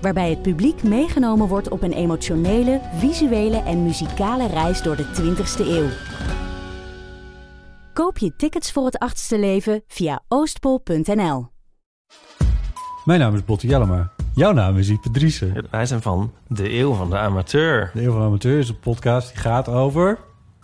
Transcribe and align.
waarbij 0.00 0.30
het 0.30 0.42
publiek 0.42 0.82
meegenomen 0.82 1.48
wordt 1.48 1.68
op 1.68 1.82
een 1.82 1.92
emotionele, 1.92 2.80
visuele 2.94 3.56
en 3.62 3.82
muzikale 3.82 4.46
reis 4.46 4.82
door 4.82 4.96
de 4.96 5.04
20ste 5.04 5.66
eeuw. 5.66 5.88
Koop 7.92 8.18
je 8.18 8.36
tickets 8.36 8.72
voor 8.72 8.84
het 8.84 8.98
achtste 8.98 9.38
leven 9.38 9.82
via 9.86 10.22
oostpol.nl. 10.28 11.48
Mijn 13.04 13.20
naam 13.20 13.34
is 13.34 13.44
Botte 13.44 13.66
Jellema. 13.66 14.12
Jouw 14.34 14.52
naam 14.52 14.78
is 14.78 14.88
Ipe 14.88 15.10
Driessen. 15.10 15.66
Wij 15.70 15.86
zijn 15.86 16.02
van 16.02 16.32
De 16.48 16.72
Eeuw 16.72 16.92
van 16.92 17.10
de 17.10 17.18
Amateur. 17.18 17.90
De 17.94 18.02
Eeuw 18.02 18.10
van 18.10 18.20
de 18.20 18.26
Amateur 18.26 18.58
is 18.58 18.68
een 18.68 18.80
podcast 18.80 19.28
die 19.28 19.38
gaat 19.38 19.68
over... 19.68 20.18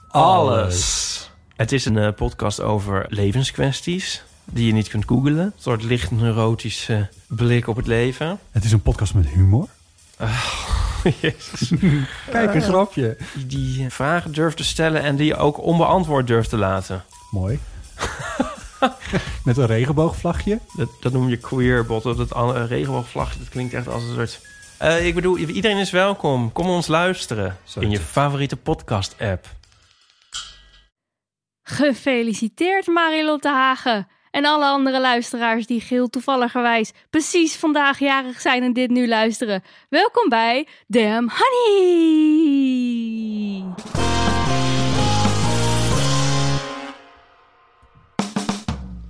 Alles. 0.09 1.31
Het 1.57 1.73
is 1.73 1.85
een 1.85 1.99
eh, 1.99 2.13
podcast 2.13 2.61
over 2.61 3.07
levenskwesties 3.09 4.25
die 4.53 4.67
je 4.67 4.73
niet 4.73 4.89
kunt 4.89 5.05
googlen. 5.05 5.39
Een 5.39 5.53
soort 5.57 5.83
licht 5.83 6.11
neurotische 6.11 7.09
blik 7.27 7.67
op 7.67 7.77
het 7.77 7.87
leven. 7.87 8.39
Het 8.51 8.65
is 8.65 8.73
een 8.73 8.83
podcast 8.83 9.15
met 9.15 9.27
humor. 9.27 9.69
Jezus. 11.21 11.73
Kijk, 12.31 12.55
een 12.55 12.63
grapje. 12.63 13.17
Die, 13.35 13.47
die 13.47 13.91
vragen 13.91 14.33
durft 14.33 14.57
te 14.57 14.65
stellen 14.65 15.03
en 15.03 15.17
die 15.17 15.27
je 15.27 15.37
ook 15.37 15.63
onbeantwoord 15.63 16.27
durft 16.27 16.49
te 16.49 16.57
laten. 16.57 17.05
Mooi. 17.31 17.59
met 19.45 19.57
een 19.57 19.67
regenboogvlagje. 19.67 20.59
Dat, 20.77 20.89
dat 21.01 21.13
noem 21.13 21.29
je 21.29 21.37
queer, 21.37 21.87
botten. 21.87 22.17
Dat 22.17 22.37
uh, 22.37 22.65
regenboogvlagje, 22.69 23.39
dat 23.39 23.49
klinkt 23.49 23.75
echt 23.75 23.89
als 23.89 24.03
een 24.03 24.15
soort... 24.15 24.41
Uh, 24.83 25.07
ik 25.07 25.15
bedoel, 25.15 25.37
iedereen 25.37 25.77
is 25.77 25.91
welkom. 25.91 26.53
Kom 26.53 26.69
ons 26.69 26.87
luisteren 26.87 27.57
in 27.81 27.91
je 27.91 28.01
favoriete 28.01 28.57
podcast-app. 28.57 29.47
Gefeliciteerd, 31.63 32.87
Marilotte 32.87 33.49
Hagen. 33.49 34.09
En 34.37 34.45
alle 34.45 34.65
andere 34.65 35.01
luisteraars 35.01 35.67
die 35.67 35.81
geel 35.81 36.09
toevalligerwijs 36.09 36.93
precies 37.11 37.57
vandaag 37.57 37.99
jarig 37.99 38.41
zijn 38.41 38.63
en 38.63 38.73
dit 38.73 38.91
nu 38.91 39.09
luisteren. 39.09 39.63
Welkom 39.89 40.29
bij 40.29 40.69
Damn 40.87 41.31
Honey! 41.33 42.05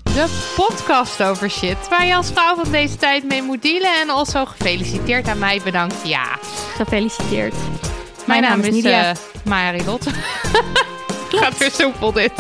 De 0.05 0.53
podcast 0.57 1.23
over 1.23 1.51
shit 1.51 1.89
waar 1.89 2.07
je 2.07 2.15
als 2.15 2.31
vrouw 2.33 2.55
van 2.55 2.73
deze 2.73 2.97
tijd 2.97 3.25
mee 3.25 3.43
moet 3.43 3.63
dealen. 3.63 4.01
En 4.01 4.11
also 4.11 4.45
gefeliciteerd 4.45 5.29
aan 5.29 5.39
mij, 5.39 5.61
bedankt. 5.65 6.09
Ja. 6.09 6.37
Gefeliciteerd. 6.77 7.55
Mijn, 8.27 8.43
naam, 8.43 8.61
is 8.61 8.75
Nidia. 8.75 9.11
Uh, 9.11 9.17
Marilotte. 11.41 11.45
Gaat 11.45 11.59
weer 11.59 11.71
soepel 11.71 12.13
dit. 12.13 12.33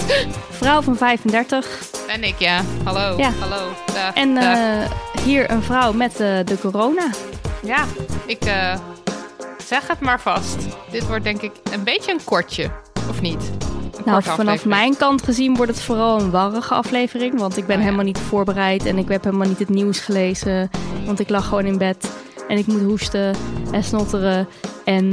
Vrouw 0.50 0.82
van 0.82 0.96
35. 0.96 1.80
Ben 2.06 2.24
ik, 2.24 2.38
ja. 2.38 2.60
Hallo. 2.84 3.18
Ja. 3.18 3.30
Hallo. 3.40 3.72
Dag, 3.86 4.14
en 4.14 4.34
dag. 4.34 4.56
Uh, 4.58 5.22
hier 5.24 5.50
een 5.50 5.62
vrouw 5.62 5.92
met 5.92 6.20
uh, 6.20 6.38
de 6.44 6.58
corona. 6.60 7.10
Ja, 7.62 7.84
ik 8.26 8.46
uh, 8.46 8.74
zeg 9.66 9.86
het 9.86 10.00
maar 10.00 10.20
vast. 10.20 10.56
Dit 10.90 11.06
wordt 11.06 11.24
denk 11.24 11.42
ik 11.42 11.52
een 11.72 11.84
beetje 11.84 12.12
een 12.12 12.24
kortje, 12.24 12.70
of 13.08 13.20
niet? 13.20 13.50
Nou, 14.04 14.22
vanaf 14.22 14.64
mijn 14.64 14.96
kant 14.96 15.22
gezien 15.22 15.56
wordt 15.56 15.72
het 15.72 15.82
vooral 15.82 16.20
een 16.20 16.30
warrige 16.30 16.74
aflevering. 16.74 17.38
Want 17.38 17.56
ik 17.56 17.66
ben 17.66 17.76
Oh, 17.76 17.80
ja. 17.80 17.84
helemaal 17.84 18.04
niet 18.04 18.18
voorbereid 18.18 18.86
en 18.86 18.98
ik 18.98 19.08
heb 19.08 19.24
helemaal 19.24 19.48
niet 19.48 19.58
het 19.58 19.68
nieuws 19.68 19.98
gelezen. 20.00 20.70
Want 21.06 21.20
ik 21.20 21.28
lag 21.28 21.48
gewoon 21.48 21.64
in 21.64 21.78
bed 21.78 22.10
en 22.48 22.58
ik 22.58 22.66
moet 22.66 22.82
hoesten 22.82 23.34
en 23.72 23.84
snotteren. 23.84 24.48
En 24.84 25.04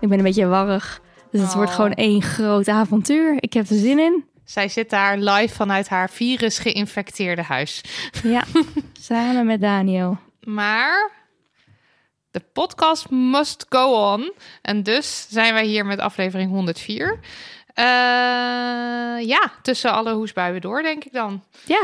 ik 0.00 0.08
ben 0.08 0.18
een 0.18 0.24
beetje 0.24 0.46
warrig. 0.46 1.01
Dus 1.32 1.40
het 1.40 1.50
Oh. 1.50 1.56
wordt 1.56 1.70
gewoon 1.72 1.92
één 1.92 2.22
groot 2.22 2.68
avontuur. 2.68 3.36
Ik 3.40 3.52
heb 3.52 3.68
er 3.68 3.76
zin 3.76 3.98
in. 3.98 4.24
Zij 4.44 4.68
zit 4.68 4.90
daar 4.90 5.18
live 5.18 5.54
vanuit 5.54 5.88
haar 5.88 6.10
virus 6.10 6.58
geïnfecteerde 6.58 7.42
huis. 7.42 7.80
Ja, 8.22 8.42
samen 9.00 9.46
met 9.46 9.60
Daniel. 9.60 10.18
Maar 10.40 11.10
de 12.30 12.40
podcast 12.52 13.10
must 13.10 13.66
go 13.68 14.12
on. 14.12 14.32
En 14.62 14.82
dus 14.82 15.26
zijn 15.30 15.52
wij 15.54 15.64
hier 15.66 15.86
met 15.86 15.98
aflevering 15.98 16.50
104. 16.50 17.18
Uh, 17.74 17.84
ja, 19.26 19.52
tussen 19.62 19.92
alle 19.92 20.12
hoesbuien 20.12 20.60
door, 20.60 20.82
denk 20.82 21.04
ik 21.04 21.12
dan. 21.12 21.42
Ja. 21.64 21.82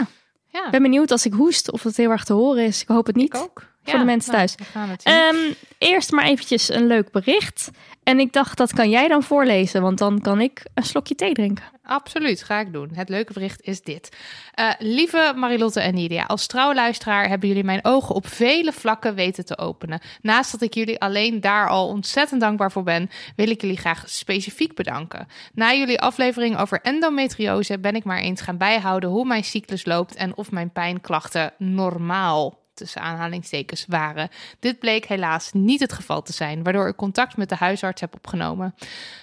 Ja. 0.48 0.64
Ik 0.64 0.70
ben 0.70 0.82
benieuwd 0.82 1.10
als 1.10 1.26
ik 1.26 1.32
hoest 1.32 1.70
of 1.72 1.82
het 1.82 1.96
heel 1.96 2.10
erg 2.10 2.24
te 2.24 2.32
horen 2.32 2.64
is. 2.64 2.82
Ik 2.82 2.88
hoop 2.88 3.06
het 3.06 3.16
niet. 3.16 3.34
Ik 3.34 3.40
ook. 3.40 3.66
Voor 3.82 3.92
Ja, 3.92 3.98
de 3.98 4.04
mensen 4.04 4.32
nou, 4.32 4.46
thuis. 4.46 4.54
we 4.58 4.64
gaan 4.78 4.88
het. 4.88 5.06
Um, 5.34 5.54
eerst 5.78 6.10
maar 6.12 6.24
eventjes 6.24 6.68
een 6.68 6.86
leuk 6.86 7.10
bericht. 7.10 7.70
En 8.08 8.20
ik 8.20 8.32
dacht, 8.32 8.56
dat 8.56 8.72
kan 8.72 8.90
jij 8.90 9.08
dan 9.08 9.22
voorlezen, 9.22 9.82
want 9.82 9.98
dan 9.98 10.20
kan 10.20 10.40
ik 10.40 10.62
een 10.74 10.82
slokje 10.82 11.14
thee 11.14 11.32
drinken. 11.32 11.64
Absoluut, 11.82 12.42
ga 12.42 12.60
ik 12.60 12.72
doen. 12.72 12.90
Het 12.92 13.08
leuke 13.08 13.32
bericht 13.32 13.62
is 13.62 13.82
dit. 13.82 14.16
Uh, 14.60 14.70
lieve 14.78 15.32
Marilotte 15.36 15.80
en 15.80 15.94
Nidia, 15.94 16.24
als 16.24 16.46
trouwluisteraar 16.46 17.28
hebben 17.28 17.48
jullie 17.48 17.64
mijn 17.64 17.84
ogen 17.84 18.14
op 18.14 18.26
vele 18.26 18.72
vlakken 18.72 19.14
weten 19.14 19.44
te 19.44 19.58
openen. 19.58 20.00
Naast 20.22 20.52
dat 20.52 20.60
ik 20.60 20.74
jullie 20.74 21.00
alleen 21.00 21.40
daar 21.40 21.68
al 21.68 21.88
ontzettend 21.88 22.40
dankbaar 22.40 22.72
voor 22.72 22.82
ben, 22.82 23.10
wil 23.36 23.50
ik 23.50 23.60
jullie 23.60 23.76
graag 23.76 24.02
specifiek 24.06 24.74
bedanken. 24.74 25.28
Na 25.52 25.72
jullie 25.72 26.00
aflevering 26.00 26.58
over 26.58 26.80
endometriose 26.80 27.78
ben 27.78 27.94
ik 27.94 28.04
maar 28.04 28.20
eens 28.20 28.40
gaan 28.40 28.58
bijhouden 28.58 29.10
hoe 29.10 29.24
mijn 29.24 29.44
cyclus 29.44 29.84
loopt 29.84 30.14
en 30.14 30.36
of 30.36 30.50
mijn 30.50 30.70
pijnklachten 30.70 31.52
normaal 31.58 32.57
tussen 32.78 33.00
aanhalingstekens 33.00 33.84
waren. 33.88 34.28
Dit 34.60 34.78
bleek 34.78 35.06
helaas 35.06 35.52
niet 35.52 35.80
het 35.80 35.92
geval 35.92 36.22
te 36.22 36.32
zijn, 36.32 36.62
waardoor 36.62 36.88
ik 36.88 36.96
contact 36.96 37.36
met 37.36 37.48
de 37.48 37.54
huisarts 37.54 38.00
heb 38.00 38.14
opgenomen. 38.14 38.74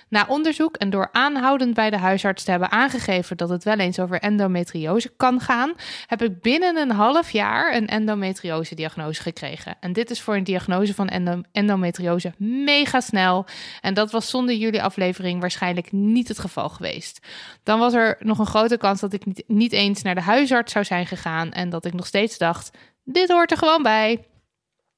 Na 0.07 0.25
onderzoek 0.27 0.75
en 0.75 0.89
door 0.89 1.09
aanhoudend 1.11 1.73
bij 1.73 1.89
de 1.89 1.97
huisarts 1.97 2.43
te 2.43 2.51
hebben 2.51 2.71
aangegeven 2.71 3.37
dat 3.37 3.49
het 3.49 3.63
wel 3.63 3.77
eens 3.77 3.99
over 3.99 4.19
endometriose 4.19 5.13
kan 5.17 5.39
gaan, 5.39 5.73
heb 6.07 6.21
ik 6.21 6.41
binnen 6.41 6.77
een 6.77 6.91
half 6.91 7.31
jaar 7.31 7.75
een 7.75 7.87
endometriose-diagnose 7.87 9.21
gekregen. 9.21 9.75
En 9.79 9.93
dit 9.93 10.09
is 10.09 10.21
voor 10.21 10.35
een 10.35 10.43
diagnose 10.43 10.93
van 10.93 11.07
endo 11.07 11.41
endometriose 11.51 12.33
mega 12.37 12.99
snel. 12.99 13.45
En 13.81 13.93
dat 13.93 14.11
was 14.11 14.29
zonder 14.29 14.55
jullie 14.55 14.83
aflevering 14.83 15.39
waarschijnlijk 15.39 15.91
niet 15.91 16.27
het 16.27 16.39
geval 16.39 16.69
geweest. 16.69 17.27
Dan 17.63 17.79
was 17.79 17.93
er 17.93 18.17
nog 18.19 18.39
een 18.39 18.45
grote 18.45 18.77
kans 18.77 18.99
dat 18.99 19.13
ik 19.13 19.25
niet, 19.25 19.43
niet 19.47 19.71
eens 19.71 20.01
naar 20.01 20.15
de 20.15 20.21
huisarts 20.21 20.71
zou 20.71 20.85
zijn 20.85 21.05
gegaan 21.05 21.51
en 21.51 21.69
dat 21.69 21.85
ik 21.85 21.93
nog 21.93 22.05
steeds 22.05 22.37
dacht: 22.37 22.71
dit 23.05 23.29
hoort 23.29 23.51
er 23.51 23.57
gewoon 23.57 23.83
bij. 23.83 24.25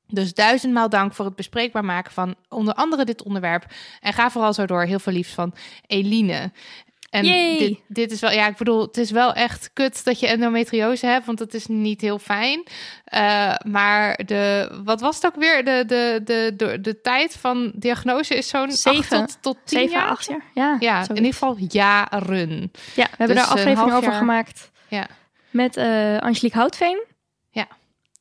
Dus 0.08 0.34
duizendmaal 0.34 0.90
dank 0.90 1.14
voor 1.14 1.26
het 1.26 1.36
bespreekbaar 1.36 1.86
maken 1.86 2.12
van 2.12 2.36
onder 2.50 2.74
andere 2.74 3.06
dit 3.06 3.24
onderwerp. 3.24 3.66
En 4.00 4.14
ga 4.14 4.32
vooral 4.32 4.54
zo 4.54 4.66
door. 4.66 4.84
Heel 4.84 5.00
veel 5.00 5.14
liefst 5.14 5.34
van 5.34 5.54
Eline. 5.88 6.52
En 7.10 7.24
dit, 7.24 7.80
dit, 7.88 8.12
is 8.12 8.20
wel, 8.20 8.32
ja, 8.32 8.48
ik 8.48 8.58
bedoel, 8.58 8.82
het 8.82 8.98
is 8.98 9.12
wel 9.12 9.34
echt 9.34 9.70
kut 9.74 10.04
dat 10.06 10.20
je 10.20 10.28
endometriose 10.28 11.06
hebt, 11.06 11.26
want 11.26 11.38
dat 11.38 11.54
is 11.54 11.68
niet 11.68 12.02
heel 12.02 12.20
fijn. 12.20 12.64
Uh, 13.14 13.56
maar 13.66 14.20
de, 14.26 14.72
wat 14.84 15.02
was 15.02 15.16
het 15.16 15.26
ook 15.26 15.36
weer? 15.36 15.66
De, 15.66 15.84
de, 15.88 16.22
de, 16.24 16.54
de, 16.58 16.82
de 16.82 17.02
tijd 17.02 17.36
van 17.36 17.72
diagnose 17.76 18.36
is 18.36 18.48
zo'n 18.48 18.72
7 18.72 19.20
tot, 19.20 19.38
tot 19.42 19.58
10 19.64 19.80
7, 19.80 19.98
jaar. 19.98 20.10
8 20.10 20.28
jaar. 20.28 20.44
Ja, 20.54 20.78
ja 20.80 21.02
in 21.10 21.16
ieder 21.16 21.34
geval 21.34 21.56
jaren. 21.68 22.72
Ja, 22.96 23.04
we 23.04 23.16
hebben 23.18 23.36
Dus 23.36 23.46
daar 23.46 23.46
aflevering 23.46 23.94
over 23.94 24.10
jaar... 24.10 24.18
gemaakt. 24.18 24.72
Ja. 24.88 25.08
Met 25.50 25.78
uh, 25.78 26.18
Angelique 26.18 26.58
Houtveen. 26.58 27.04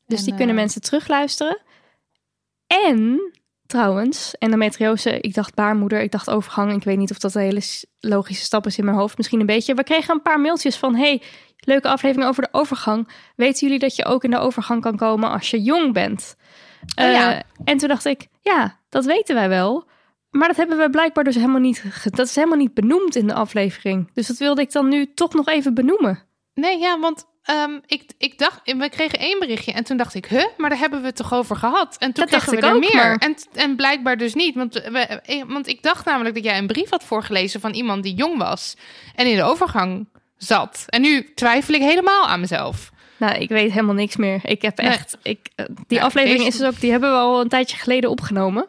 Dus 0.06 0.18
en, 0.18 0.24
die 0.24 0.34
kunnen 0.34 0.54
uh... 0.54 0.60
mensen 0.60 0.80
terugluisteren. 0.80 1.62
En 2.66 3.20
trouwens, 3.66 4.34
endometriose, 4.38 5.20
ik 5.20 5.34
dacht 5.34 5.54
baarmoeder, 5.54 6.00
ik 6.00 6.10
dacht 6.10 6.30
overgang. 6.30 6.72
Ik 6.72 6.84
weet 6.84 6.98
niet 6.98 7.10
of 7.10 7.18
dat 7.18 7.34
een 7.34 7.42
hele 7.42 7.62
logische 8.00 8.44
stap 8.44 8.66
is 8.66 8.78
in 8.78 8.84
mijn 8.84 8.96
hoofd. 8.96 9.16
Misschien 9.16 9.40
een 9.40 9.46
beetje. 9.46 9.74
We 9.74 9.84
kregen 9.84 10.14
een 10.14 10.22
paar 10.22 10.40
mailtjes 10.40 10.76
van, 10.76 10.94
hey, 10.94 11.22
leuke 11.56 11.88
aflevering 11.88 12.28
over 12.28 12.42
de 12.42 12.48
overgang. 12.52 13.08
Weten 13.36 13.66
jullie 13.66 13.78
dat 13.78 13.96
je 13.96 14.04
ook 14.04 14.24
in 14.24 14.30
de 14.30 14.38
overgang 14.38 14.82
kan 14.82 14.96
komen 14.96 15.30
als 15.30 15.50
je 15.50 15.62
jong 15.62 15.92
bent? 15.92 16.36
Oh, 16.96 17.04
ja. 17.04 17.34
uh, 17.34 17.40
en 17.64 17.76
toen 17.76 17.88
dacht 17.88 18.04
ik, 18.04 18.26
ja, 18.40 18.80
dat 18.88 19.04
weten 19.04 19.34
wij 19.34 19.48
wel. 19.48 19.88
Maar 20.30 20.48
dat 20.48 20.56
hebben 20.56 20.78
we 20.78 20.90
blijkbaar 20.90 21.24
dus 21.24 21.34
helemaal 21.34 21.60
niet, 21.60 21.82
dat 22.04 22.26
is 22.26 22.34
helemaal 22.34 22.58
niet 22.58 22.74
benoemd 22.74 23.16
in 23.16 23.26
de 23.26 23.34
aflevering. 23.34 24.10
Dus 24.12 24.26
dat 24.26 24.36
wilde 24.36 24.60
ik 24.60 24.72
dan 24.72 24.88
nu 24.88 25.14
toch 25.14 25.34
nog 25.34 25.48
even 25.48 25.74
benoemen. 25.74 26.22
Nee, 26.54 26.78
ja, 26.78 26.98
want 27.00 27.26
Um, 27.50 27.80
ik, 27.86 28.02
ik 28.18 28.38
dacht, 28.38 28.60
we 28.64 28.88
kregen 28.88 29.18
één 29.18 29.38
berichtje 29.38 29.72
en 29.72 29.84
toen 29.84 29.96
dacht 29.96 30.14
ik, 30.14 30.26
huh, 30.26 30.44
maar 30.56 30.70
daar 30.70 30.78
hebben 30.78 31.00
we 31.00 31.06
het 31.06 31.16
toch 31.16 31.34
over 31.34 31.56
gehad? 31.56 31.96
En 31.98 32.12
toen 32.12 32.26
dat 32.26 32.28
kregen 32.28 32.50
we 32.50 32.56
ik 32.56 32.64
er 32.64 32.74
ook, 32.74 32.80
meer. 32.80 32.94
Maar... 32.94 33.16
En, 33.16 33.36
en 33.54 33.76
blijkbaar 33.76 34.16
dus 34.16 34.34
niet. 34.34 34.54
Want, 34.54 34.74
we, 34.74 35.44
want 35.46 35.68
ik 35.68 35.82
dacht 35.82 36.04
namelijk 36.04 36.34
dat 36.34 36.44
jij 36.44 36.58
een 36.58 36.66
brief 36.66 36.90
had 36.90 37.04
voorgelezen 37.04 37.60
van 37.60 37.72
iemand 37.72 38.02
die 38.02 38.14
jong 38.14 38.38
was 38.38 38.76
en 39.14 39.26
in 39.26 39.36
de 39.36 39.42
overgang 39.42 40.08
zat. 40.36 40.84
En 40.86 41.00
nu 41.00 41.32
twijfel 41.34 41.74
ik 41.74 41.80
helemaal 41.80 42.26
aan 42.26 42.40
mezelf. 42.40 42.90
Nou, 43.16 43.34
ik 43.34 43.48
weet 43.48 43.70
helemaal 43.70 43.94
niks 43.94 44.16
meer. 44.16 44.40
Ik 44.42 44.62
heb 44.62 44.78
echt, 44.78 45.16
nee. 45.22 45.34
ik, 45.34 45.66
die 45.86 45.98
ja, 45.98 46.04
aflevering 46.04 46.38
deze... 46.38 46.50
is 46.50 46.58
dus 46.58 46.68
ook, 46.68 46.80
die 46.80 46.90
hebben 46.90 47.10
we 47.10 47.16
al 47.16 47.40
een 47.40 47.48
tijdje 47.48 47.76
geleden 47.76 48.10
opgenomen. 48.10 48.68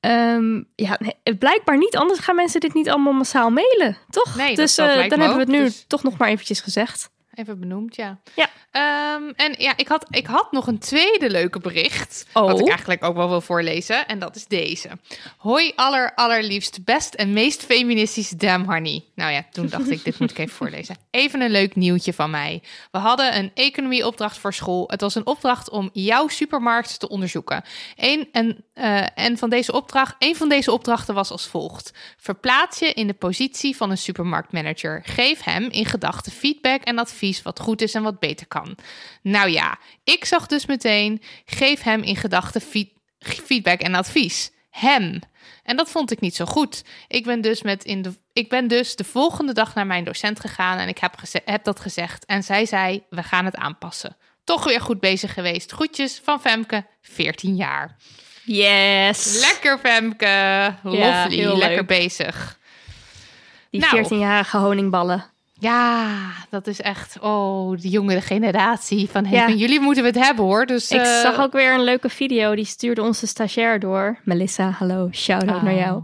Ehm, 0.00 0.62
ja, 0.74 0.98
nee, 0.98 1.36
blijkbaar 1.36 1.78
niet. 1.78 1.96
Anders 1.96 2.20
gaan 2.20 2.36
mensen 2.36 2.60
dit 2.60 2.74
niet 2.74 2.88
allemaal 2.88 3.12
massaal 3.12 3.50
mailen, 3.50 3.96
toch? 4.10 4.36
Nee, 4.36 4.54
dus 4.54 4.78
eh, 4.78 4.86
lijkt 4.86 5.10
dan 5.10 5.18
hebben 5.18 5.38
we 5.38 5.44
het 5.44 5.52
nu 5.52 5.64
dus- 5.64 5.84
toch 5.86 6.02
nog 6.02 6.18
maar 6.18 6.28
eventjes 6.28 6.60
gezegd. 6.60 7.10
Even 7.34 7.60
benoemd, 7.60 7.96
ja. 7.96 8.18
Ja. 8.34 8.48
Ehm, 8.70 9.32
en 9.36 9.54
ja, 9.58 9.76
ik 9.76 9.88
had, 9.88 10.06
ik 10.10 10.26
had 10.26 10.52
nog 10.52 10.66
een 10.66 10.78
tweede 10.78 11.30
leuke 11.30 11.58
bericht. 11.58 12.26
Oh. 12.32 12.46
Wat 12.46 12.60
ik 12.60 12.68
eigenlijk 12.68 13.04
ook 13.04 13.16
wel 13.16 13.28
wil 13.28 13.40
voorlezen. 13.40 14.06
En 14.06 14.18
dat 14.18 14.36
is 14.36 14.46
deze. 14.46 14.88
Hoi 15.36 15.72
aller, 15.74 16.14
allerliefst, 16.14 16.84
best 16.84 17.14
en 17.14 17.32
meest 17.32 17.64
feministische 17.64 18.36
Damn 18.36 18.64
Honey. 18.64 19.04
Nou 19.14 19.32
ja, 19.32 19.44
toen 19.50 19.66
dacht 19.66 19.90
ik, 19.90 20.04
dit 20.04 20.18
moet 20.18 20.30
ik 20.30 20.38
even 20.38 20.54
voorlezen. 20.54 20.96
Even 21.10 21.40
een 21.40 21.50
leuk 21.50 21.76
nieuwtje 21.76 22.12
van 22.12 22.30
mij. 22.30 22.62
We 22.90 22.98
hadden 22.98 23.36
een 23.36 23.50
economieopdracht 23.54 24.38
voor 24.38 24.54
school. 24.54 24.84
Het 24.86 25.00
was 25.00 25.14
een 25.14 25.26
opdracht 25.26 25.70
om 25.70 25.90
jouw 25.92 26.28
supermarkt 26.28 26.98
te 27.00 27.08
onderzoeken. 27.08 27.64
Eén, 27.96 28.28
en, 28.32 28.64
eh, 28.74 29.18
en 29.18 29.38
van 29.38 29.50
deze 29.50 29.72
opdracht, 29.72 30.14
een 30.18 30.36
van 30.36 30.48
deze 30.48 30.72
opdrachten 30.72 31.14
was 31.14 31.30
als 31.30 31.46
volgt. 31.46 31.92
Verplaats 32.16 32.78
je 32.78 32.92
in 32.92 33.06
de 33.06 33.14
positie 33.14 33.76
van 33.76 33.90
een 33.90 33.98
supermarktmanager. 33.98 35.02
Geef 35.04 35.42
hem 35.42 35.62
in 35.62 35.86
gedachten 35.86 36.32
feedback 36.32 36.82
en 36.82 36.98
advies 36.98 37.20
wat 37.42 37.60
goed 37.60 37.82
is 37.82 37.94
en 37.94 38.02
wat 38.02 38.18
beter 38.18 38.46
kan. 38.46 38.76
Nou 39.22 39.48
ja, 39.50 39.78
ik 40.04 40.24
zag 40.24 40.46
dus 40.46 40.66
meteen, 40.66 41.22
geef 41.44 41.82
hem 41.82 42.02
in 42.02 42.16
gedachten 42.16 42.60
feed- 42.60 42.92
feedback 43.18 43.80
en 43.80 43.94
advies. 43.94 44.50
Hem. 44.70 45.20
En 45.62 45.76
dat 45.76 45.90
vond 45.90 46.10
ik 46.10 46.20
niet 46.20 46.34
zo 46.36 46.44
goed. 46.44 46.84
Ik 47.08 47.24
ben 47.24 47.40
dus, 47.40 47.62
met 47.62 47.84
in 47.84 48.02
de, 48.02 48.12
ik 48.32 48.48
ben 48.48 48.68
dus 48.68 48.96
de 48.96 49.04
volgende 49.04 49.52
dag 49.52 49.74
naar 49.74 49.86
mijn 49.86 50.04
docent 50.04 50.40
gegaan 50.40 50.78
en 50.78 50.88
ik 50.88 50.98
heb, 50.98 51.14
heb 51.44 51.64
dat 51.64 51.80
gezegd. 51.80 52.24
En 52.24 52.42
zij 52.42 52.66
zei, 52.66 53.02
we 53.10 53.22
gaan 53.22 53.44
het 53.44 53.56
aanpassen. 53.56 54.16
Toch 54.44 54.64
weer 54.64 54.80
goed 54.80 55.00
bezig 55.00 55.34
geweest. 55.34 55.72
Groetjes 55.72 56.20
van 56.24 56.40
Femke, 56.40 56.86
14 57.02 57.56
jaar. 57.56 57.96
Yes. 58.44 59.40
Lekker 59.40 59.78
Femke. 59.78 60.74
Lovely. 60.82 61.36
heel 61.36 61.56
Lekker 61.56 61.76
leuk. 61.76 61.86
bezig. 61.86 62.58
Die 63.70 63.80
Nou. 63.80 64.04
14-jarige 64.04 64.56
honingballen. 64.58 65.24
Ja, 65.62 66.08
dat 66.50 66.66
is 66.66 66.80
echt, 66.80 67.18
oh, 67.20 67.78
de 67.80 67.88
jongere 67.88 68.20
generatie. 68.20 69.08
Van, 69.10 69.24
hey, 69.26 69.38
Ja. 69.38 69.44
van 69.44 69.56
jullie 69.56 69.80
moeten 69.80 70.02
we 70.02 70.08
het 70.08 70.18
hebben 70.24 70.44
hoor. 70.44 70.66
Dus, 70.66 70.90
Ik 70.90 71.00
eh, 71.00 71.20
zag 71.20 71.40
ook 71.40 71.52
weer 71.52 71.74
een 71.74 71.82
leuke 71.84 72.08
video. 72.08 72.54
Die 72.54 72.64
stuurde 72.64 73.02
onze 73.02 73.26
stagiair 73.26 73.80
door. 73.80 74.18
Melissa, 74.24 74.70
hallo. 74.70 75.08
Shout-out 75.12 75.56
Oh. 75.56 75.62
naar 75.62 75.74
jou. 75.74 76.02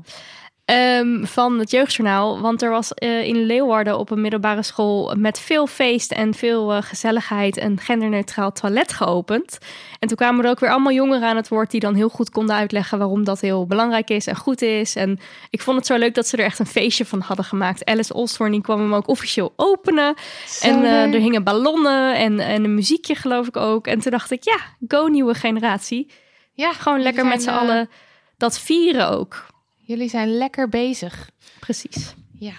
Ehm, 0.68 1.24
van 1.24 1.58
het 1.58 1.70
Jeugdjournaal. 1.70 2.40
Want 2.40 2.62
er 2.62 2.70
was 2.70 2.94
eh, 2.94 3.24
in 3.24 3.46
Leeuwarden 3.46 3.98
op 3.98 4.10
een 4.10 4.20
middelbare 4.20 4.62
school... 4.62 5.14
met 5.16 5.40
veel 5.40 5.66
feest 5.66 6.12
en 6.12 6.34
veel 6.34 6.72
eh, 6.72 6.82
gezelligheid... 6.82 7.60
een 7.60 7.80
genderneutraal 7.80 8.52
toilet 8.52 8.92
geopend. 8.92 9.58
En 9.98 10.08
toen 10.08 10.16
kwamen 10.16 10.44
er 10.44 10.50
ook 10.50 10.60
weer 10.60 10.70
allemaal 10.70 10.92
jongeren 10.92 11.28
aan 11.28 11.36
het 11.36 11.48
woord... 11.48 11.70
die 11.70 11.80
dan 11.80 11.94
heel 11.94 12.08
goed 12.08 12.30
konden 12.30 12.56
uitleggen 12.56 12.98
waarom 12.98 13.24
dat 13.24 13.40
heel 13.40 13.66
belangrijk 13.66 14.10
is 14.10 14.26
en 14.26 14.36
goed 14.36 14.62
is. 14.62 14.96
En 14.96 15.18
ik 15.50 15.62
vond 15.62 15.76
het 15.76 15.86
zo 15.86 15.96
leuk 15.96 16.14
dat 16.14 16.26
ze 16.26 16.36
er 16.36 16.44
echt 16.44 16.58
een 16.58 16.66
feestje 16.66 17.04
van 17.04 17.20
hadden 17.20 17.44
gemaakt. 17.44 17.84
Alice 17.84 18.14
Osborne 18.14 18.52
die 18.52 18.62
kwam 18.62 18.80
hem 18.80 18.94
ook 18.94 19.08
officieel 19.08 19.52
openen. 19.56 20.14
Zo 20.46 20.66
En 20.66 20.84
eh, 20.84 21.14
er 21.14 21.20
hingen 21.20 21.44
ballonnen 21.44 22.16
en, 22.16 22.40
en 22.40 22.64
een 22.64 22.74
muziekje 22.74 23.14
geloof 23.14 23.46
ik 23.46 23.56
ook. 23.56 23.86
En 23.86 24.00
toen 24.00 24.12
dacht 24.12 24.30
ik, 24.30 24.44
ja, 24.44 24.58
go 24.88 25.06
nieuwe 25.06 25.34
generatie. 25.34 26.10
ja, 26.52 26.72
Gewoon 26.72 27.02
lekker 27.02 27.26
met 27.26 27.42
z'n 27.42 27.50
allen 27.50 27.90
dat 28.36 28.58
vieren 28.58 29.08
ook. 29.10 29.46
Jullie 29.88 30.08
zijn 30.08 30.36
lekker 30.36 30.68
bezig. 30.68 31.30
Precies. 31.60 32.14
Ja. 32.38 32.52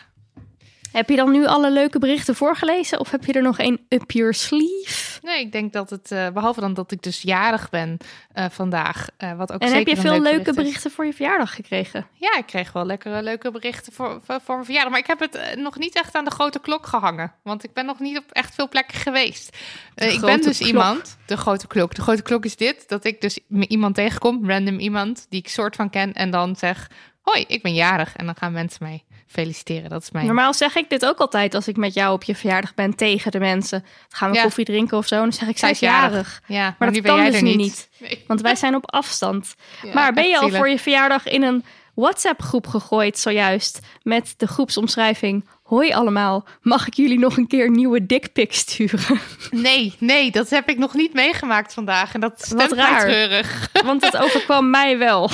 Heb 0.92 1.10
je 1.10 1.16
dan 1.16 1.32
nu 1.32 1.46
alle 1.46 1.72
leuke 1.72 2.00
berichten 2.00 2.36
voorgelezen? 2.36 3.00
Of 3.00 3.12
heb 3.12 3.26
je 3.26 3.34
er 3.34 3.42
nog 3.42 3.60
één 3.60 3.80
up 3.90 4.12
your 4.12 4.34
sleeve? 4.34 5.20
Nee, 5.22 5.40
ik 5.40 5.52
denk 5.52 5.74
dat 5.74 5.90
het, 5.90 6.12
eh, 6.12 6.30
behalve 6.30 6.60
dan 6.60 6.74
dat 6.74 6.92
ik 6.92 7.02
dus 7.02 7.22
jarig 7.22 7.70
ben 7.70 7.98
eh, 8.34 8.46
vandaag, 8.50 9.10
eh, 9.18 9.38
wat 9.38 9.52
ook 9.52 9.62
En 9.62 9.68
zeker 9.68 9.94
heb 9.94 10.04
je 10.04 10.08
een 10.08 10.14
veel 10.14 10.22
leuk 10.22 10.34
leuke 10.34 10.54
berichten 10.54 10.92
voor 10.92 11.06
je 11.06 11.14
verjaardag 11.14 11.56
gekregen? 11.56 12.08
Ja, 12.14 12.38
ik 12.38 12.46
kreeg 12.46 12.72
wel 12.72 12.86
lekkere 12.86 13.24
leuke 13.24 13.52
berichten 13.52 13.94
voor, 13.94 14.20
voor, 14.24 14.42
voor 14.42 14.54
mijn 14.54 14.66
verjaardag. 14.66 14.92
Maar 14.92 15.02
ik 15.02 15.08
heb 15.08 15.20
het 15.20 15.56
nog 15.56 15.78
niet 15.78 15.96
echt 15.96 16.16
aan 16.16 16.26
de 16.26 16.32
grote 16.32 16.60
klok 16.60 16.86
gehangen. 16.86 17.34
Want 17.44 17.64
ik 17.64 17.74
ben 17.74 17.86
nog 17.86 18.00
niet 18.00 18.18
op 18.18 18.32
echt 18.32 18.56
veel 18.56 18.70
plekken 18.70 18.98
geweest. 18.98 19.58
Ik 19.96 20.22
ben 20.22 20.42
dus 20.42 20.58
klok. 20.58 20.70
iemand, 20.70 21.18
de 21.26 21.38
grote 21.38 21.68
klok. 21.68 21.96
De 21.96 22.02
grote 22.02 22.22
klok 22.22 22.46
is 22.46 22.56
dit, 22.56 22.90
dat 22.90 23.06
ik 23.06 23.22
dus 23.22 23.40
iemand 23.48 23.96
tegenkom, 23.96 24.50
random 24.50 24.80
iemand, 24.80 25.26
die 25.30 25.40
ik 25.40 25.48
soort 25.48 25.76
van 25.76 25.90
ken. 25.90 26.14
En 26.14 26.32
dan 26.32 26.56
zeg, 26.56 26.90
hoi, 27.22 27.46
ik 27.48 27.62
ben 27.62 27.74
jarig. 27.74 28.16
En 28.16 28.26
dan 28.26 28.36
gaan 28.36 28.52
mensen 28.52 28.78
mij 28.84 29.04
feliciteren. 29.28 29.90
Dat 29.90 30.02
is 30.02 30.12
mijn... 30.12 30.26
Normaal 30.26 30.54
zeg 30.54 30.76
ik 30.76 30.90
dit 30.90 31.06
ook 31.06 31.18
altijd 31.18 31.56
als 31.56 31.68
ik 31.68 31.78
met 31.78 31.94
jou 31.94 32.14
op 32.14 32.24
je 32.24 32.36
verjaardag 32.36 32.74
ben 32.74 32.96
tegen 32.96 33.32
de 33.32 33.40
mensen. 33.40 33.80
Dan 33.82 33.90
gaan 34.10 34.30
we 34.32 34.36
Ja. 34.36 34.44
koffie 34.44 34.66
drinken 34.66 34.98
of 34.98 35.08
zo. 35.08 35.16
En 35.16 35.22
dan 35.22 35.34
zeg 35.34 35.48
ik, 35.48 35.58
zij 35.58 35.70
is 35.70 35.82
is 35.82 35.88
jarig. 35.88 36.42
Ja, 36.48 36.64
maar, 36.64 36.76
Maar 36.80 36.88
nu 36.88 36.94
dat 36.94 37.04
ben 37.04 37.12
kan 37.12 37.22
jij 37.22 37.32
dus 37.32 37.40
er 37.40 37.46
nu 37.46 37.50
niet. 37.56 37.58
niet. 37.58 37.90
Nee. 38.10 38.24
Want 38.28 38.42
wij 38.42 38.56
zijn 38.56 38.76
op 38.76 38.92
afstand. 38.92 39.56
Ja, 39.84 39.94
maar 39.94 40.14
ben 40.14 40.28
je 40.28 40.36
al 40.36 40.42
zielig. 40.44 40.58
voor 40.58 40.70
je 40.70 40.80
verjaardag 40.80 41.28
in 41.28 41.44
een 41.44 41.66
WhatsApp-groep 41.94 42.68
gegooid 42.68 43.20
zojuist 43.20 43.80
met 44.04 44.34
de 44.38 44.48
groepsomschrijving? 44.48 45.48
Hoi 45.64 45.92
allemaal, 45.92 46.48
mag 46.62 46.88
ik 46.88 46.94
jullie 46.94 47.20
nog 47.20 47.38
een 47.38 47.48
keer 47.48 47.70
nieuwe 47.70 48.06
dickpics 48.06 48.58
sturen? 48.58 49.20
Nee, 49.52 49.96
nee, 50.00 50.32
dat 50.32 50.50
heb 50.50 50.70
ik 50.70 50.78
nog 50.78 50.94
niet 50.94 51.14
meegemaakt 51.14 51.74
vandaag. 51.74 52.14
En 52.14 52.20
dat 52.20 52.54
mij 52.56 52.68
raar. 52.68 53.00
treurig. 53.02 53.70
Want 53.84 54.02
het 54.06 54.18
overkwam 54.18 54.70
mij 54.80 54.98
wel. 54.98 55.30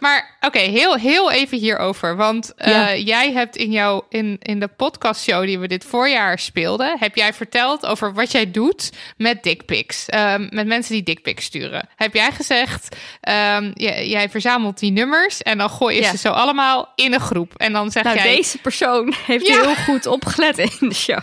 Maar 0.00 0.36
oké, 0.40 0.58
heel, 0.58 0.94
heel 0.96 1.30
even 1.30 1.58
hierover. 1.58 2.16
Want 2.16 2.54
eh, 2.54 2.70
Ja. 2.72 2.94
jij 2.96 3.32
hebt 3.32 3.56
in, 3.56 3.70
jouw, 3.70 4.06
in, 4.08 4.36
in 4.42 4.60
de 4.60 4.68
podcastshow 4.68 5.44
die 5.44 5.58
we 5.58 5.68
dit 5.68 5.84
voorjaar 5.84 6.38
speelden... 6.38 6.96
heb 6.98 7.16
jij 7.16 7.32
verteld 7.32 7.86
over 7.86 8.14
wat 8.14 8.32
jij 8.32 8.50
doet 8.50 8.90
met 9.16 9.42
dickpics. 9.42 10.06
Ehm, 10.06 10.46
met 10.50 10.66
mensen 10.66 10.92
die 10.94 11.02
dickpics 11.02 11.44
sturen. 11.44 11.88
Heb 11.96 12.14
jij 12.14 12.32
gezegd, 12.32 12.96
ehm, 13.20 13.70
jij, 13.74 14.08
jij 14.08 14.28
verzamelt 14.30 14.78
die 14.78 14.92
nummers... 14.92 15.42
en 15.42 15.58
dan 15.58 15.70
gooi 15.70 15.96
je 15.96 16.02
Ja. 16.02 16.10
ze 16.10 16.16
zo 16.18 16.28
allemaal 16.30 16.92
in 16.94 17.12
een 17.12 17.20
groep. 17.20 17.52
En 17.56 17.72
dan 17.72 17.90
zeg 17.90 18.02
Nou, 18.02 18.16
jij... 18.16 18.36
deze 18.36 18.58
persoon 18.58 19.14
heeft 19.26 19.46
Ja. 19.46 19.60
heel 19.60 19.74
goed 19.74 20.06
opgelet 20.06 20.58
in 20.58 20.88
de 20.88 20.94
show. 20.94 21.22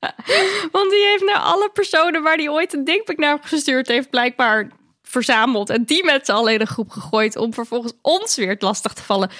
Want 0.72 0.90
die 0.90 1.04
heeft 1.10 1.24
naar 1.24 1.38
alle 1.42 1.70
personen 1.72 2.22
waar 2.22 2.36
die 2.36 2.50
ooit 2.50 2.72
een 2.74 2.84
dickpic 2.84 3.18
naar 3.18 3.38
gestuurd 3.42 3.88
heeft... 3.88 4.10
blijkbaar 4.10 4.68
verzameld 5.08 5.70
en 5.70 5.84
die 5.84 6.04
met 6.04 6.26
z'n 6.26 6.32
allen 6.32 6.52
in 6.52 6.60
een 6.60 6.66
groep 6.66 6.90
gegooid... 6.90 7.36
om 7.36 7.54
vervolgens 7.54 7.92
ons 8.02 8.36
weer 8.36 8.48
het 8.48 8.62
lastig 8.62 8.92
te 8.92 9.02
vallen. 9.02 9.30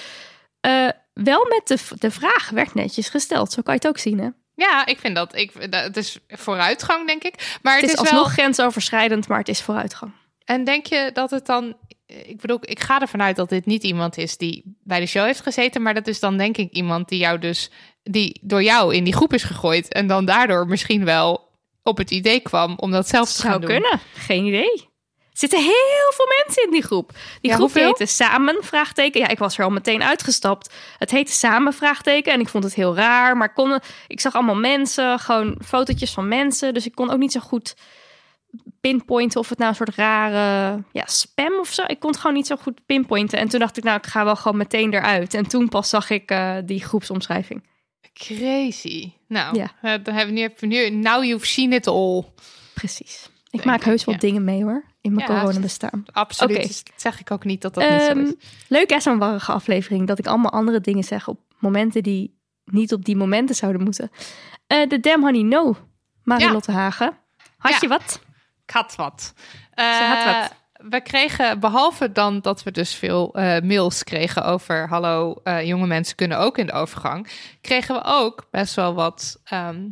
Eh, 0.59 0.89
wel 1.13 1.45
met 1.45 1.61
de, 1.67 1.95
de 1.99 2.11
vraag 2.11 2.49
werd 2.49 2.73
netjes 2.73 3.09
gesteld. 3.09 3.51
Zo 3.51 3.61
kan 3.61 3.73
je 3.73 3.79
het 3.79 3.89
ook 3.89 3.97
zien, 3.97 4.19
hè? 4.19 4.29
Ja, 4.55 4.85
ik 4.85 4.99
vind 4.99 5.15
dat... 5.15 5.35
Ik, 5.35 5.71
dat 5.71 5.83
het 5.83 5.97
is 5.97 6.19
vooruitgang, 6.27 7.07
denk 7.07 7.23
ik. 7.23 7.57
Maar 7.61 7.73
Het 7.75 7.89
het, 7.89 7.93
is 7.93 8.01
is, 8.05 8.11
wel... 8.11 8.23
grensoverschrijdend, 8.23 9.27
maar 9.27 9.37
het 9.39 9.47
is 9.47 9.61
vooruitgang. 9.61 10.11
En 10.45 10.63
denk 10.63 10.85
je 10.85 11.09
dat 11.13 11.31
het 11.31 11.45
dan... 11.45 11.77
Ik 12.05 12.41
bedoel, 12.41 12.59
ik 12.61 12.79
ga 12.79 13.01
ervan 13.01 13.21
uit 13.21 13.35
dat 13.35 13.49
dit 13.49 13.65
niet 13.65 13.83
iemand 13.83 14.17
is 14.17 14.37
die 14.37 14.77
bij 14.83 14.99
de 14.99 15.05
show 15.05 15.25
heeft 15.25 15.41
gezeten. 15.41 15.81
Maar 15.81 15.93
dat 15.93 16.07
is 16.07 16.19
dan 16.19 16.37
denk 16.37 16.57
ik 16.57 16.71
iemand 16.71 17.09
die 17.09 17.19
jou 17.19 17.39
dus... 17.39 17.71
Die 18.03 18.39
door 18.41 18.63
jou 18.63 18.95
in 18.95 19.03
die 19.03 19.13
groep 19.13 19.33
is 19.33 19.43
gegooid. 19.43 19.93
En 19.93 20.07
dan 20.07 20.25
daardoor 20.25 20.67
misschien 20.67 21.05
wel 21.05 21.47
op 21.83 21.97
het 21.97 22.11
idee 22.11 22.39
kwam 22.39 22.73
om 22.77 22.91
dat 22.91 23.07
zelf 23.07 23.31
te 23.33 23.41
gaan 23.41 23.49
Zou 23.51 23.61
doen. 23.61 23.69
kunnen, 23.69 23.99
geen 24.13 24.45
idee. 24.45 24.88
Er 25.41 25.47
zitten 25.47 25.63
heel 25.63 26.11
veel 26.15 26.25
mensen 26.45 26.63
in 26.63 26.71
die 26.71 26.81
groep. 26.83 27.11
Die 27.11 27.19
Ja, 27.41 27.55
groep 27.55 27.59
hoeveel? 27.71 27.85
heette 27.87 28.05
Samen, 28.05 28.57
vraagteken. 28.63 29.21
Ja, 29.21 29.27
ik 29.27 29.37
was 29.37 29.57
er 29.57 29.63
al 29.63 29.69
meteen 29.69 30.03
uitgestapt. 30.03 30.73
Het 30.97 31.11
heette 31.11 31.31
Samen, 31.31 31.73
vraagteken. 31.73 32.33
En 32.33 32.39
ik 32.39 32.49
vond 32.49 32.63
het 32.63 32.73
heel 32.73 32.95
raar. 32.95 33.37
Maar 33.37 33.47
ik, 33.47 33.53
kon, 33.53 33.79
ik 34.07 34.19
zag 34.19 34.33
allemaal 34.33 34.55
mensen, 34.55 35.19
gewoon 35.19 35.59
fotootjes 35.65 36.11
van 36.13 36.27
mensen. 36.27 36.73
Dus 36.73 36.85
ik 36.85 36.95
kon 36.95 37.09
ook 37.11 37.17
niet 37.19 37.31
zo 37.31 37.39
goed 37.39 37.75
pinpointen 38.81 39.39
of 39.39 39.49
het 39.49 39.57
nou 39.57 39.69
een 39.69 39.75
soort 39.75 39.95
rare 39.95 40.83
ja, 40.91 41.03
spam 41.05 41.59
of 41.59 41.69
zo. 41.73 41.83
Ik 41.87 41.99
kon 41.99 42.09
het 42.09 42.19
gewoon 42.19 42.35
niet 42.35 42.47
zo 42.47 42.55
goed 42.55 42.85
pinpointen. 42.85 43.39
En 43.39 43.47
toen 43.47 43.59
dacht 43.59 43.77
ik, 43.77 43.83
nou, 43.83 43.97
ik 43.97 44.05
ga 44.07 44.23
wel 44.25 44.35
gewoon 44.35 44.57
meteen 44.57 44.93
eruit. 44.93 45.33
En 45.33 45.47
toen 45.47 45.69
pas 45.69 45.89
zag 45.89 46.09
ik 46.09 46.31
eh, 46.31 46.55
die 46.65 46.83
groepsomschrijving. 46.83 47.63
Crazy. 48.13 49.11
Nou, 49.27 49.55
Ja. 49.57 49.71
hebben 49.81 50.15
we 50.25 50.31
nu, 50.31 50.41
hebben 50.41 50.59
we 50.59 50.65
nu... 50.65 50.89
Now 50.89 51.23
you've 51.23 51.45
seen 51.45 51.73
it 51.73 51.87
all. 51.87 52.23
Precies. 52.73 53.29
Ik 53.43 53.51
Denk 53.51 53.63
maak 53.65 53.83
heus 53.83 54.05
wel 54.05 54.13
ja. 54.13 54.19
dingen 54.19 54.43
mee 54.43 54.63
hoor, 54.63 54.83
in 55.01 55.13
mijn 55.13 55.31
Ja, 55.31 55.39
coronabestaan. 55.39 56.03
Absoluut. 56.11 56.67
Dus 56.67 56.83
zeg 56.95 57.19
ik 57.19 57.31
ook 57.31 57.43
niet 57.43 57.61
dat 57.61 57.73
dat 57.73 57.89
niet 57.89 58.01
zo 58.01 58.07
Ehm, 58.09 58.19
is. 58.19 58.33
leuk 58.67 58.89
hè, 58.89 58.99
zo'n 58.99 59.17
warrige 59.17 59.51
aflevering. 59.51 60.07
Dat 60.07 60.19
ik 60.19 60.27
allemaal 60.27 60.51
andere 60.51 60.81
dingen 60.81 61.03
zeg 61.03 61.27
op 61.27 61.39
momenten 61.59 62.03
die 62.03 62.37
niet 62.65 62.93
op 62.93 63.05
die 63.05 63.15
momenten 63.15 63.55
zouden 63.55 63.83
moeten. 63.83 64.11
Eh, 64.67 64.89
De 64.89 64.99
Damn 64.99 65.23
Honey 65.23 65.41
No, 65.41 65.75
Marilotte 66.23 66.71
Hagen. 66.71 67.17
Had 67.57 67.71
Ja. 67.71 67.77
je 67.81 67.87
wat? 67.87 68.21
Ik 68.65 68.69
had 68.73 68.95
wat. 68.95 69.33
Ze 69.75 69.83
had 69.83 70.17
Eh, 70.35 70.41
wat. 70.41 70.57
We 70.91 71.01
kregen, 71.01 71.59
behalve 71.59 72.11
dan 72.11 72.39
dat 72.39 72.63
we 72.63 72.71
dus 72.71 72.95
veel 72.95 73.33
eh, 73.33 73.61
mails 73.61 74.03
kregen 74.03 74.43
over... 74.45 74.87
hallo, 74.87 75.35
jonge 75.63 75.87
mensen 75.87 76.15
kunnen 76.15 76.37
ook 76.37 76.57
in 76.57 76.65
de 76.65 76.71
overgang... 76.71 77.27
kregen 77.61 77.95
we 77.95 78.01
ook 78.05 78.47
best 78.51 78.75
wel 78.75 78.93
wat 78.93 79.39
ehm, 79.43 79.87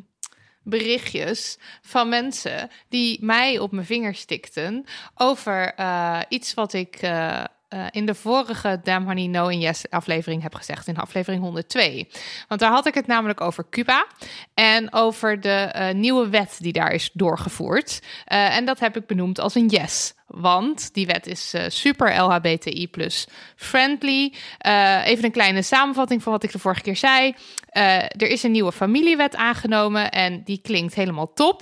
berichtjes 0.70 1.58
van 1.82 2.10
mensen... 2.10 2.70
die 2.90 3.18
mij 3.22 3.60
op 3.60 3.72
mijn 3.72 3.86
vinger 3.86 4.16
stikten 4.16 4.86
over 5.16 5.74
eh, 5.74 6.20
iets 6.30 6.54
wat 6.54 6.74
ik... 6.74 6.96
eh, 6.96 7.44
uh, 7.70 7.86
in 7.92 8.06
de 8.06 8.16
vorige 8.16 8.80
Damn 8.84 9.06
Honey 9.06 9.28
No 9.28 9.46
and 9.46 9.62
Yes 9.62 9.90
aflevering 9.90 10.42
heb 10.42 10.56
gezegd, 10.56 10.88
in 10.88 10.98
aflevering 10.98 11.42
102. 11.42 12.08
Want 12.48 12.60
daar 12.60 12.72
had 12.72 12.86
ik 12.86 12.94
het 12.94 13.08
namelijk 13.08 13.42
over 13.42 13.66
Cuba 13.70 14.06
en 14.54 14.94
over 14.94 15.42
de 15.42 15.74
uh, 15.76 15.92
nieuwe 15.92 16.30
wet 16.30 16.58
die 16.60 16.74
daar 16.74 16.92
is 16.92 17.10
doorgevoerd. 17.14 18.00
Uh, 18.02 18.56
en 18.56 18.66
dat 18.66 18.80
heb 18.80 18.98
ik 18.98 19.06
benoemd 19.06 19.40
als 19.40 19.56
een 19.56 19.68
yes. 19.68 20.14
Want 20.28 20.94
die 20.94 21.06
wet 21.06 21.28
is 21.28 21.54
super 21.68 22.22
LHBTI 22.22 22.88
plus 22.88 23.28
friendly. 23.56 24.34
Even 25.04 25.26
een 25.26 25.32
kleine 25.32 25.62
samenvatting 25.62 26.24
van 26.24 26.32
wat 26.32 26.44
ik 26.44 26.52
de 26.52 26.60
vorige 26.60 26.82
keer 26.82 26.96
zei. 26.96 27.36
Er 27.72 28.28
is 28.28 28.44
een 28.44 28.52
nieuwe 28.52 28.72
familiewet 28.72 29.36
aangenomen 29.36 30.12
en 30.12 30.44
die 30.44 30.60
klinkt 30.62 30.94
helemaal 30.94 31.34
top. 31.34 31.62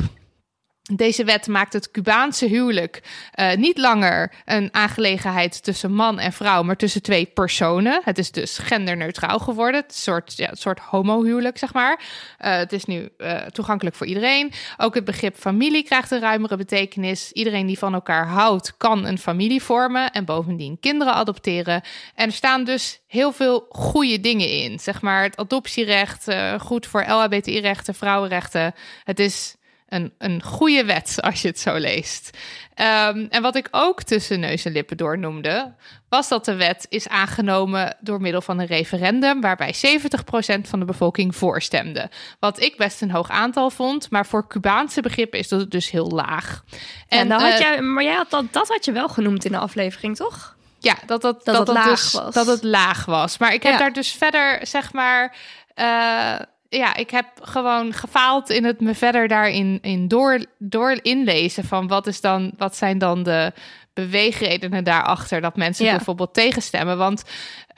Deze 0.94 1.24
wet 1.24 1.48
maakt 1.48 1.74
het 1.74 1.92
Cubaanse 1.92 2.46
huwelijk 2.46 3.04
uh, 3.36 3.54
niet 3.54 3.78
langer 3.78 4.32
een 4.46 4.70
aangelegenheid 4.72 5.64
tussen 5.64 5.94
man 5.94 6.20
en 6.20 6.34
vrouw, 6.34 6.64
maar 6.64 6.76
tussen 6.76 7.02
twee 7.02 7.26
personen. 7.26 8.02
Het 8.04 8.18
is 8.18 8.32
dus 8.32 8.58
genderneutraal 8.58 9.40
geworden. 9.40 9.84
Een 9.84 9.94
soort, 9.94 10.38
ja, 10.38 10.50
een 10.50 10.58
soort 10.58 10.80
homohuwelijk, 10.80 11.58
zeg 11.58 11.74
maar. 11.74 12.00
Uh, 12.00 12.56
het 12.56 12.74
is 12.74 12.86
nu 12.86 13.10
uh, 13.18 13.42
toegankelijk 13.42 13.96
voor 13.96 14.08
iedereen. 14.08 14.52
Ook 14.78 14.96
het 14.96 15.06
begrip 15.06 15.36
familie 15.36 15.84
krijgt 15.84 16.12
een 16.12 16.20
ruimere 16.20 16.58
betekenis. 16.58 17.32
Iedereen 17.32 17.66
die 17.66 17.78
van 17.78 17.94
elkaar 17.94 18.28
houdt, 18.28 18.78
kan 18.78 19.06
een 19.06 19.18
familie 19.18 19.62
vormen 19.62 20.12
en 20.12 20.26
bovendien 20.26 20.80
kinderen 20.80 21.14
adopteren. 21.14 21.82
En 22.16 22.26
er 22.26 22.32
staan 22.32 22.64
dus 22.64 23.00
heel 23.08 23.32
veel 23.32 23.66
goede 23.70 24.20
dingen 24.20 24.50
in. 24.50 24.80
Zeg 24.80 25.02
maar 25.02 25.24
het 25.24 25.38
adoptierecht, 25.38 26.28
goed 26.60 26.88
voor 26.88 27.06
LHBTI-rechten, 27.08 27.96
vrouwenrechten. 27.96 28.74
Het 29.04 29.20
is 29.20 29.56
een, 29.88 30.14
een 30.18 30.44
goede 30.44 30.86
wet 30.86 31.18
als 31.22 31.42
je 31.42 31.48
het 31.48 31.60
zo 31.60 31.76
leest. 31.78 32.38
Um, 32.76 33.28
en 33.30 33.42
wat 33.42 33.56
ik 33.56 33.68
ook 33.72 34.04
tussen 34.04 34.40
neus 34.40 34.66
en 34.66 34.72
lippen 34.72 34.98
door 34.98 35.18
noemde, 35.18 35.74
was 36.10 36.28
dat 36.28 36.46
de 36.46 36.56
wet 36.56 36.86
is 36.90 37.08
aangenomen 37.08 37.98
door 38.00 38.22
middel 38.22 38.42
van 38.42 38.60
een 38.60 38.66
referendum 38.66 39.42
waarbij 39.42 39.74
70% 39.76 40.62
van 40.62 40.80
de 40.80 40.86
bevolking 40.86 41.36
voorstemde. 41.36 42.10
Wat 42.40 42.62
ik 42.62 42.78
best 42.78 43.02
een 43.02 43.12
hoog 43.12 43.30
aantal 43.30 43.70
vond, 43.70 44.10
maar 44.10 44.26
voor 44.26 44.48
Cubaanse 44.48 45.02
begrippen 45.02 45.40
is 45.40 45.48
dat 45.48 45.72
dus 45.72 45.92
heel 45.92 46.10
laag. 46.10 46.64
En, 47.08 47.20
en 47.20 47.32
had 47.32 47.42
uh, 47.52 47.60
jij, 47.60 47.82
maar 47.82 48.04
jij 48.04 48.16
had 48.16 48.30
dat, 48.30 48.46
dat 48.54 48.68
had 48.68 48.86
je 48.86 48.92
wel 48.92 49.10
genoemd 49.10 49.46
in 49.46 49.52
de 49.52 49.58
aflevering, 49.58 50.16
toch? 50.16 50.56
Ja, 50.80 50.96
dat 51.06 51.22
dat, 51.22 51.46
dat, 51.46 51.56
dat, 51.56 51.68
het 51.68 51.78
laag 51.78 51.86
dus, 51.90 52.12
was. 52.12 52.34
dat 52.34 52.48
het 52.48 52.64
laag 52.64 53.06
was. 53.06 53.38
Maar 53.38 53.54
ik 53.54 53.64
heb 53.64 53.72
Ja. 53.72 53.78
daar 53.78 53.94
dus 53.94 54.12
verder, 54.12 54.68
zeg 54.68 54.94
maar. 54.94 55.36
uh, 55.76 56.36
ja, 56.76 56.96
ik 56.96 57.10
heb 57.10 57.26
gewoon 57.42 57.94
gefaald 57.94 58.50
in 58.50 58.64
het 58.64 58.82
me 58.82 58.96
verder 58.96 59.28
daarin 59.28 59.80
in 59.82 60.08
door, 60.08 60.46
door 60.58 61.00
inlezen 61.02 61.64
van 61.64 61.88
wat 61.88 62.08
is 62.08 62.22
dan, 62.22 62.54
wat 62.58 62.76
zijn 62.76 62.98
dan 62.98 63.24
de 63.24 63.54
beweegredenen 63.94 64.84
daarachter 64.84 65.42
dat 65.42 65.56
mensen 65.56 65.86
Ja. 65.86 65.96
bijvoorbeeld 65.96 66.34
tegenstemmen. 66.34 66.98
Want 66.98 67.24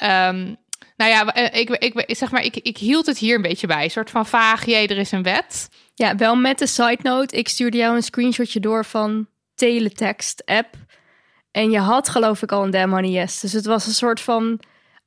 um, 0.04 0.56
nou 0.98 1.12
ja, 1.12 1.26
eh, 1.34 1.60
ik, 1.60 1.70
ik, 1.70 1.94
ik, 1.94 2.18
zeg 2.18 2.32
maar, 2.32 2.44
ik, 2.44 2.56
ik 2.56 2.78
hield 2.78 3.06
het 3.06 3.18
hier 3.18 3.36
een 3.36 3.42
beetje 3.42 3.68
bij. 3.68 3.84
Een 3.84 3.92
soort 3.92 4.10
van 4.10 4.26
vaag, 4.26 4.66
jee, 4.66 4.88
er 4.88 4.98
is 4.98 5.12
een 5.12 5.24
wet. 5.24 5.70
Ja, 5.94 6.16
wel 6.16 6.36
met 6.36 6.60
de 6.60 6.68
side 6.68 7.00
note. 7.02 7.38
Ik 7.38 7.48
stuurde 7.48 7.78
jou 7.78 7.96
een 7.96 8.04
screenshotje 8.04 8.60
door 8.60 8.86
van 8.86 9.28
teletext 9.56 10.46
app. 10.46 10.76
En 11.52 11.72
je 11.72 11.80
had 11.80 12.10
geloof 12.10 12.42
ik 12.42 12.52
al 12.52 12.64
een 12.64 12.72
Damn 12.72 12.94
Honey 12.94 13.10
Yes. 13.10 13.40
Dus 13.40 13.54
het 13.54 13.66
was 13.66 13.86
een 13.86 13.94
soort 13.94 14.20
van... 14.22 14.60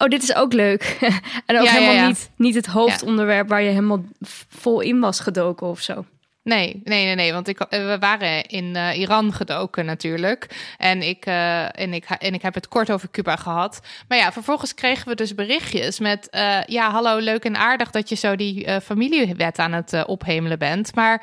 Oh, 0.02 0.08
dit 0.08 0.22
is 0.22 0.34
ook 0.34 0.52
leuk. 0.52 0.96
en 1.46 1.58
ook 1.58 1.64
Ja, 1.64 1.72
helemaal 1.72 1.94
ja. 1.94 2.06
Niet, 2.06 2.30
niet 2.36 2.54
het 2.54 2.66
hoofdonderwerp 2.66 3.48
waar 3.48 3.62
je 3.62 3.68
helemaal 3.68 4.04
vol 4.48 4.80
in 4.80 5.00
was 5.00 5.20
gedoken 5.20 5.66
of 5.66 5.80
zo. 5.80 6.04
Nee, 6.42 6.80
nee, 6.84 7.04
nee, 7.04 7.14
nee. 7.14 7.32
Want 7.32 7.48
ik, 7.48 7.60
eh, 7.60 7.86
we 7.86 7.96
waren 7.98 8.44
in 8.44 8.76
eh, 8.76 8.98
Iran 8.98 9.32
gedoken 9.32 9.84
natuurlijk. 9.84 10.46
En 10.78 11.02
ik, 11.02 11.26
eh, 11.26 11.80
en, 11.80 11.92
ik, 11.92 12.04
en 12.04 12.34
ik 12.34 12.42
heb 12.42 12.54
het 12.54 12.68
kort 12.68 12.90
over 12.90 13.10
Cuba 13.10 13.36
gehad. 13.36 13.80
Maar 14.08 14.18
ja, 14.18 14.32
vervolgens 14.32 14.74
kregen 14.74 15.08
we 15.08 15.14
dus 15.14 15.34
berichtjes 15.34 15.98
met... 15.98 16.28
ja, 16.66 16.90
hallo, 16.90 17.18
leuk 17.18 17.44
en 17.44 17.56
aardig 17.56 17.90
dat 17.90 18.08
je 18.08 18.14
zo 18.14 18.36
die 18.36 18.80
familiewet 18.80 19.58
aan 19.58 19.72
het 19.72 20.04
ophemelen 20.06 20.58
bent. 20.58 20.94
Maar 20.94 21.22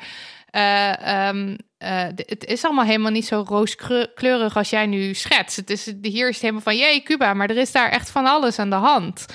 eh, 0.50 1.26
ehm, 1.28 1.56
eh, 1.78 2.04
het 2.16 2.44
is 2.44 2.64
allemaal 2.64 2.84
helemaal 2.84 3.10
niet 3.10 3.26
zo 3.26 3.44
rooskleurig 3.46 4.56
als 4.56 4.70
jij 4.70 4.86
nu 4.86 5.14
schetst. 5.14 5.56
Het 5.56 5.70
is, 5.70 5.92
hier 6.02 6.28
is 6.28 6.34
het 6.34 6.40
helemaal 6.40 6.62
van, 6.62 6.76
jee, 6.76 7.02
Cuba. 7.02 7.34
Maar 7.34 7.50
er 7.50 7.56
is 7.56 7.72
daar 7.72 7.90
echt 7.90 8.10
van 8.10 8.26
alles 8.26 8.58
aan 8.58 8.70
de 8.70 8.76
hand. 8.76 9.26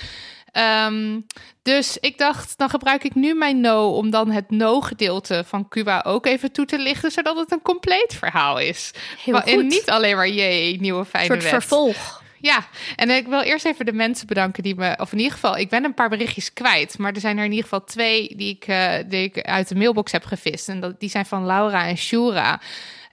Ehm, 0.53 1.19
dus 1.62 1.98
ik 2.00 2.17
dacht, 2.17 2.57
dan 2.57 2.69
gebruik 2.69 3.03
ik 3.03 3.15
nu 3.15 3.33
mijn 3.33 3.62
no 3.62 3.88
om 3.89 4.10
dan 4.10 4.31
het 4.31 4.50
no-gedeelte 4.51 5.43
van 5.48 5.67
Cuba 5.67 6.03
ook 6.07 6.25
even 6.25 6.51
toe 6.51 6.65
te 6.65 6.77
lichten, 6.79 7.12
zodat 7.12 7.38
het 7.38 7.51
een 7.51 7.62
compleet 7.62 8.15
verhaal 8.19 8.60
is. 8.60 8.91
Heel 9.24 9.33
Maar- 9.33 9.43
En 9.43 9.67
niet 9.67 9.89
alleen 9.89 10.15
maar 10.15 10.29
jee, 10.29 10.79
nieuwe 10.81 11.05
fijne 11.05 11.27
soort 11.27 11.41
wet. 11.41 11.50
vervolg. 11.51 12.22
Ja, 12.39 12.65
en 12.95 13.10
ik 13.10 13.27
wil 13.27 13.41
eerst 13.41 13.65
even 13.65 13.86
de 13.86 13.93
mensen 13.93 14.27
bedanken 14.27 14.63
die 14.63 14.75
me, 14.75 14.95
of 15.00 15.12
in 15.12 15.17
ieder 15.17 15.33
geval, 15.33 15.57
ik 15.57 15.69
ben 15.69 15.83
een 15.83 15.93
paar 15.93 16.10
berichtjes 16.10 16.53
kwijt, 16.53 16.98
maar 16.98 17.13
er 17.13 17.19
zijn 17.19 17.38
er 17.38 17.43
in 17.43 17.50
ieder 17.51 17.63
geval 17.63 17.83
twee 17.83 18.36
die 18.36 18.55
ik, 18.55 18.63
eh, 18.67 18.93
die 19.05 19.24
ik 19.24 19.41
uit 19.41 19.67
de 19.67 19.75
mailbox 19.75 20.12
heb 20.12 20.25
gevist. 20.25 20.69
En 20.69 20.79
dat, 20.79 21.00
die 21.00 21.10
zijn 21.10 21.25
van 21.25 21.45
Laura 21.45 21.88
en 21.88 21.98
Shura. 21.98 22.60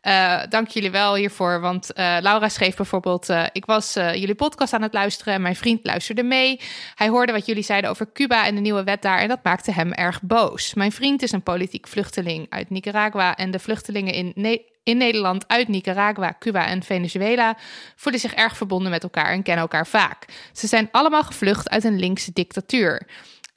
Eh, 0.01 0.43
dank 0.49 0.69
jullie 0.69 0.91
wel 0.91 1.15
hiervoor, 1.15 1.61
want 1.61 1.93
eh, 1.93 2.17
Laura 2.21 2.49
schreef 2.49 2.77
bijvoorbeeld: 2.77 3.29
eh, 3.29 3.45
Ik 3.53 3.65
was 3.65 3.93
jullie 3.95 4.35
podcast 4.35 4.73
aan 4.73 4.83
het 4.83 4.93
luisteren 4.93 5.35
en 5.35 5.43
mijn 5.43 5.57
vriend 5.57 5.87
luisterde 5.87 6.23
mee. 6.23 6.61
Hij 6.95 7.09
hoorde 7.09 7.33
wat 7.33 7.47
jullie 7.47 7.63
zeiden 7.63 7.91
over 7.91 8.13
Cuba 8.13 8.47
en 8.47 8.55
de 8.55 8.61
nieuwe 8.61 8.85
wet 8.85 9.03
daar 9.03 9.19
en 9.19 9.29
dat 9.29 9.43
maakte 9.43 9.73
hem 9.73 9.93
erg 9.93 10.23
boos. 10.23 10.75
Mijn 10.75 10.93
vriend 10.93 11.23
is 11.23 11.33
een 11.33 11.43
politiek 11.43 11.89
vluchteling 11.89 12.47
uit 12.49 12.71
Nicaragua 12.71 13.37
en 13.37 13.51
de 13.51 13.59
vluchtelingen 13.59 14.15
in, 14.15 14.61
in 14.83 14.97
Nederland 14.97 15.49
uit 15.49 15.69
Nicaragua, 15.69 16.37
Cuba 16.39 16.67
en 16.67 16.83
Venezuela 16.83 17.57
voelen 17.97 18.21
zich 18.21 18.35
erg 18.35 18.57
verbonden 18.57 18.91
met 18.91 19.03
elkaar 19.03 19.33
en 19.33 19.43
kennen 19.43 19.63
elkaar 19.63 19.87
vaak. 19.87 20.25
Ze 20.53 20.67
zijn 20.67 20.89
allemaal 20.91 21.25
gevlucht 21.25 21.71
uit 21.71 21.85
een 21.85 21.99
linkse 21.99 22.33
dictatuur. 22.33 23.07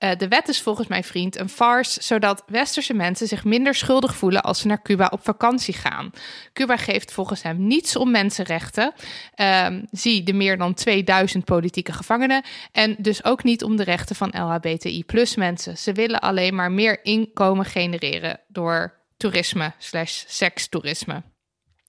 Eh, 0.04 0.18
de 0.18 0.28
wet 0.28 0.48
is 0.48 0.62
volgens 0.62 0.88
mijn 0.88 1.04
vriend 1.04 1.40
een 1.40 1.50
farce, 1.50 2.04
zodat 2.04 2.44
westerse 2.48 2.94
mensen 2.94 3.28
zich 3.28 3.44
minder 3.44 3.76
schuldig 3.76 4.16
voelen 4.16 4.44
als 4.44 4.60
ze 4.60 4.68
naar 4.68 4.82
Cuba 4.82 5.10
op 5.12 5.24
vakantie 5.24 5.74
gaan. 5.74 6.12
Cuba 6.54 6.78
geeft 6.78 7.12
volgens 7.12 7.42
hem 7.42 7.68
niets 7.68 7.96
om 7.96 8.12
mensenrechten. 8.12 8.94
Ehm, 9.36 9.84
zie 9.92 10.24
de 10.24 10.34
meer 10.34 10.58
dan 10.58 10.74
2000 10.74 11.46
politieke 11.46 11.94
gevangenen. 11.94 12.44
En 12.72 12.96
dus 12.98 13.24
ook 13.24 13.44
niet 13.44 13.64
om 13.64 13.76
de 13.76 13.84
rechten 13.84 14.16
van 14.16 14.34
LHBTI 14.38 15.04
plus 15.06 15.36
mensen. 15.36 15.78
Ze 15.78 15.92
willen 15.92 16.20
alleen 16.20 16.56
maar 16.56 16.72
meer 16.72 17.04
inkomen 17.04 17.66
genereren 17.66 18.40
door 18.48 18.94
toerisme 19.18 19.74
slash 19.78 20.24
sekstoerisme. 20.28 21.24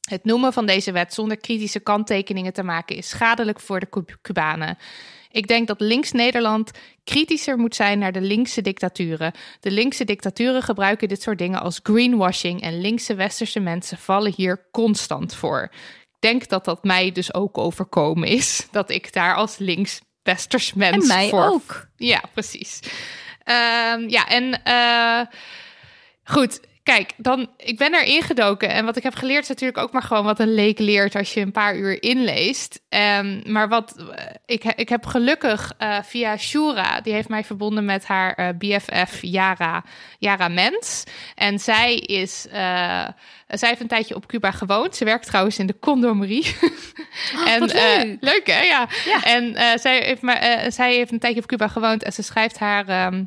Het 0.09 0.25
noemen 0.25 0.53
van 0.53 0.67
deze 0.67 0.93
wet 0.93 1.15
zonder 1.15 1.37
kritische 1.37 1.81
kanttekeningen 1.81 2.53
te 2.53 2.63
maken 2.63 2.97
is 2.97 3.09
schadelijk 3.09 3.61
voor 3.61 3.81
de 3.81 3.89
Cu- 3.89 4.05
Cubanen. 4.23 4.79
Ik 5.35 5.47
denk 5.47 5.67
dat 5.67 5.81
links 5.81 6.13
Nederland 6.13 6.71
kritischer 7.05 7.57
moet 7.59 7.75
zijn 7.75 7.99
naar 7.99 8.13
de 8.13 8.21
linkse 8.21 8.63
dictaturen. 8.63 9.33
De 9.61 9.71
linkse 9.71 10.05
dictaturen 10.05 10.63
gebruiken 10.63 11.09
dit 11.09 11.23
soort 11.23 11.39
dingen 11.39 11.61
als 11.61 11.81
greenwashing 11.83 12.63
en 12.63 12.81
linkse 12.81 13.15
westerse 13.15 13.61
mensen 13.61 13.99
vallen 13.99 14.33
hier 14.37 14.69
constant 14.71 15.35
voor. 15.35 15.69
Ik 15.73 16.21
denk 16.21 16.49
dat 16.49 16.65
dat 16.65 16.85
mij 16.85 17.13
dus 17.13 17.35
ook 17.35 17.59
overkomen 17.59 18.29
is, 18.29 18.67
dat 18.71 18.91
ik 18.91 19.13
daar 19.13 19.35
als 19.35 19.59
links 19.59 20.01
westers 20.23 20.75
mens 20.75 21.09
En 21.09 21.17
mij 21.17 21.29
voor 21.29 21.45
ook. 21.45 21.89
ja, 21.97 22.23
precies. 22.33 22.81
Ehm, 23.45 24.09
ja, 24.09 24.29
en 24.29 24.63
eh, 24.65 25.21
goed. 26.25 26.61
Kijk, 26.85 27.13
dan, 27.17 27.49
ik 27.57 27.79
ben 27.79 27.93
er 27.93 28.05
ingedoken. 28.05 28.69
En 28.69 28.85
wat 28.85 28.97
ik 28.97 29.03
heb 29.03 29.15
geleerd 29.15 29.43
is 29.43 29.49
natuurlijk 29.49 29.79
ook 29.79 29.93
maar 29.93 30.03
gewoon 30.03 30.25
wat 30.25 30.39
een 30.39 30.55
leek 30.55 30.79
leert 30.79 31.15
als 31.15 31.35
je 31.35 31.41
een 31.41 31.53
paar 31.53 31.77
uur 31.77 32.03
inleest. 32.03 32.81
Ehm, 32.89 33.53
maar 33.53 33.69
wat 33.69 33.95
eh, 33.97 34.25
ik, 34.47 34.65
ik 34.65 34.89
heb 34.89 35.07
gelukkig 35.07 35.73
eh, 35.79 36.03
via 36.03 36.37
Shura, 36.37 37.01
die 37.01 37.13
heeft 37.13 37.29
mij 37.29 37.45
verbonden 37.45 37.85
met 37.85 38.07
haar 38.07 38.35
eh, 38.35 38.49
BFF 38.59 39.19
Yara, 39.21 39.85
Yara 40.19 40.49
Mens. 40.49 41.05
En 41.35 41.59
zij 41.59 41.97
is, 41.97 42.47
zij 43.49 43.69
heeft 43.69 43.81
een 43.81 43.89
tijdje 43.89 44.15
op 44.15 44.27
Cuba 44.27 44.51
gewoond. 44.51 44.97
Ze 44.97 45.05
werkt 45.05 45.27
trouwens 45.27 45.59
in 45.59 45.67
de 45.67 45.79
condomerie. 45.79 46.57
en, 47.47 47.61
wat 47.61 47.71
eh, 47.71 48.03
leuk. 48.03 48.17
leuk 48.21 48.47
hè? 48.47 48.63
Ja. 48.63 48.89
Ja. 49.05 49.23
En 49.23 49.57
zij, 49.79 49.99
heeft 49.99 50.23
maar, 50.23 50.65
zij 50.73 50.95
heeft 50.95 51.13
een 51.13 51.19
tijdje 51.19 51.41
op 51.41 51.47
Cuba 51.47 51.69
gewoond 51.69 52.03
en 52.03 52.13
ze 52.13 52.23
schrijft 52.23 52.59
haar, 52.59 52.89
ehm, 52.89 53.25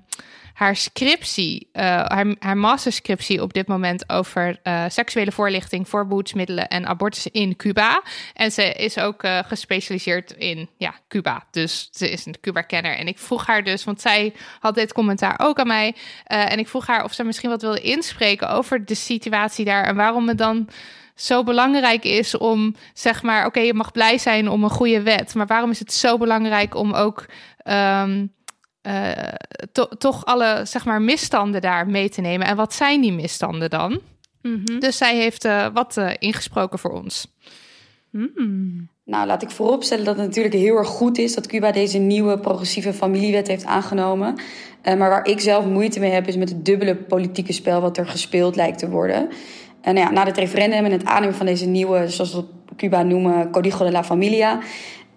haar 0.58 0.76
scriptie, 0.76 1.70
eh, 1.72 1.84
haar, 1.84 2.36
haar 2.40 2.58
masterscriptie 2.58 3.42
op 3.42 3.54
dit 3.54 3.68
moment 3.68 4.10
over 4.10 4.60
eh, 4.64 4.84
seksuele 4.88 5.32
voorlichting, 5.32 5.90
voorbehoedsmiddelen 5.90 6.68
en 6.68 6.86
abortus 6.86 7.28
in 7.28 7.56
Cuba. 7.56 8.02
En 8.34 8.52
ze 8.52 8.74
is 8.74 9.00
ook 9.00 9.24
eh, 9.24 9.40
gespecialiseerd 9.46 10.32
in 10.32 10.70
ja, 10.78 10.94
Cuba. 11.08 11.44
Dus 11.52 11.90
ze 11.92 12.10
is 12.12 12.26
een 12.26 12.36
Cuba-kenner. 12.42 12.98
En 12.98 13.08
ik 13.08 13.20
vroeg 13.20 13.46
haar 13.46 13.64
dus, 13.64 13.84
want 13.84 14.02
zij 14.02 14.34
had 14.60 14.76
dit 14.76 14.94
commentaar 14.94 15.40
ook 15.40 15.60
aan 15.60 15.68
mij. 15.68 15.96
en 16.24 16.60
ik 16.60 16.68
vroeg 16.68 16.88
haar 16.88 17.04
of 17.04 17.14
ze 17.14 17.24
misschien 17.24 17.50
wat 17.50 17.62
wilde 17.62 17.82
inspreken 17.82 18.50
over 18.50 18.86
de 18.86 18.96
situatie 18.96 19.66
daar 19.66 19.84
en 19.84 19.96
waarom 19.96 20.28
het 20.28 20.38
dan 20.38 20.70
zo 21.16 21.44
belangrijk 21.44 22.04
is 22.04 22.38
om, 22.38 22.76
zeg 22.94 23.24
maar, 23.24 23.46
oké, 23.46 23.60
je 23.60 23.74
mag 23.74 23.92
blij 23.92 24.18
zijn 24.18 24.50
om 24.50 24.64
een 24.64 24.70
goede 24.70 25.02
wet, 25.02 25.36
maar 25.36 25.48
waarom 25.48 25.70
is 25.70 25.80
het 25.80 25.94
zo 25.94 26.18
belangrijk 26.18 26.76
om 26.76 26.94
ook 26.94 27.26
ehm, 27.58 28.26
eh, 28.88 29.34
to- 29.72 29.90
toch 29.98 30.26
alle, 30.26 30.62
zeg 30.64 30.86
maar, 30.86 31.02
misstanden 31.02 31.62
daar 31.62 31.88
mee 31.88 32.10
te 32.10 32.22
nemen? 32.22 32.48
En 32.48 32.56
wat 32.56 32.74
zijn 32.74 33.02
die 33.02 33.14
misstanden 33.14 33.70
dan? 33.70 34.00
Mhm. 34.42 34.80
Dus 34.80 34.98
zij 34.98 35.16
heeft 35.16 35.46
eh, 35.46 35.68
wat 35.74 35.98
eh, 35.98 36.10
ingesproken 36.20 36.80
voor 36.80 36.92
ons. 36.92 37.36
Mm. 38.12 38.90
Nou, 39.06 39.28
laat 39.28 39.42
ik 39.42 39.50
vooropstellen 39.52 40.06
dat 40.06 40.18
het 40.18 40.26
natuurlijk 40.26 40.56
heel 40.56 40.76
erg 40.76 40.88
goed 40.88 41.18
is 41.18 41.34
dat 41.34 41.48
Cuba 41.48 41.72
deze 41.72 41.98
nieuwe 41.98 42.40
progressieve 42.40 42.94
familiewet 42.94 43.48
heeft 43.48 43.66
aangenomen. 43.66 44.36
Uh, 44.84 44.96
maar 44.96 45.10
waar 45.10 45.26
ik 45.26 45.40
zelf 45.40 45.66
moeite 45.66 46.00
mee 46.00 46.12
heb, 46.12 46.28
is 46.28 46.38
met 46.38 46.50
het 46.50 46.66
dubbele 46.66 46.96
politieke 46.96 47.54
spel 47.54 47.82
wat 47.82 47.98
er 47.98 48.08
gespeeld 48.08 48.56
lijkt 48.56 48.80
te 48.80 48.90
worden. 48.90 49.30
En 49.82 49.94
nou 49.94 50.08
ja, 50.08 50.12
na 50.12 50.26
het 50.26 50.38
referendum 50.38 50.86
en 50.86 50.92
het 50.92 51.06
aannemen 51.06 51.36
van 51.36 51.46
deze 51.46 51.66
nieuwe, 51.66 52.10
zoals 52.10 52.34
we 52.34 52.44
Cuba 52.76 53.04
noemen, 53.04 53.52
Código 53.52 53.86
de 53.86 53.92
la 53.92 54.04
Familia, 54.04 54.60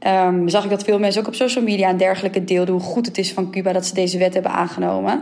um, 0.07 0.49
zag 0.49 0.64
ik 0.64 0.71
dat 0.71 0.85
veel 0.85 0.99
mensen 0.99 1.21
ook 1.21 1.28
op 1.28 1.35
social 1.35 1.64
media 1.64 1.88
en 1.88 1.97
dergelijke 1.97 2.45
deelden 2.45 2.75
hoe 2.75 2.83
goed 2.83 3.07
het 3.07 3.19
is 3.19 3.33
van 3.33 3.50
Cuba 3.50 3.73
dat 3.73 3.87
ze 3.87 3.95
deze 3.95 4.19
wet 4.19 4.35
hebben 4.35 4.52
aangenomen. 4.52 5.21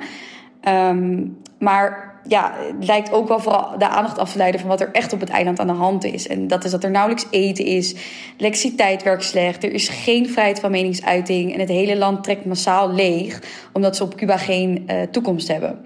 Um, 0.68 1.36
maar 1.58 2.08
ja, 2.28 2.54
het 2.56 2.86
lijkt 2.86 3.12
ook 3.12 3.28
wel 3.28 3.40
vooral 3.40 3.78
de 3.78 3.88
aandacht 3.88 4.18
af 4.18 4.32
te 4.32 4.38
leiden 4.38 4.60
van 4.60 4.68
wat 4.68 4.80
er 4.80 4.92
echt 4.92 5.12
op 5.12 5.20
het 5.20 5.28
eiland 5.28 5.58
aan 5.58 5.66
de 5.66 5.72
hand 5.72 6.04
is. 6.04 6.26
En 6.26 6.46
dat 6.46 6.64
is 6.64 6.70
dat 6.70 6.84
er 6.84 6.90
nauwelijks 6.90 7.26
eten 7.30 7.64
is, 7.64 7.94
elektriciteit 8.36 9.02
werkt 9.02 9.24
slecht, 9.24 9.64
er 9.64 9.72
is 9.72 9.88
geen 9.88 10.28
vrijheid 10.28 10.60
van 10.60 10.70
meningsuiting 10.70 11.52
en 11.52 11.60
het 11.60 11.68
hele 11.68 11.96
land 11.96 12.24
trekt 12.24 12.44
massaal 12.44 12.92
leeg 12.92 13.42
omdat 13.72 13.96
ze 13.96 14.02
op 14.02 14.16
Cuba 14.16 14.36
geen 14.36 14.88
uh, 14.90 15.02
toekomst 15.10 15.48
hebben. 15.48 15.78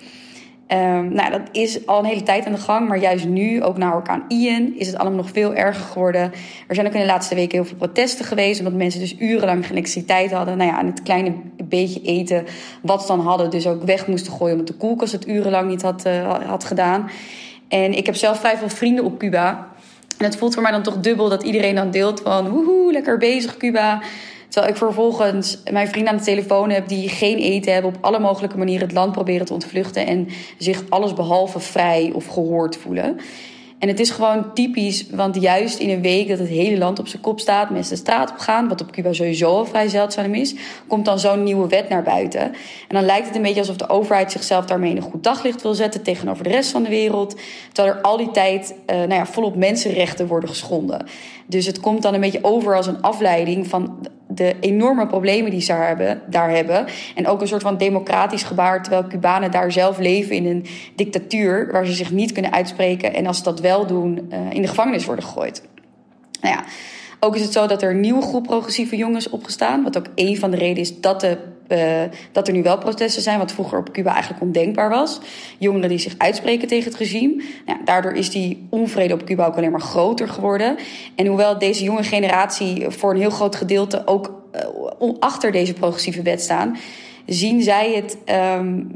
Um, 0.72 1.12
nou, 1.12 1.30
dat 1.30 1.40
is 1.50 1.86
al 1.86 1.98
een 1.98 2.04
hele 2.04 2.22
tijd 2.22 2.46
aan 2.46 2.52
de 2.52 2.58
gang, 2.58 2.88
maar 2.88 2.98
juist 2.98 3.26
nu, 3.26 3.62
ook 3.62 3.76
na 3.76 3.94
orkaan 3.94 4.24
Ian, 4.28 4.72
is 4.76 4.86
het 4.86 4.96
allemaal 4.96 5.18
nog 5.18 5.30
veel 5.32 5.54
erger 5.54 5.84
geworden. 5.84 6.32
Er 6.68 6.74
zijn 6.74 6.86
ook 6.86 6.92
in 6.92 7.00
de 7.00 7.06
laatste 7.06 7.34
weken 7.34 7.58
heel 7.58 7.64
veel 7.64 7.76
protesten 7.76 8.24
geweest, 8.24 8.58
omdat 8.58 8.74
mensen 8.74 9.00
dus 9.00 9.18
urenlang 9.18 9.62
geen 9.62 9.72
elektriciteit 9.72 10.32
hadden. 10.32 10.56
Nou 10.56 10.70
ja, 10.70 10.78
en 10.78 10.86
het 10.86 11.02
kleine 11.02 11.32
beetje 11.64 12.02
eten 12.02 12.44
wat 12.82 13.00
ze 13.00 13.06
dan 13.06 13.20
hadden, 13.20 13.50
dus 13.50 13.66
ook 13.66 13.82
weg 13.82 14.06
moesten 14.06 14.32
gooien, 14.32 14.52
omdat 14.52 14.66
de 14.66 14.74
koelkast 14.74 15.12
het 15.12 15.28
urenlang 15.28 15.68
niet 15.68 15.82
had, 15.82 16.06
uh, 16.06 16.34
had 16.46 16.64
gedaan. 16.64 17.10
En 17.68 17.92
ik 17.92 18.06
heb 18.06 18.14
zelf 18.14 18.38
vrij 18.38 18.56
veel 18.56 18.68
vrienden 18.68 19.04
op 19.04 19.18
Cuba. 19.18 19.68
En 20.18 20.24
het 20.24 20.36
voelt 20.36 20.54
voor 20.54 20.62
mij 20.62 20.72
dan 20.72 20.82
toch 20.82 21.00
dubbel 21.00 21.28
dat 21.28 21.42
iedereen 21.42 21.74
dan 21.74 21.90
deelt 21.90 22.20
van, 22.20 22.48
woehoe, 22.48 22.92
lekker 22.92 23.18
bezig 23.18 23.56
Cuba. 23.56 24.02
Terwijl 24.52 24.72
ik 24.72 24.78
vervolgens 24.78 25.58
mijn 25.70 25.88
vrienden 25.88 26.12
aan 26.12 26.18
de 26.18 26.24
telefoon 26.24 26.70
heb 26.70 26.88
die 26.88 27.08
geen 27.08 27.38
eten 27.38 27.72
hebben, 27.72 27.94
op 27.94 28.04
alle 28.04 28.18
mogelijke 28.18 28.58
manieren 28.58 28.86
het 28.86 28.96
land 28.96 29.12
proberen 29.12 29.46
te 29.46 29.52
ontvluchten 29.52 30.06
en 30.06 30.28
zich 30.58 30.82
alles 30.88 31.12
behalve 31.12 31.60
vrij 31.60 32.10
of 32.14 32.26
gehoord 32.26 32.76
voelen. 32.76 33.20
En 33.78 33.88
het 33.88 34.00
is 34.00 34.10
gewoon 34.10 34.54
typisch, 34.54 35.06
want 35.10 35.40
juist 35.40 35.78
in 35.78 35.90
een 35.90 36.02
week 36.02 36.28
dat 36.28 36.38
het 36.38 36.48
hele 36.48 36.78
land 36.78 36.98
op 36.98 37.08
zijn 37.08 37.22
kop 37.22 37.40
staat, 37.40 37.70
mensen 37.70 37.94
de 37.94 38.00
straat 38.00 38.30
op 38.30 38.38
gaan, 38.38 38.68
wat 38.68 38.80
op 38.80 38.90
Cuba 38.90 39.12
sowieso 39.12 39.46
al 39.46 39.66
vrij 39.66 39.88
zeldzaam 39.88 40.34
is, 40.34 40.54
komt 40.86 41.04
dan 41.04 41.18
zo'n 41.18 41.42
nieuwe 41.42 41.68
wet 41.68 41.88
naar 41.88 42.02
buiten. 42.02 42.40
En 42.42 42.54
dan 42.88 43.04
lijkt 43.04 43.26
het 43.26 43.36
een 43.36 43.42
beetje 43.42 43.60
alsof 43.60 43.76
de 43.76 43.88
overheid 43.88 44.32
zichzelf 44.32 44.64
daarmee 44.64 44.96
een 44.96 45.02
goed 45.02 45.24
daglicht 45.24 45.62
wil 45.62 45.74
zetten 45.74 46.02
tegenover 46.02 46.44
de 46.44 46.50
rest 46.50 46.70
van 46.70 46.82
de 46.82 46.88
wereld. 46.88 47.36
Terwijl 47.72 47.96
er 47.96 48.02
al 48.02 48.16
die 48.16 48.30
tijd 48.30 48.74
uh, 48.90 48.96
nou 48.96 49.14
ja, 49.14 49.26
volop 49.26 49.56
mensenrechten 49.56 50.26
worden 50.26 50.48
geschonden. 50.48 51.06
Dus 51.46 51.66
het 51.66 51.80
komt 51.80 52.02
dan 52.02 52.14
een 52.14 52.20
beetje 52.20 52.44
over 52.44 52.76
als 52.76 52.86
een 52.86 53.02
afleiding 53.02 53.66
van 53.66 53.98
de 54.34 54.56
enorme 54.60 55.06
problemen 55.06 55.50
die 55.50 55.60
ze 55.60 55.72
daar 55.72 55.86
hebben, 55.86 56.22
daar 56.26 56.50
hebben. 56.50 56.86
En 57.14 57.26
ook 57.26 57.40
een 57.40 57.48
soort 57.48 57.62
van 57.62 57.76
democratisch 57.76 58.42
gebaar, 58.42 58.82
terwijl 58.82 59.06
Cubanen 59.06 59.50
daar 59.50 59.72
zelf 59.72 59.98
leven 59.98 60.36
in 60.36 60.46
een 60.46 60.66
dictatuur 60.94 61.72
waar 61.72 61.86
ze 61.86 61.92
zich 61.92 62.10
niet 62.10 62.32
kunnen 62.32 62.52
uitspreken. 62.52 63.14
En 63.14 63.26
als 63.26 63.36
ze 63.36 63.42
dat 63.42 63.60
wel 63.60 63.86
doen, 63.86 64.30
uh, 64.32 64.38
in 64.50 64.62
de 64.62 64.68
gevangenis 64.68 65.04
worden 65.04 65.24
gegooid. 65.24 65.62
Nou 66.40 66.54
ja, 66.54 66.64
ook 67.20 67.34
is 67.34 67.42
het 67.42 67.52
zo 67.52 67.66
dat 67.66 67.82
er 67.82 67.90
een 67.90 68.00
nieuwe 68.00 68.22
groep 68.22 68.42
progressieve 68.42 68.96
jongens 68.96 69.28
opgestaan. 69.28 69.82
Wat 69.82 69.98
ook 69.98 70.06
een 70.14 70.38
van 70.38 70.50
de 70.50 70.56
redenen 70.56 70.82
is 70.82 71.00
dat, 71.00 71.20
de, 71.20 71.38
uh, 71.72 72.02
dat 72.32 72.48
er 72.48 72.54
nu 72.54 72.62
wel 72.62 72.78
protesten 72.78 73.22
zijn. 73.22 73.38
Wat 73.38 73.52
vroeger 73.52 73.78
op 73.78 73.92
Cuba 73.92 74.12
eigenlijk 74.12 74.42
ondenkbaar 74.42 74.90
was. 74.90 75.20
Jongeren 75.58 75.88
die 75.88 75.98
zich 75.98 76.14
uitspreken 76.18 76.68
tegen 76.68 76.90
het 76.90 77.00
regime. 77.00 77.42
Nou, 77.66 77.78
daardoor 77.84 78.12
is 78.12 78.30
die 78.30 78.66
onvrede 78.70 79.14
op 79.14 79.24
Cuba 79.24 79.46
ook 79.46 79.56
alleen 79.56 79.70
maar 79.70 79.80
groter 79.80 80.28
geworden. 80.28 80.76
En 81.14 81.26
hoewel 81.26 81.58
deze 81.58 81.84
jonge 81.84 82.02
generatie 82.02 82.90
voor 82.90 83.10
een 83.10 83.20
heel 83.20 83.30
groot 83.30 83.56
gedeelte 83.56 84.06
ook 84.06 84.42
uh, 85.00 85.12
achter 85.18 85.52
deze 85.52 85.72
progressieve 85.72 86.22
wet 86.22 86.40
staan 86.40 86.76
zien 87.26 87.62
zij 87.62 87.92
het 87.94 88.16
um, 88.58 88.90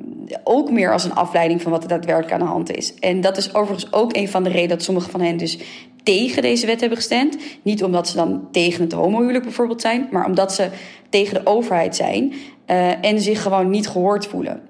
ook 0.45 0.71
meer 0.71 0.93
als 0.93 1.05
een 1.05 1.15
afleiding 1.15 1.63
van 1.63 1.71
wat 1.71 1.83
er 1.83 1.89
daadwerkelijk 1.89 2.33
aan 2.33 2.47
de 2.47 2.53
hand 2.53 2.77
is. 2.77 2.95
En 2.95 3.21
dat 3.21 3.37
is 3.37 3.55
overigens 3.55 3.93
ook 3.93 4.17
een 4.17 4.29
van 4.29 4.43
de 4.43 4.49
redenen 4.49 4.69
dat 4.69 4.83
sommige 4.83 5.11
van 5.11 5.21
hen 5.21 5.37
dus 5.37 5.59
tegen 6.03 6.43
deze 6.43 6.67
wet 6.67 6.81
hebben 6.81 6.99
gestemd. 6.99 7.37
Niet 7.63 7.85
omdat 7.85 8.09
ze 8.09 8.17
dan 8.17 8.49
tegen 8.51 8.83
het 8.83 8.93
homohuwelijk 8.93 9.45
bijvoorbeeld 9.45 9.81
zijn, 9.81 10.09
maar 10.11 10.27
omdat 10.27 10.53
ze 10.53 10.69
tegen 11.09 11.35
de 11.35 11.47
overheid 11.51 11.97
zijn 11.97 12.33
uh, 12.67 13.05
en 13.05 13.21
zich 13.21 13.43
gewoon 13.43 13.71
niet 13.71 13.89
gehoord 13.89 14.27
voelen. 14.27 14.61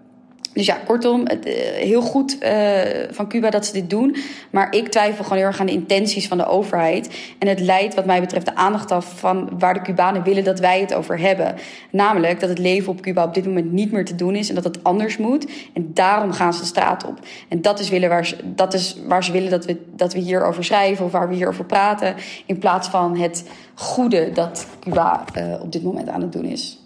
Dus 0.57 0.67
ja, 0.67 0.77
kortom, 0.87 1.21
het, 1.25 1.47
uh, 1.47 1.53
heel 1.75 2.01
goed 2.01 2.43
uh, 2.43 2.81
van 3.11 3.29
Cuba 3.29 3.51
dat 3.51 3.67
ze 3.67 3.73
dit 3.73 3.91
doen. 3.91 4.17
Maar 4.51 4.75
ik 4.75 4.89
twijfel 4.89 5.25
gewoon 5.25 5.39
heel 5.39 5.47
erg 5.47 5.61
aan 5.61 5.67
de 5.67 5.73
intenties 5.73 6.29
van 6.29 6.39
de 6.39 6.47
overheid. 6.47 7.35
En 7.39 7.49
het 7.49 7.61
leidt 7.61 7.95
wat 7.95 8.05
mij 8.05 8.21
betreft 8.21 8.47
de 8.47 8.55
aandacht 8.55 8.91
af 8.91 9.19
van 9.19 9.51
waar 9.59 9.75
de 9.75 9.83
Cubanen 9.83 10.23
willen 10.23 10.45
dat 10.45 10.61
wij 10.61 10.81
het 10.81 10.95
over 10.95 11.21
hebben. 11.21 11.55
Namelijk 11.91 12.41
dat 12.41 12.49
het 12.49 12.59
leven 12.59 12.93
op 12.93 13.01
Cuba 13.01 13.25
op 13.25 13.35
dit 13.35 13.47
moment 13.47 13.73
niet 13.73 13.93
meer 13.93 14.05
te 14.05 14.15
doen 14.15 14.35
is 14.35 14.49
en 14.49 14.55
dat 14.55 14.65
het 14.65 14.85
anders 14.85 15.17
moet. 15.17 15.47
En 15.75 15.91
daarom 15.95 16.33
gaan 16.33 16.55
ze 16.55 16.61
de 16.61 16.67
straat 16.67 17.05
op. 17.05 17.19
En 17.49 17.63
dat 17.63 17.79
is, 17.79 17.89
willen 17.89 18.09
waar, 18.09 18.27
ze, 18.27 18.37
dat 18.45 18.75
is 18.75 18.97
waar 19.07 19.25
ze 19.25 19.33
willen 19.33 19.51
dat 19.51 19.65
we, 19.65 19.77
dat 19.97 20.13
we 20.13 20.19
hierover 20.19 20.65
schrijven 20.65 21.05
of 21.05 21.13
waar 21.13 21.29
we 21.29 21.35
hierover 21.35 21.65
praten. 21.65 22.15
In 22.47 22.59
plaats 22.59 22.89
van 22.89 23.17
het 23.17 23.45
goede 23.75 24.31
dat 24.33 24.67
Cuba 24.81 25.25
op 25.61 25.73
dit 25.73 25.83
moment 25.83 26.09
aan 26.09 26.23
het 26.23 26.33
doen 26.33 26.45
is. 26.45 26.86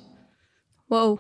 Wow. 0.91 1.19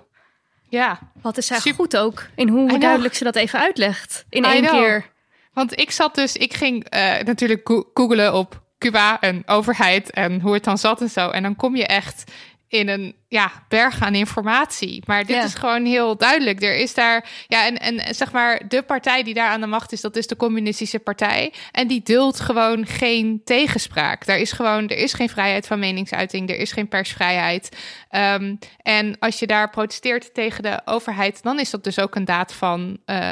Ja. 0.69 0.99
Wat 1.23 1.37
is 1.37 1.47
zij 1.47 1.73
goed 1.73 1.97
ook 1.97 2.27
in 2.35 2.49
hoe 2.49 2.79
duidelijk 2.79 3.15
ze 3.15 3.25
dat 3.25 3.37
even 3.37 3.61
uitlegt. 3.61 4.25
In 4.29 4.45
één 4.45 4.67
keer. 4.67 5.11
Want 5.53 5.79
ik 5.79 5.91
zat 5.91 6.15
dus, 6.15 6.37
ik 6.37 6.55
ging 6.55 6.95
uh, 6.95 7.21
natuurlijk 7.21 7.89
googelen 7.95 8.35
op 8.35 8.63
Cuba 8.79 9.21
en 9.21 9.43
overheid 9.47 10.11
en 10.11 10.41
hoe 10.41 10.55
het 10.55 10.65
dan 10.65 10.79
zat 10.79 11.01
en 11.01 11.11
zo. 11.11 11.29
En 11.29 11.43
dan 11.43 11.57
kom 11.57 11.77
je 11.77 11.87
echt 11.87 12.33
in 12.69 12.89
een 12.89 13.15
ja, 13.31 13.51
berg 13.69 14.03
aan 14.03 14.15
informatie. 14.15 15.03
Maar 15.07 15.25
dit 15.25 15.37
ja. 15.37 15.45
is 15.45 15.55
gewoon 15.55 15.85
heel 15.85 16.17
duidelijk. 16.17 16.63
Er 16.63 16.77
is 16.77 16.95
daar, 16.95 17.29
ja, 17.47 17.67
en, 17.67 17.79
en 17.79 18.15
zeg 18.15 18.33
maar, 18.33 18.69
de 18.69 18.83
partij 18.83 19.23
die 19.23 19.35
daar 19.35 19.49
aan 19.49 19.61
de 19.61 19.67
macht 19.67 19.93
is, 19.93 20.01
dat 20.01 20.17
is 20.17 20.27
de 20.27 20.37
Communistische 20.37 20.99
Partij. 20.99 21.53
En 21.73 21.89
die 21.89 22.03
duldt 22.03 22.41
gewoon 22.41 22.87
geen 22.87 23.41
tegenspraak. 23.45 24.27
Daar 24.27 24.39
is 24.39 24.53
gewoon, 24.53 24.89
er 24.89 24.97
is 24.97 25.13
geen 25.13 25.29
vrijheid 25.29 25.67
van 25.67 25.79
meningsuiting, 25.79 26.51
er 26.51 26.59
is 26.59 26.73
geen 26.73 26.89
persvrijheid. 26.89 27.77
Um, 28.11 28.59
en 28.83 29.19
als 29.19 29.39
je 29.39 29.47
daar 29.47 29.71
protesteert 29.71 30.35
tegen 30.35 30.63
de 30.63 30.81
overheid, 30.85 31.43
dan 31.43 31.59
is 31.59 31.71
dat 31.71 31.85
dus 31.85 31.99
ook 31.99 32.15
een 32.15 32.25
daad 32.25 32.53
van. 32.53 32.99
Uh, 33.07 33.31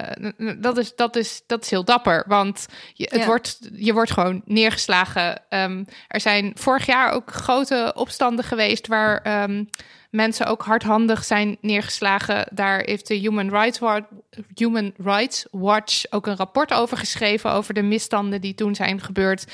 dat, 0.59 0.79
is, 0.79 0.95
dat, 0.97 1.17
is, 1.17 1.43
dat 1.47 1.63
is 1.63 1.71
heel 1.71 1.85
dapper. 1.85 2.25
Want 2.27 2.67
je, 2.93 3.07
het 3.11 3.21
ja. 3.21 3.27
wordt, 3.27 3.59
je 3.73 3.93
wordt 3.93 4.11
gewoon 4.11 4.43
neergeslagen. 4.45 5.43
Um, 5.51 5.87
er 6.09 6.21
zijn 6.21 6.53
vorig 6.55 6.87
jaar 6.87 7.13
ook 7.13 7.31
grote 7.31 7.93
opstanden 7.97 8.45
geweest 8.45 8.87
waar. 8.87 9.43
Um, 9.43 9.69
mensen 10.11 10.47
ook 10.47 10.63
hardhandig 10.63 11.25
zijn 11.25 11.57
neergeslagen. 11.61 12.47
Daar 12.51 12.81
heeft 12.81 13.07
de 13.07 13.15
Human 13.15 13.51
Rights, 13.51 13.79
Watch, 13.79 14.07
Human 14.55 14.93
Rights 14.97 15.47
Watch 15.51 16.05
ook 16.11 16.27
een 16.27 16.37
rapport 16.37 16.73
over 16.73 16.97
geschreven 16.97 17.53
over 17.53 17.75
de 17.75 17.83
misstanden 17.83 18.41
die 18.41 18.55
toen 18.55 18.75
zijn 18.75 19.01
gebeurd. 19.01 19.45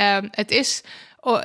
Um, 0.00 0.28
het 0.30 0.50
is 0.50 0.82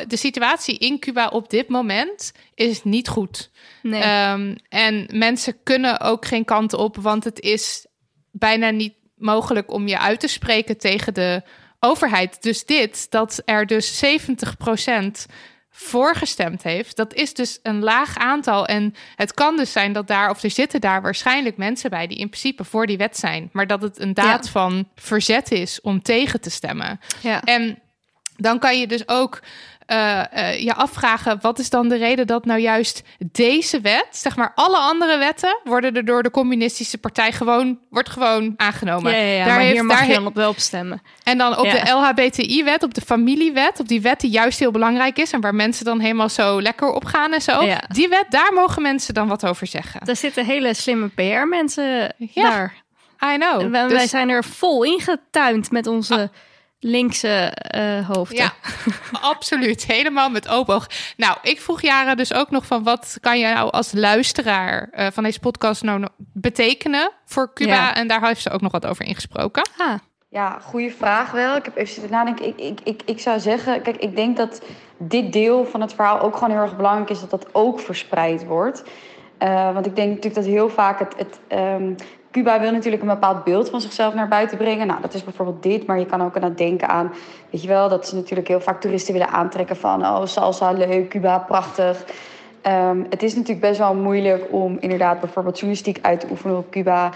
de 0.07 0.17
situatie 0.17 0.77
in 0.77 0.99
Cuba 0.99 1.27
op 1.27 1.49
dit 1.49 1.69
moment 1.69 2.31
is 2.53 2.83
niet 2.83 3.07
goed. 3.07 3.51
Nee. 3.81 4.29
Um, 4.31 4.55
en 4.69 5.07
mensen 5.13 5.63
kunnen 5.63 5.99
ook 5.99 6.25
geen 6.25 6.45
kant 6.45 6.73
op, 6.73 6.97
want 6.97 7.23
het 7.23 7.39
is 7.39 7.85
bijna 8.31 8.69
niet 8.69 8.93
mogelijk 9.15 9.71
om 9.71 9.87
je 9.87 9.99
uit 9.99 10.19
te 10.19 10.27
spreken 10.27 10.77
tegen 10.77 11.13
de 11.13 11.43
overheid. 11.79 12.41
Dus 12.43 12.65
dit, 12.65 13.11
dat 13.11 13.41
er 13.45 13.65
dus 13.65 13.97
70 13.97 14.57
procent 14.57 15.25
voorgestemd 15.77 16.63
heeft, 16.63 16.95
dat 16.95 17.13
is 17.13 17.33
dus 17.33 17.59
een 17.63 17.83
laag 17.83 18.17
aantal. 18.17 18.65
En 18.65 18.93
het 19.15 19.33
kan 19.33 19.57
dus 19.57 19.71
zijn 19.71 19.93
dat 19.93 20.07
daar, 20.07 20.29
of 20.29 20.43
er 20.43 20.51
zitten 20.51 20.81
daar 20.81 21.01
waarschijnlijk 21.01 21.57
mensen 21.57 21.89
bij 21.89 22.07
die 22.07 22.17
in 22.17 22.29
principe 22.29 22.63
voor 22.63 22.87
die 22.87 22.97
wet 22.97 23.17
zijn, 23.17 23.49
maar 23.51 23.67
dat 23.67 23.81
het 23.81 23.99
een 23.99 24.13
daad 24.13 24.45
ja. 24.45 24.51
van 24.51 24.87
verzet 24.95 25.51
is 25.51 25.81
om 25.81 26.01
tegen 26.01 26.41
te 26.41 26.49
stemmen. 26.49 26.99
Ja. 27.21 27.41
En 27.43 27.79
dan 28.35 28.59
kan 28.59 28.79
je 28.79 28.87
dus 28.87 29.07
ook 29.07 29.39
uh, 29.87 30.23
uh, 30.37 30.59
je 30.59 30.73
afvragen: 30.73 31.37
wat 31.41 31.59
is 31.59 31.69
dan 31.69 31.89
de 31.89 31.95
reden 31.95 32.27
dat 32.27 32.45
nou 32.45 32.59
juist 32.59 33.03
deze 33.31 33.81
wet, 33.81 34.07
zeg 34.11 34.35
maar 34.35 34.51
alle 34.55 34.77
andere 34.77 35.17
wetten, 35.17 35.59
worden 35.63 35.95
er 35.95 36.05
door 36.05 36.23
de 36.23 36.31
communistische 36.31 36.97
partij 36.97 37.31
gewoon, 37.31 37.79
wordt 37.89 38.09
gewoon 38.09 38.53
aangenomen. 38.57 39.11
Ja, 39.11 39.17
ja, 39.17 39.25
ja 39.25 39.45
daar 39.45 39.53
maar 39.53 39.59
heeft, 39.59 39.73
hier 39.73 39.85
mag 39.85 39.97
daar 39.97 40.07
je 40.07 40.13
dan 40.13 40.25
op 40.25 40.35
wel 40.35 40.49
op 40.49 40.59
stemmen. 40.59 41.01
En 41.23 41.37
dan 41.37 41.57
op 41.57 41.71
de 41.71 41.89
LHBTI-wet, 41.89 42.83
op 42.83 42.93
de 42.93 43.01
familiewet, 43.01 43.79
op 43.79 43.87
die 43.87 44.01
wet 44.01 44.19
die 44.19 44.29
juist 44.29 44.59
heel 44.59 44.71
belangrijk 44.71 45.17
is 45.17 45.31
en 45.31 45.41
waar 45.41 45.55
mensen 45.55 45.85
dan 45.85 45.99
helemaal 45.99 46.29
zo 46.29 46.61
lekker 46.61 46.89
op 46.91 47.05
gaan 47.05 47.33
en 47.33 47.41
zo. 47.41 47.63
Ja. 47.63 47.83
Die 47.87 48.07
wet, 48.07 48.25
daar 48.29 48.53
mogen 48.53 48.81
mensen 48.81 49.13
dan 49.13 49.27
wat 49.27 49.45
over 49.45 49.67
zeggen. 49.67 50.05
Daar 50.05 50.15
zitten 50.15 50.45
hele 50.45 50.73
slimme 50.73 51.07
PR-mensen 51.07 52.15
daar. 52.33 52.83
I 53.33 53.37
know. 53.37 53.61
En 53.61 53.71
wij, 53.71 53.83
dus... 53.83 53.91
wij 53.91 54.07
zijn 54.07 54.29
er 54.29 54.43
vol 54.43 54.83
ingetuind 54.83 55.71
met 55.71 55.87
onze. 55.87 56.13
Ah 56.13 56.29
linkse 56.85 57.57
uh, 57.75 58.09
hoofden. 58.09 58.37
Ja, 58.37 58.53
absoluut. 59.21 59.85
Helemaal 59.85 60.29
met 60.29 60.47
open 60.47 60.75
oog. 60.75 60.87
Nou, 61.17 61.37
ik 61.41 61.61
vroeg 61.61 61.81
Jaren 61.81 62.17
dus 62.17 62.33
ook 62.33 62.49
nog 62.49 62.65
van... 62.65 62.83
wat 62.83 63.17
kan 63.21 63.39
je 63.39 63.53
nou 63.53 63.71
als 63.71 63.91
luisteraar 63.93 64.89
uh, 64.93 65.07
van 65.13 65.23
deze 65.23 65.39
podcast 65.39 65.83
nou 65.83 66.07
betekenen 66.17 67.11
voor 67.25 67.53
Cuba? 67.53 67.73
Ja. 67.73 67.95
En 67.95 68.07
daar 68.07 68.27
heeft 68.27 68.41
ze 68.41 68.49
ook 68.49 68.61
nog 68.61 68.71
wat 68.71 68.85
over 68.85 69.05
ingesproken. 69.05 69.69
Ah. 69.77 69.93
Ja, 70.29 70.59
goede 70.61 70.91
vraag 70.91 71.31
wel. 71.31 71.55
Ik 71.55 71.65
heb 71.65 71.77
even 71.77 71.93
zitten 71.93 72.11
nadenken. 72.11 72.47
Ik, 72.47 72.59
ik, 72.59 72.79
ik, 72.83 73.01
ik 73.05 73.19
zou 73.19 73.39
zeggen, 73.39 73.81
kijk, 73.81 73.97
ik 73.97 74.15
denk 74.15 74.37
dat 74.37 74.61
dit 74.97 75.33
deel 75.33 75.65
van 75.65 75.81
het 75.81 75.93
verhaal 75.93 76.19
ook 76.19 76.33
gewoon 76.33 76.51
heel 76.51 76.61
erg 76.61 76.75
belangrijk 76.75 77.09
is 77.09 77.19
dat 77.19 77.29
dat 77.29 77.47
ook 77.51 77.79
verspreid 77.79 78.45
wordt. 78.45 78.83
Uh, 79.39 79.73
want 79.73 79.85
ik 79.85 79.95
denk 79.95 80.07
natuurlijk 80.07 80.35
dat 80.35 80.45
heel 80.45 80.69
vaak 80.69 80.99
het. 80.99 81.15
het 81.17 81.39
um, 81.59 81.95
Cuba 82.35 82.59
wil 82.59 82.71
natuurlijk 82.71 83.01
een 83.01 83.07
bepaald 83.07 83.43
beeld 83.43 83.69
van 83.69 83.81
zichzelf 83.81 84.13
naar 84.13 84.27
buiten 84.27 84.57
brengen. 84.57 84.87
Nou, 84.87 85.01
dat 85.01 85.13
is 85.13 85.23
bijvoorbeeld 85.23 85.63
dit, 85.63 85.85
maar 85.85 85.99
je 85.99 86.05
kan 86.05 86.21
ook 86.21 86.35
aan 86.35 86.43
het 86.43 86.57
denken 86.57 86.87
aan, 86.89 87.13
weet 87.49 87.61
je 87.61 87.67
wel, 87.67 87.89
dat 87.89 88.07
ze 88.07 88.15
natuurlijk 88.15 88.47
heel 88.47 88.61
vaak 88.61 88.81
toeristen 88.81 89.13
willen 89.13 89.29
aantrekken 89.29 89.75
van, 89.75 90.01
oh, 90.01 90.25
salsa, 90.25 90.71
leuk, 90.71 91.09
Cuba, 91.09 91.37
prachtig. 91.37 92.05
Um, 92.67 93.05
het 93.09 93.23
is 93.23 93.35
natuurlijk 93.35 93.67
best 93.67 93.79
wel 93.79 93.95
moeilijk 93.95 94.47
om 94.51 94.77
inderdaad 94.79 95.19
bijvoorbeeld 95.19 95.55
journalistiek 95.55 95.99
uit 96.01 96.19
te 96.19 96.27
oefenen 96.29 96.57
op 96.57 96.71
Cuba. 96.71 97.11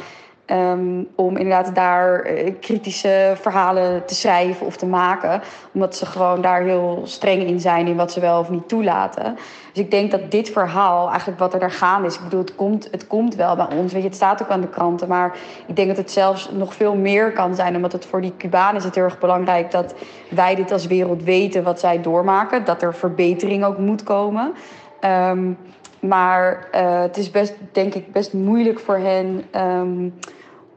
Um, 0.46 1.08
om 1.16 1.38
inderdaad 1.38 1.76
daar 1.76 2.32
uh, 2.32 2.54
kritische 2.60 3.34
verhalen 3.42 4.06
te 4.06 4.16
schrijven 4.16 4.66
of 4.66 4.78
te 4.78 4.86
maken. 4.86 5.42
Omdat 5.74 5.96
ze 5.96 6.06
gewoon 6.06 6.42
daar 6.42 6.62
heel 6.62 7.02
streng 7.04 7.44
in 7.44 7.60
zijn 7.60 7.88
in 7.88 7.96
wat 7.96 8.12
ze 8.12 8.20
wel 8.20 8.40
of 8.40 8.50
niet 8.50 8.68
toelaten. 8.68 9.38
Dus 9.80 9.88
ik 9.88 9.94
denk 9.94 10.12
dat 10.12 10.32
dit 10.32 10.50
verhaal, 10.50 11.10
eigenlijk 11.10 11.40
wat 11.40 11.54
er 11.54 11.60
daar 11.60 11.72
gaande 11.72 12.08
is... 12.08 12.16
ik 12.16 12.24
bedoel, 12.24 12.40
het 12.40 12.56
komt, 12.56 12.88
het 12.92 13.08
komt 13.08 13.36
wel 13.36 13.56
bij 13.56 13.68
ons, 13.78 13.94
weet 13.94 14.02
je, 14.02 14.08
het 14.08 14.18
staat 14.18 14.42
ook 14.42 14.50
aan 14.50 14.62
de 14.62 14.70
kranten... 14.70 15.08
maar 15.08 15.38
ik 15.68 15.76
denk 15.76 15.88
dat 15.88 15.98
het 15.98 16.12
zelfs 16.12 16.50
nog 16.52 16.74
veel 16.74 16.96
meer 16.96 17.32
kan 17.32 17.56
zijn... 17.56 17.76
omdat 17.76 17.92
het 17.92 18.06
voor 18.06 18.22
die 18.22 18.34
Cubanen 18.38 18.76
is 18.76 18.84
het 18.84 18.96
heel 18.96 19.04
erg 19.04 19.20
belangrijk... 19.20 19.72
dat 19.72 19.94
wij 20.30 20.56
dit 20.56 20.72
als 20.72 20.88
wereld 20.88 21.24
weten 21.24 21.64
wat 21.64 21.80
zij 21.80 22.02
doormaken. 22.02 22.66
Dat 22.66 22.82
er 22.82 22.96
verbetering 22.96 23.64
ook 23.64 23.78
moet 23.78 24.04
komen... 24.04 24.54
Um, 25.02 25.58
maar 26.00 26.68
uh, 26.76 27.02
het 27.02 27.18
is 27.18 27.32
best, 27.32 27.56
denk 27.72 27.94
ik, 27.94 28.12
best 28.12 28.34
moeilijk 28.34 28.80
voor 28.80 28.98
hen 28.98 29.44
um, 29.56 30.14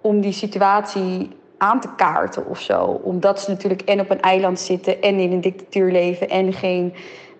om 0.00 0.20
die 0.20 0.32
situatie 0.32 1.30
aan 1.58 1.80
te 1.80 1.88
kaarten 1.96 2.46
of 2.46 2.60
zo. 2.60 3.00
Omdat 3.02 3.40
ze 3.40 3.50
natuurlijk 3.50 3.82
en 3.82 4.00
op 4.00 4.10
een 4.10 4.20
eiland 4.20 4.60
zitten 4.60 5.02
en 5.02 5.18
in 5.18 5.32
een 5.32 5.40
dictatuur 5.40 5.92
leven 5.92 6.28
en 6.28 6.52
geen 6.52 6.94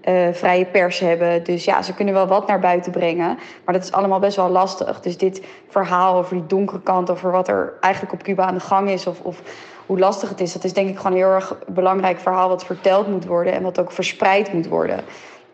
uh, 0.09 0.29
vrije 0.33 0.65
pers 0.65 0.99
hebben. 0.99 1.45
Dus 1.45 1.65
ja, 1.65 1.83
ze 1.83 1.95
kunnen 1.95 2.15
wel 2.15 2.27
wat 2.27 2.47
naar 2.47 2.61
buiten 2.61 2.93
brengen. 2.93 3.39
Maar 3.65 3.75
dat 3.75 3.85
is 3.85 3.93
allemaal 3.93 4.19
best 4.19 4.37
wel 4.37 4.49
lastig. 4.49 5.01
Dus 5.01 5.17
dit 5.17 5.43
verhaal 5.69 6.17
over 6.17 6.37
die 6.37 6.47
donkere 6.47 6.81
kant, 6.81 7.11
over 7.11 7.31
wat 7.31 7.49
er 7.49 7.73
eigenlijk 7.81 8.15
op 8.15 8.23
Cuba 8.23 8.45
aan 8.45 8.55
de 8.55 8.61
gang 8.61 8.91
is 8.91 9.07
of, 9.07 9.21
of 9.21 9.43
hoe 9.87 9.99
lastig 9.99 10.29
het 10.29 10.41
is, 10.41 10.53
dat 10.53 10.65
is 10.65 10.73
denk 10.73 10.89
ik 10.89 10.97
gewoon 10.97 11.13
een 11.13 11.19
heel 11.19 11.35
erg 11.35 11.55
belangrijk 11.67 12.19
verhaal 12.19 12.49
wat 12.49 12.65
verteld 12.65 13.09
moet 13.09 13.27
worden 13.27 13.53
en 13.53 13.63
wat 13.63 13.81
ook 13.81 13.93
verspreid 13.93 14.53
moet 14.53 14.67
worden. 14.67 15.01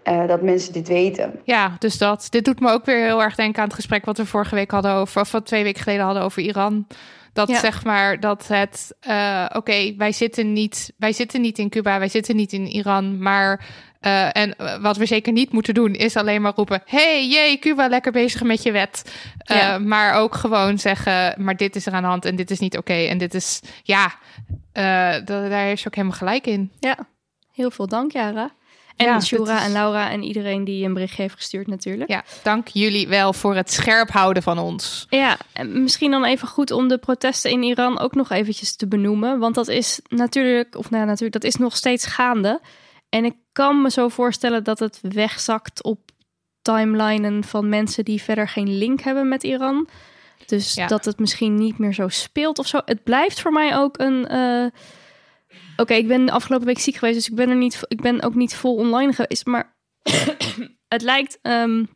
Uh, 0.04 0.26
dat 0.26 0.42
mensen 0.42 0.72
dit 0.72 0.88
weten. 0.88 1.40
Ja, 1.44 1.76
dus 1.78 1.98
dat. 1.98 2.26
Dit 2.30 2.44
doet 2.44 2.61
me 2.61 2.70
ook 2.70 2.84
weer 2.84 3.04
heel 3.04 3.22
erg 3.22 3.34
denken 3.34 3.58
aan 3.62 3.68
het 3.68 3.76
gesprek 3.76 4.04
wat 4.04 4.16
we 4.16 4.26
vorige 4.26 4.54
week 4.54 4.70
hadden 4.70 4.92
over, 4.92 5.20
of 5.20 5.32
wat 5.32 5.46
twee 5.46 5.62
weken 5.62 5.82
geleden 5.82 6.04
hadden 6.04 6.22
over 6.22 6.42
Iran. 6.42 6.87
Dat 7.32 7.48
ja. 7.48 7.58
zeg 7.58 7.84
maar 7.84 8.20
dat 8.20 8.46
het, 8.48 8.94
uh, 9.08 9.44
oké, 9.48 9.56
okay, 9.56 9.94
wij 9.98 10.12
zitten 10.12 10.52
niet, 10.52 10.92
wij 10.96 11.12
zitten 11.12 11.40
niet 11.40 11.58
in 11.58 11.68
Cuba, 11.68 11.98
wij 11.98 12.08
zitten 12.08 12.37
niet 12.37 12.52
in 12.52 12.66
Iran, 12.66 13.22
maar 13.22 13.66
uh, 14.00 14.37
en 14.37 14.54
wat 14.80 14.96
we 14.96 15.06
zeker 15.06 15.32
niet 15.32 15.52
moeten 15.52 15.74
doen, 15.74 15.94
is 15.94 16.16
alleen 16.16 16.42
maar 16.42 16.52
roepen: 16.54 16.82
hey, 16.84 17.28
jee, 17.28 17.58
Cuba, 17.58 17.88
lekker 17.88 18.12
bezig 18.12 18.42
met 18.42 18.62
je 18.62 18.72
wet. 18.72 19.18
Ja. 19.38 19.78
Uh, 19.78 19.87
maar 19.87 20.14
ook 20.14 20.34
gewoon 20.34 20.78
zeggen: 20.78 21.34
maar 21.37 21.56
dit 21.56 21.76
is 21.76 21.87
er 21.87 21.92
aan 21.92 22.02
de 22.02 22.08
hand 22.08 22.24
en 22.24 22.37
dit 22.37 22.50
is 22.50 22.58
niet 22.58 22.76
oké. 22.76 22.92
Okay, 22.92 23.08
en 23.08 23.18
dit 23.18 23.34
is, 23.34 23.61
ja, 23.82 24.14
daar 25.24 25.50
heeft 25.50 25.80
ze 25.82 25.87
ook 25.87 25.94
helemaal 25.94 26.18
gelijk 26.18 26.46
in. 26.46 26.72
Ja, 26.80 26.96
heel 27.52 27.70
veel 27.70 27.87
dank, 27.87 28.12
Jara. 28.12 28.56
En 28.96 29.06
ja, 29.06 29.20
Shura 29.20 29.58
is... 29.58 29.64
en 29.64 29.72
Laura 29.72 30.11
en 30.11 30.22
iedereen 30.22 30.64
die 30.64 30.84
een 30.84 30.94
bericht 30.94 31.16
heeft 31.16 31.34
gestuurd 31.34 31.66
natuurlijk. 31.66 32.11
Ja, 32.11 32.24
dank 32.42 32.68
jullie 32.68 33.08
wel 33.08 33.32
voor 33.32 33.54
het 33.54 33.72
scherp 33.72 34.11
houden 34.11 34.42
van 34.42 34.58
ons. 34.58 35.06
Ja, 35.11 35.37
en 35.52 35.82
misschien 35.82 36.11
dan 36.11 36.24
even 36.24 36.48
goed 36.48 36.70
om 36.70 36.88
de 36.88 36.98
protesten 36.98 37.50
in 37.50 37.62
Iran 37.62 37.98
ook 37.98 38.14
nog 38.14 38.30
eventjes 38.30 38.76
te 38.76 38.88
benoemen. 38.88 39.38
Want 39.38 39.54
dat 39.54 39.68
is 39.68 40.00
natuurlijk, 40.08 40.76
of 40.76 40.90
nou 40.90 41.04
natuurlijk, 41.04 41.32
dat 41.32 41.52
is 41.52 41.56
nog 41.56 41.76
steeds 41.76 42.06
gaande. 42.06 42.61
En 43.08 43.24
ik 43.24 43.34
kan 43.58 43.82
me 43.82 43.90
zo 43.90 44.08
voorstellen 44.08 44.64
dat 44.64 44.78
het 44.78 45.00
wegzakt 45.02 45.82
op 45.82 46.10
timelinen 46.62 47.44
van 47.44 47.68
mensen 47.68 48.04
die 48.04 48.22
verder 48.22 48.48
geen 48.48 48.78
link 48.78 49.00
hebben 49.00 49.28
met 49.28 49.42
Iran. 49.42 49.88
Dus 50.46 50.74
ja. 50.74 50.86
dat 50.86 51.04
het 51.04 51.18
misschien 51.18 51.54
niet 51.54 51.78
meer 51.78 51.94
zo 51.94 52.08
speelt 52.08 52.58
of 52.58 52.66
zo. 52.66 52.80
Het 52.84 53.02
blijft 53.02 53.40
voor 53.40 53.52
mij 53.52 53.76
ook 53.76 53.98
een... 53.98 54.32
Uh, 54.32 54.66
Oké, 55.72 55.82
okay, 55.82 55.98
ik 55.98 56.08
ben 56.08 56.26
de 56.26 56.32
afgelopen 56.32 56.66
week 56.66 56.78
ziek 56.78 56.96
geweest, 56.96 57.16
dus 57.16 57.28
ik 57.28 57.34
ben 57.34 57.48
er 57.48 57.56
niet. 57.56 57.80
Ik 57.88 58.00
ben 58.00 58.22
ook 58.22 58.34
niet 58.34 58.54
vol 58.54 58.74
online 58.74 59.12
geweest. 59.12 59.46
Maar 59.46 59.76
het 60.94 61.02
lijkt 61.02 61.38
um, 61.42 61.88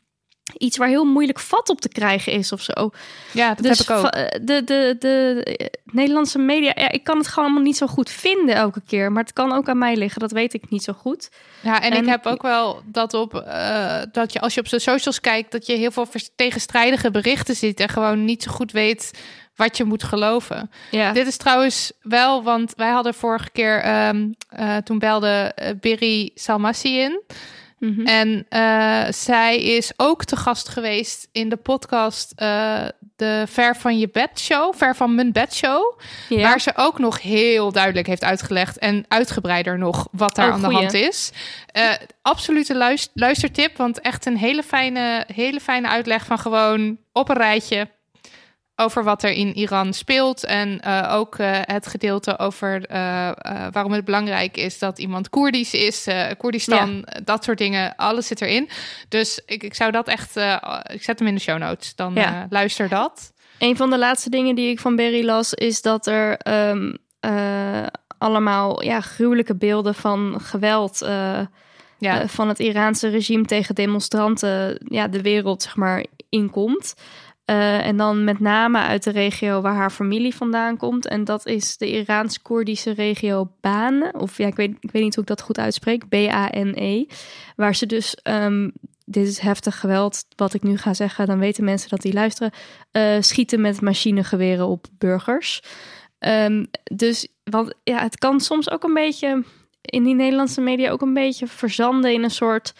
iets 0.59 0.77
waar 0.77 0.89
heel 0.89 1.05
moeilijk 1.05 1.41
vat 1.41 1.69
op 1.69 1.81
te 1.81 1.89
krijgen 1.89 2.33
is 2.33 2.53
of 2.53 2.63
zo. 2.63 2.91
Ja, 3.33 3.49
dat 3.55 3.65
dus 3.65 3.79
heb 3.79 3.89
ik 3.89 3.97
ook. 3.97 4.13
De, 4.47 4.65
de, 4.65 4.97
de 4.99 5.71
Nederlandse 5.85 6.39
media, 6.39 6.73
ja, 6.75 6.91
ik 6.91 7.05
kan 7.05 7.19
het 7.19 7.29
gewoon 7.29 7.45
allemaal 7.45 7.65
niet 7.65 7.77
zo 7.77 7.87
goed 7.87 8.11
vinden 8.11 8.55
elke 8.55 8.83
keer. 8.87 9.13
Maar 9.13 9.23
het 9.23 9.33
kan 9.33 9.53
ook 9.53 9.69
aan 9.69 9.79
mij 9.79 9.97
liggen, 9.97 10.21
dat 10.21 10.33
weet 10.33 10.55
ik 10.55 10.71
niet 10.71 10.83
zo 10.83 10.93
goed. 10.93 11.31
Ja, 11.61 11.83
en, 11.83 11.93
en 11.93 12.03
ik 12.03 12.09
heb 12.09 12.27
ook 12.27 12.43
wel 12.43 12.83
dat 12.85 13.15
op 13.15 13.35
uh, 13.35 14.03
dat 14.13 14.33
je 14.33 14.41
als 14.41 14.55
je 14.55 14.61
op 14.61 14.69
de 14.69 14.79
socials 14.79 15.21
kijkt, 15.21 15.53
dat 15.53 15.67
je 15.67 15.73
heel 15.73 15.91
veel 15.91 16.07
tegenstrijdige 16.37 17.11
berichten 17.11 17.57
ziet 17.57 17.81
en 17.81 17.89
gewoon 17.89 18.25
niet 18.25 18.43
zo 18.43 18.51
goed 18.51 18.73
weet 18.73 19.11
wat 19.57 19.77
je 19.77 19.85
moet 19.85 20.03
geloven. 20.03 20.71
Ja. 20.91 21.13
Dit 21.13 21.27
is 21.27 21.37
trouwens 21.37 21.93
wel, 22.03 22.43
want 22.43 22.73
wij 22.77 22.91
hadden 22.91 23.15
vorige 23.15 23.51
keer, 23.51 24.07
um, 24.09 24.35
uh, 24.59 24.77
toen 24.77 24.99
belde 24.99 25.53
uh, 25.63 25.69
Berry 25.81 26.31
Salmassi 26.35 26.99
in. 26.99 27.21
Mm 27.83 27.95
-hmm. 27.95 28.07
En 28.07 28.47
uh, 28.51 29.13
zij 29.13 29.63
is 29.63 29.93
ook 29.97 30.25
te 30.25 30.37
gast 30.37 30.69
geweest 30.69 31.29
in 31.33 31.49
de 31.49 31.57
podcast 31.57 32.33
de 33.17 33.45
Ver 33.47 33.77
van 33.77 33.99
je 33.99 34.09
bed 34.13 34.41
show, 34.41 34.75
Ver 34.75 34.97
van 34.97 35.15
mijn 35.15 35.33
bed 35.33 35.55
show. 35.55 35.99
Waar 36.29 36.61
ze 36.61 36.73
ook 36.77 36.99
nog 36.99 37.23
heel 37.23 37.73
duidelijk 37.73 38.07
heeft 38.07 38.25
uitgelegd 38.25 38.79
en 38.79 39.05
uitgebreider 39.09 39.79
nog 39.79 40.09
wat 40.11 40.35
daar 40.35 40.49
oh, 40.49 40.55
aan 40.55 40.61
de 40.61 40.75
hand 40.75 40.93
is. 40.93 41.33
absolute 42.23 42.77
luister 42.77 43.11
luistertip, 43.15 43.77
want 43.77 44.01
echt 44.01 44.27
een 44.27 44.37
hele 44.37 44.63
fijne, 44.63 45.25
hele 45.35 45.61
fijne 45.61 45.89
uitleg 45.89 46.25
van 46.25 46.39
gewoon 46.39 46.99
op 47.13 47.29
een 47.29 47.37
rijtje 47.37 47.89
over 48.77 49.05
wat 49.05 49.23
er 49.23 49.31
in 49.31 49.55
Iran 49.55 49.93
speelt. 49.93 50.45
En 50.45 50.81
uh, 50.87 51.13
ook 51.15 51.39
uh, 51.39 51.59
het 51.61 51.87
gedeelte 51.87 52.39
over 52.39 52.91
uh, 52.91 53.31
waarom 53.71 53.93
het 53.93 54.05
belangrijk 54.05 54.57
is 54.57 54.79
dat 54.79 54.99
iemand 54.99 55.29
Koerdisch 55.29 55.75
is, 55.75 56.09
Koerdistan, 56.39 56.95
ja. 56.95 57.21
dat 57.25 57.45
soort 57.45 57.59
dingen. 57.59 57.97
Alles 57.97 58.27
zit 58.27 58.41
erin. 58.41 58.69
Dus 59.09 59.41
ik, 59.47 59.63
ik 59.63 59.75
zou 59.75 59.91
dat 59.91 60.09
echt. 60.09 60.37
ik 60.93 61.03
zet 61.03 61.19
hem 61.19 61.29
in 61.29 61.35
de 61.35 61.41
show 61.41 61.59
notes. 61.59 61.95
Dan 61.95 62.15
ja. 62.15 62.47
luister 62.51 62.89
dat. 62.89 63.33
Een 63.59 63.77
van 63.77 63.91
de 63.91 63.99
laatste 63.99 64.31
dingen 64.31 64.55
die 64.55 64.71
ik 64.71 64.81
van 64.81 64.97
Berry 64.97 65.25
las, 65.25 65.55
is 65.55 65.83
dat 65.83 66.07
er 66.07 66.39
um, 66.71 66.97
allemaal 68.19 68.83
ja, 68.83 69.01
gruwelijke 69.01 69.57
beelden 69.57 69.95
van 69.95 70.41
geweld. 70.41 71.07
Ja. 71.99 72.29
van 72.29 72.49
het 72.49 72.59
Iraanse 72.59 73.09
regime 73.09 73.45
tegen 73.45 73.75
demonstranten 73.75 74.79
ja, 74.85 75.09
de 75.09 75.23
wereld 75.23 75.63
zeg 75.63 75.77
maar 75.77 76.05
inkomt. 76.29 76.95
Uh, 77.47 77.87
en 77.87 77.97
dan 77.97 78.25
met 78.25 78.41
name 78.41 78.79
uit 78.79 79.03
de 79.03 79.11
regio 79.11 79.61
waar 79.61 79.75
haar 79.75 79.91
familie 79.91 80.35
vandaan 80.35 80.77
komt. 80.77 81.07
En 81.07 81.25
dat 81.25 81.47
is 81.47 81.77
de 81.77 81.91
Iraans-Koerdische 81.91 82.91
regio 82.91 83.51
Baan. 83.61 84.15
Of 84.15 84.39
ja, 84.39 84.47
ik 84.47 84.55
weet, 84.55 84.77
ik 84.81 84.91
weet 84.91 85.03
niet 85.03 85.15
hoe 85.15 85.23
ik 85.23 85.29
dat 85.29 85.43
goed 85.43 85.59
uitspreek. 85.59 86.09
B-A-N-E. 86.09 87.07
Waar 87.57 87.75
ze 87.75 87.87
dus, 87.87 88.17
um, 88.23 88.73
dit 89.05 89.27
is 89.27 89.39
heftig 89.39 89.81
geweld, 89.81 90.25
wat 90.37 90.55
ik 90.55 90.63
nu 90.63 90.77
ga 90.77 90.95
zeggen. 90.95 91.27
Dan 91.27 91.39
weten 91.39 91.65
mensen 91.65 91.89
dat 91.91 92.01
die 92.01 92.13
luisteren. 92.13 92.53
Uh, 92.93 93.17
schieten 93.21 93.61
met 93.61 93.81
machinegeweren 93.81 94.67
op 94.67 94.87
burgers. 94.99 95.63
Um, 96.19 96.71
dus, 96.83 97.29
want 97.45 97.75
ja, 97.85 97.99
het 98.03 98.19
kan 98.19 98.41
soms 98.41 98.71
ook 98.71 98.83
een 98.83 98.95
beetje 98.95 99.45
in 99.81 100.05
die 100.05 100.15
Nederlandse 100.15 100.61
media 100.61 100.91
ook 100.91 101.03
een 101.03 101.15
beetje 101.15 101.47
verzanden 101.47 102.13
in 102.13 102.23
een 102.23 102.31
soort 102.31 102.75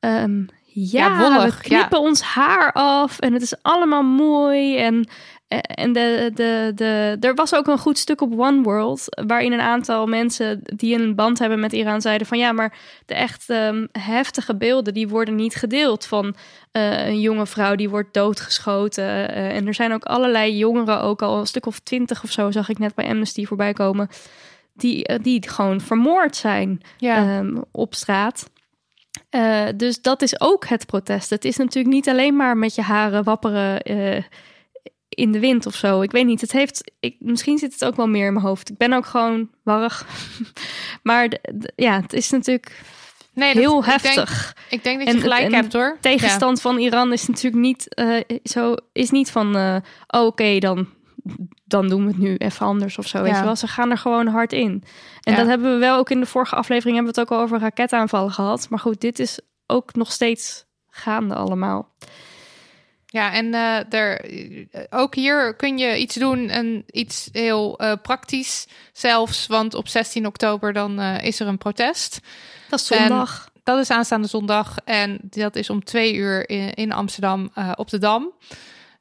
um, 0.00 0.48
ja, 0.78 1.06
ja 1.06 1.18
wollig, 1.18 1.56
we 1.56 1.62
knippen 1.62 2.00
ja. 2.00 2.06
ons 2.06 2.20
haar 2.20 2.72
af 2.72 3.18
en 3.18 3.32
het 3.32 3.42
is 3.42 3.62
allemaal 3.62 4.02
mooi. 4.02 4.76
En, 4.78 5.08
en 5.48 5.92
de, 5.92 6.30
de, 6.34 6.72
de, 6.74 7.16
er 7.20 7.34
was 7.34 7.54
ook 7.54 7.66
een 7.66 7.78
goed 7.78 7.98
stuk 7.98 8.20
op 8.20 8.38
One 8.38 8.62
World, 8.62 9.04
waarin 9.26 9.52
een 9.52 9.60
aantal 9.60 10.06
mensen 10.06 10.60
die 10.62 10.98
een 10.98 11.14
band 11.14 11.38
hebben 11.38 11.60
met 11.60 11.72
Iran 11.72 12.00
zeiden 12.00 12.26
van 12.26 12.38
ja, 12.38 12.52
maar 12.52 12.78
de 13.06 13.14
echt 13.14 13.48
um, 13.48 13.88
heftige 13.92 14.56
beelden 14.56 14.94
die 14.94 15.08
worden 15.08 15.34
niet 15.34 15.54
gedeeld 15.54 16.06
van 16.06 16.34
uh, 16.72 17.06
een 17.06 17.20
jonge 17.20 17.46
vrouw 17.46 17.74
die 17.74 17.88
wordt 17.88 18.14
doodgeschoten. 18.14 19.04
Uh, 19.04 19.56
en 19.56 19.66
er 19.66 19.74
zijn 19.74 19.92
ook 19.92 20.04
allerlei 20.04 20.56
jongeren, 20.56 21.00
ook 21.00 21.22
al 21.22 21.38
een 21.38 21.46
stuk 21.46 21.66
of 21.66 21.78
twintig 21.78 22.22
of 22.22 22.30
zo, 22.30 22.50
zag 22.50 22.68
ik 22.68 22.78
net 22.78 22.94
bij 22.94 23.08
Amnesty 23.08 23.44
voorbij 23.44 23.72
komen, 23.72 24.08
die, 24.74 25.10
uh, 25.10 25.16
die 25.22 25.48
gewoon 25.48 25.80
vermoord 25.80 26.36
zijn 26.36 26.80
ja. 26.98 27.38
um, 27.38 27.64
op 27.70 27.94
straat. 27.94 28.50
Uh, 29.30 29.66
dus 29.76 30.00
dat 30.00 30.22
is 30.22 30.40
ook 30.40 30.66
het 30.66 30.86
protest. 30.86 31.30
Het 31.30 31.44
is 31.44 31.56
natuurlijk 31.56 31.94
niet 31.94 32.08
alleen 32.08 32.36
maar 32.36 32.56
met 32.56 32.74
je 32.74 32.82
haren 32.82 33.24
wapperen 33.24 33.90
uh, 33.90 34.22
in 35.08 35.32
de 35.32 35.40
wind 35.40 35.66
of 35.66 35.74
zo. 35.74 36.00
Ik 36.00 36.10
weet 36.10 36.26
niet. 36.26 36.40
Het 36.40 36.52
heeft. 36.52 36.92
Ik, 37.00 37.16
misschien 37.18 37.58
zit 37.58 37.72
het 37.72 37.84
ook 37.84 37.96
wel 37.96 38.08
meer 38.08 38.26
in 38.26 38.32
mijn 38.32 38.44
hoofd. 38.44 38.70
Ik 38.70 38.76
ben 38.76 38.92
ook 38.92 39.06
gewoon 39.06 39.50
warrig. 39.62 40.06
maar 41.02 41.28
ja, 41.76 42.00
het 42.00 42.12
is 42.12 42.30
natuurlijk 42.30 42.80
nee, 43.34 43.54
dat, 43.54 43.62
heel 43.62 43.84
heftig. 43.84 44.54
Ik 44.70 44.70
denk, 44.70 44.70
ik 44.70 44.82
denk 44.82 44.98
dat 44.98 45.08
je 45.08 45.14
en, 45.14 45.20
gelijk 45.20 45.46
en 45.46 45.54
hebt 45.54 45.72
hoor. 45.72 45.98
Tegenstand 46.00 46.56
ja. 46.56 46.62
van 46.62 46.78
Iran 46.78 47.12
is 47.12 47.26
natuurlijk 47.26 47.62
niet 47.62 47.96
uh, 47.98 48.20
zo. 48.44 48.74
Is 48.92 49.10
niet 49.10 49.30
van. 49.30 49.56
oh, 49.56 49.76
oké, 50.06 50.26
okay, 50.26 50.60
dan 50.60 50.88
dan 51.64 51.88
doen 51.88 52.02
we 52.02 52.08
het 52.10 52.18
nu 52.18 52.36
even 52.36 52.66
anders 52.66 52.98
of 52.98 53.06
zo. 53.06 53.22
Weet 53.22 53.30
Ja. 53.32 53.38
je 53.38 53.44
wel? 53.44 53.56
Ze 53.56 53.66
gaan 53.68 53.90
er 53.90 53.98
gewoon 53.98 54.26
hard 54.26 54.52
in. 54.52 54.84
En 55.20 55.32
Ja. 55.32 55.38
dat 55.38 55.46
hebben 55.46 55.72
we 55.72 55.78
wel 55.78 55.96
ook 55.98 56.10
in 56.10 56.20
de 56.20 56.26
vorige 56.26 56.56
aflevering 56.56 56.96
hebben 56.96 57.14
we 57.14 57.20
het 57.20 57.30
ook 57.30 57.38
al 57.38 57.44
over 57.44 57.58
raketaanvallen 57.58 58.32
gehad. 58.32 58.66
Maar 58.70 58.78
goed, 58.78 59.00
dit 59.00 59.18
is 59.18 59.38
ook 59.66 59.94
nog 59.94 60.12
steeds 60.12 60.64
gaande 60.88 61.34
allemaal. 61.34 61.88
Ja, 63.06 63.32
en 63.32 63.54
eh, 63.54 63.92
er, 63.92 64.20
eh, 64.70 64.80
ook 64.90 65.14
hier 65.14 65.54
kun 65.56 65.78
je 65.78 65.98
iets 65.98 66.14
doen 66.14 66.48
en 66.48 66.84
iets 66.86 67.28
heel 67.32 67.78
eh, 67.78 67.92
praktisch 68.02 68.66
zelfs. 68.92 69.46
Want 69.46 69.74
op 69.74 69.88
16 69.88 70.26
oktober 70.26 70.72
dan 70.72 71.00
is 71.00 71.40
er 71.40 71.46
een 71.46 71.58
protest. 71.58 72.20
Dat 72.68 72.80
is 72.80 72.90
En- 72.90 72.98
zondag. 72.98 73.48
Dat 73.62 73.78
is 73.78 73.90
aanstaande 73.90 74.28
zondag 74.28 74.76
en 74.84 75.18
dat 75.22 75.56
is 75.56 75.70
om 75.70 75.84
twee 75.84 76.14
uur 76.14 76.48
in, 76.48 76.74
in 76.74 76.92
Amsterdam 76.92 77.50
op 77.74 77.90
de 77.90 77.98
Dam. 77.98 78.32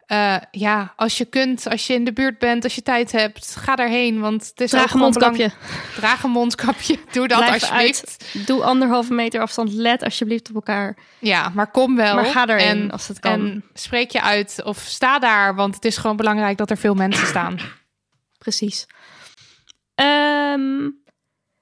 Eh, 0.05 0.35
ja, 0.51 0.93
als 0.95 1.17
je 1.17 1.25
kunt, 1.25 1.69
als 1.69 1.87
je 1.87 1.93
in 1.93 2.03
de 2.03 2.13
buurt 2.13 2.39
bent, 2.39 2.63
als 2.63 2.75
je 2.75 2.81
tijd 2.81 3.11
hebt, 3.11 3.55
ga 3.55 3.75
daarheen. 3.75 4.19
Want 4.19 4.45
het 4.47 4.61
is 4.61 4.69
Draag 4.69 4.93
een 4.93 4.99
mondkapje. 4.99 5.37
belang- 5.37 5.53
Draag 5.95 6.23
een 6.23 6.29
mondkapje. 6.31 6.97
Doe 7.11 7.27
dat 7.27 7.37
Blijf 7.37 7.51
alsjeblieft. 7.61 8.25
Doe 8.45 8.63
anderhalve 8.63 9.13
meter 9.13 9.41
afstand. 9.41 9.73
Let 9.73 10.03
alsjeblieft 10.03 10.49
op 10.49 10.55
elkaar. 10.55 10.97
Ja, 11.19 11.49
maar 11.53 11.71
kom 11.71 11.95
wel. 11.95 12.15
Maar 12.15 12.25
ga 12.25 12.47
erheen 12.47 12.67
en, 12.81 12.91
als 12.91 13.07
het 13.07 13.19
kan. 13.19 13.31
En 13.31 13.63
spreek 13.73 14.11
je 14.11 14.21
uit 14.21 14.61
of 14.63 14.77
sta 14.77 15.19
daar, 15.19 15.55
want 15.55 15.75
het 15.75 15.85
is 15.85 15.97
gewoon 15.97 16.15
belangrijk 16.15 16.57
dat 16.57 16.69
er 16.69 16.77
veel 16.77 16.93
mensen 16.95 17.27
staan. 17.27 17.57
Precies. 18.37 18.87
Ehm, 19.95 20.83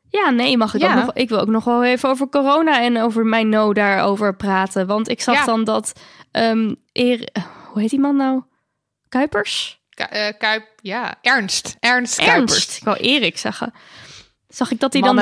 ja, 0.10 0.29
nee, 0.29 0.58
mag 0.58 0.73
ik 0.73 0.82
Ja. 0.82 0.89
ook 0.97 1.06
nog... 1.06 1.13
Ik 1.13 1.29
wil 1.29 1.39
ook 1.39 1.47
nog 1.47 1.63
wel 1.63 1.84
even 1.84 2.10
over 2.10 2.29
corona 2.29 2.82
en 2.82 3.01
over 3.01 3.25
mijn 3.25 3.49
no 3.49 3.73
daarover 3.73 4.36
praten. 4.36 4.88
Want 4.88 5.10
ik 5.10 5.21
zag 5.21 5.36
Ja. 5.36 5.45
dan 5.45 5.63
dat... 5.63 5.93
ehm 6.32 6.73
Eer- 6.93 7.29
hoe 7.73 7.81
heet 7.81 7.89
die 7.91 7.99
man 7.99 8.15
nou? 8.15 8.41
Kuipers? 9.09 9.81
Ku- 9.89 10.03
eh, 10.03 10.33
Kuip, 10.38 10.65
ja, 10.81 11.15
Ernst. 11.21 11.75
Ernst 11.79 12.19
Ernst. 12.19 12.29
Kuipers. 12.33 12.77
Ik 12.77 12.83
wou 12.83 12.97
Erik 12.97 13.38
zeggen. 13.38 13.73
Zag 14.47 14.71
ik 14.71 14.79
dat 14.79 14.93
hij 14.93 15.01
dan 15.01 15.15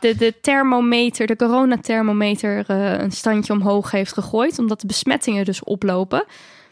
de, 0.00 0.16
de 0.16 0.40
thermometer, 0.40 1.26
de 1.26 1.36
coronathermometer, 1.36 2.64
eh 2.66 2.98
een 2.98 3.12
standje 3.12 3.52
omhoog 3.52 3.90
heeft 3.90 4.12
gegooid. 4.12 4.58
Omdat 4.58 4.80
de 4.80 4.86
besmettingen 4.86 5.44
dus 5.44 5.64
oplopen. 5.64 6.24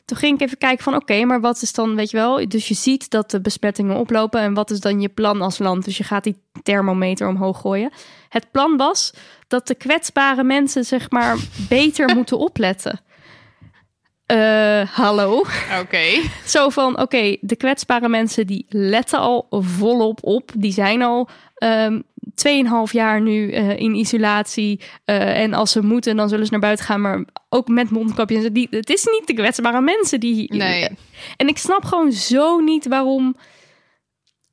Toen 0.04 0.16
ging 0.16 0.34
ik 0.34 0.40
even 0.46 0.58
kijken 0.58 0.84
van 0.84 0.94
oké, 0.94 1.24
maar 1.24 1.40
wat 1.40 1.62
is 1.62 1.72
dan, 1.72 1.94
weet 1.94 2.10
je 2.10 2.16
wel... 2.16 2.48
Dus 2.48 2.68
je 2.68 2.74
ziet 2.74 3.10
dat 3.10 3.30
de 3.30 3.40
besmettingen 3.40 3.96
oplopen. 3.96 4.40
En 4.40 4.54
wat 4.54 4.70
is 4.70 4.80
dan 4.80 5.00
je 5.00 5.08
plan 5.08 5.42
als 5.42 5.58
land? 5.58 5.84
Dus 5.84 5.96
je 5.96 6.04
gaat 6.04 6.24
die 6.24 6.42
thermometer 6.62 7.28
omhoog 7.28 7.60
gooien. 7.60 7.92
Het 8.28 8.50
plan 8.50 8.76
was 8.76 9.12
dat 9.48 9.66
de 9.66 9.74
kwetsbare 9.74 10.44
mensen 10.44 10.84
zeg 10.84 11.10
maar 11.10 11.36
beter 11.68 12.14
moeten 12.14 12.38
opletten. 12.38 13.00
Eh, 14.26 14.82
hallo? 14.88 15.44
Oké. 15.80 16.04
Zo 16.46 16.68
van, 16.68 17.00
oké, 17.00 17.36
de 17.40 17.56
kwetsbare 17.56 18.08
mensen 18.08 18.46
die 18.46 18.66
letten 18.68 19.18
al 19.18 19.46
volop 19.50 20.18
op. 20.22 20.50
Die 20.56 20.72
zijn 20.72 21.02
al 21.02 21.28
ehm 21.54 22.00
2,5 22.36 22.92
jaar 22.92 23.20
nu 23.20 23.50
eh, 23.52 23.76
in 23.78 23.94
isolatie. 23.94 24.80
Eh, 25.04 25.40
en 25.42 25.54
als 25.54 25.72
ze 25.72 25.82
moeten, 25.82 26.16
dan 26.16 26.28
zullen 26.28 26.44
ze 26.44 26.50
naar 26.50 26.60
buiten 26.60 26.84
gaan. 26.84 27.00
Maar 27.00 27.24
ook 27.48 27.68
met 27.68 27.90
mondkapjes. 27.90 28.48
Die, 28.52 28.66
het 28.70 28.90
is 28.90 29.04
niet 29.04 29.26
de 29.26 29.34
kwetsbare 29.34 29.80
mensen 29.80 30.20
die... 30.20 30.54
Nee. 30.54 30.88
En 31.36 31.48
ik 31.48 31.58
snap 31.58 31.84
gewoon 31.84 32.12
zo 32.12 32.58
niet 32.58 32.86
waarom 32.86 33.36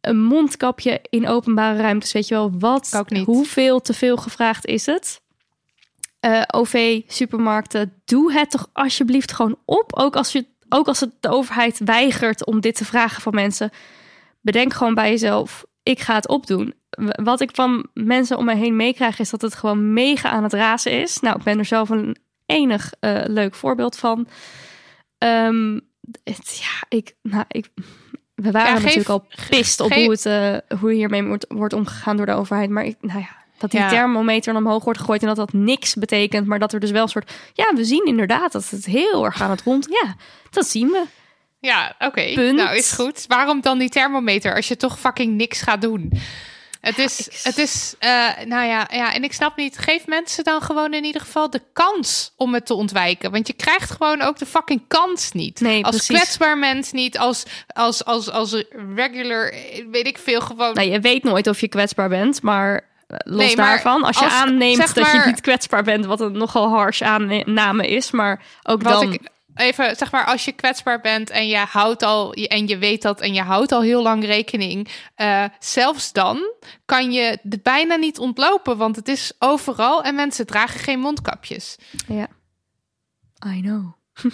een 0.01 0.23
mondkapje 0.23 0.99
in 1.09 1.27
openbare 1.27 1.81
ruimtes, 1.81 2.11
weet 2.11 2.27
je 2.27 2.33
wel, 2.33 2.51
wat, 2.59 3.03
hoeveel 3.25 3.81
te 3.81 3.93
veel 3.93 4.17
gevraagd 4.17 4.65
is 4.65 4.85
het? 4.85 5.21
Eh, 6.23 6.41
OV, 6.47 7.01
supermarkten, 7.07 7.93
doe 8.05 8.33
het 8.33 8.51
toch 8.51 8.69
alsjeblieft 8.73 9.31
gewoon 9.31 9.57
op. 9.65 9.93
Ook 9.95 10.15
als, 10.15 10.31
je, 10.31 10.45
ook 10.69 10.87
als 10.87 10.99
het 10.99 11.09
de 11.19 11.29
overheid 11.29 11.81
weigert 11.85 12.45
om 12.45 12.59
dit 12.61 12.75
te 12.75 12.85
vragen 12.85 13.21
van 13.21 13.33
mensen. 13.35 13.69
Bedenk 14.41 14.73
gewoon 14.73 14.93
bij 14.93 15.09
jezelf, 15.09 15.65
ik 15.83 15.99
ga 15.99 16.15
het 16.15 16.27
opdoen. 16.27 16.73
Wat 17.23 17.41
ik 17.41 17.49
van 17.53 17.87
mensen 17.93 18.37
om 18.37 18.45
me 18.45 18.55
heen 18.55 18.75
meekrijg, 18.75 19.19
is 19.19 19.29
dat 19.29 19.41
het 19.41 19.55
gewoon 19.55 19.93
mega 19.93 20.29
aan 20.29 20.43
het 20.43 20.53
razen 20.53 21.01
is. 21.01 21.19
Nou, 21.19 21.37
ik 21.37 21.43
ben 21.43 21.59
er 21.59 21.65
zelf 21.65 21.89
een 21.89 22.17
enig 22.45 22.93
eh, 22.99 23.21
leuk 23.25 23.55
voorbeeld 23.55 23.97
van. 23.97 24.27
Ehm, 25.17 25.79
het, 26.23 26.57
ja, 26.61 26.97
ik, 26.97 27.15
nou, 27.21 27.43
ik, 27.47 27.69
we 28.35 28.51
waren 28.51 28.67
Ja, 28.69 28.73
geef- 28.75 28.83
natuurlijk 28.83 29.09
al 29.09 29.25
pist 29.49 29.79
op 29.79 29.91
geef- 29.91 30.03
hoe, 30.03 30.11
het, 30.11 30.25
eh, 30.25 30.79
hoe 30.79 30.91
hiermee 30.93 31.23
wordt, 31.23 31.45
wordt 31.47 31.73
omgegaan 31.73 32.17
door 32.17 32.25
de 32.25 32.33
overheid. 32.33 32.69
Maar 32.69 32.85
ik, 32.85 32.97
nou 33.01 33.19
ja, 33.19 33.42
dat 33.63 33.71
die 33.71 33.79
Ja. 33.79 33.89
thermometer 33.89 34.55
omhoog 34.55 34.83
wordt 34.83 34.99
gegooid 34.99 35.21
en 35.21 35.27
dat 35.27 35.35
dat 35.35 35.53
niks 35.53 35.93
betekent. 35.95 36.47
Maar 36.47 36.59
dat 36.59 36.73
er 36.73 36.79
dus 36.79 36.91
wel 36.91 37.03
een 37.03 37.09
soort, 37.09 37.31
ja, 37.53 37.71
we 37.75 37.83
zien 37.83 38.05
inderdaad 38.05 38.51
dat 38.51 38.69
het 38.69 38.85
heel 38.85 39.25
erg 39.25 39.41
aan 39.41 39.49
het 39.49 39.61
rond. 39.61 39.87
Ja, 39.89 40.15
dat 40.49 40.65
zien 40.67 40.87
we. 40.87 41.03
Ja, 41.59 41.95
oké. 41.99 42.31
Punt. 42.33 42.55
Nou, 42.55 42.75
is 42.77 42.91
goed. 42.91 43.25
Waarom 43.27 43.61
dan 43.61 43.77
die 43.79 43.89
thermometer 43.89 44.55
als 44.55 44.67
je 44.67 44.77
toch 44.77 44.99
fucking 44.99 45.35
niks 45.37 45.61
gaat 45.61 45.81
doen? 45.81 46.11
Het 46.81 46.97
is, 46.97 47.27
ik- 47.27 47.39
het 47.43 47.57
is, 47.57 47.95
eh, 47.99 48.09
nou 48.45 48.65
ja, 48.67 48.87
ja, 48.91 49.13
en 49.13 49.23
ik 49.23 49.33
snap 49.33 49.55
niet. 49.57 49.77
Geef 49.77 50.07
mensen 50.07 50.43
dan 50.43 50.61
gewoon 50.61 50.93
in 50.93 51.03
ieder 51.03 51.21
geval 51.21 51.49
de 51.49 51.61
kans 51.73 52.33
om 52.37 52.53
het 52.53 52.65
te 52.65 52.73
ontwijken. 52.73 53.31
Want 53.31 53.47
je 53.47 53.53
krijgt 53.53 53.91
gewoon 53.91 54.21
ook 54.21 54.37
de 54.37 54.45
fucking 54.45 54.81
kans 54.87 55.31
niet. 55.31 55.59
Nee, 55.61 55.83
als 55.85 55.95
precies. 55.95 56.15
kwetsbaar 56.15 56.57
mens 56.57 56.91
niet, 56.91 57.17
als, 57.17 57.43
als, 57.67 58.05
als, 58.05 58.29
als 58.31 58.63
regular, 58.95 59.49
eh, 59.49 59.85
weet 59.91 60.07
ik 60.07 60.17
veel, 60.17 60.41
gewoon. 60.41 60.73
Nou, 60.73 60.89
je 60.89 60.99
weet 60.99 61.23
nooit 61.23 61.47
of 61.47 61.61
je 61.61 61.67
kwetsbaar 61.67 62.09
bent, 62.09 62.41
maar 62.41 62.91
los 63.25 63.45
Nee, 63.45 63.55
maar 63.55 63.65
daarvan, 63.65 64.03
als 64.03 64.17
je 64.19 64.23
als- 64.25 64.33
aanneemt 64.33 64.75
zeg 64.77 64.93
dat 64.93 65.11
je 65.11 65.21
niet 65.25 65.41
kwetsbaar 65.41 65.83
bent, 65.83 66.05
wat 66.05 66.19
een 66.21 66.31
nogal 66.37 66.69
harsh 66.69 67.01
aanname 67.01 67.87
is, 67.87 68.11
maar 68.11 68.41
ook 68.63 68.81
Wat 68.81 68.93
dan. 68.93 69.13
ik 69.13 69.31
even 69.55 69.95
zeg 69.95 70.11
maar, 70.11 70.25
als 70.25 70.45
je 70.45 70.51
kwetsbaar 70.51 71.01
bent 71.01 71.29
en 71.29 71.47
je 71.47 71.57
houdt 71.57 72.03
al 72.03 72.33
en 72.33 72.67
je 72.67 72.77
weet 72.77 73.01
dat 73.01 73.21
en 73.21 73.33
je 73.33 73.41
houdt 73.41 73.71
al 73.71 73.81
heel 73.81 74.01
lang 74.01 74.25
rekening, 74.25 74.87
eh, 75.15 75.43
zelfs 75.59 76.11
dan 76.11 76.53
kan 76.85 77.11
je 77.11 77.21
er 77.49 77.59
bijna 77.63 77.95
niet 77.95 78.19
ontlopen, 78.19 78.77
want 78.77 78.95
het 78.95 79.07
is 79.07 79.33
overal 79.39 80.03
en 80.03 80.15
mensen 80.15 80.45
dragen 80.45 80.79
geen 80.79 80.99
mondkapjes. 80.99 81.77
Ja. 82.07 82.27
I 83.47 83.61
know. 83.61 83.93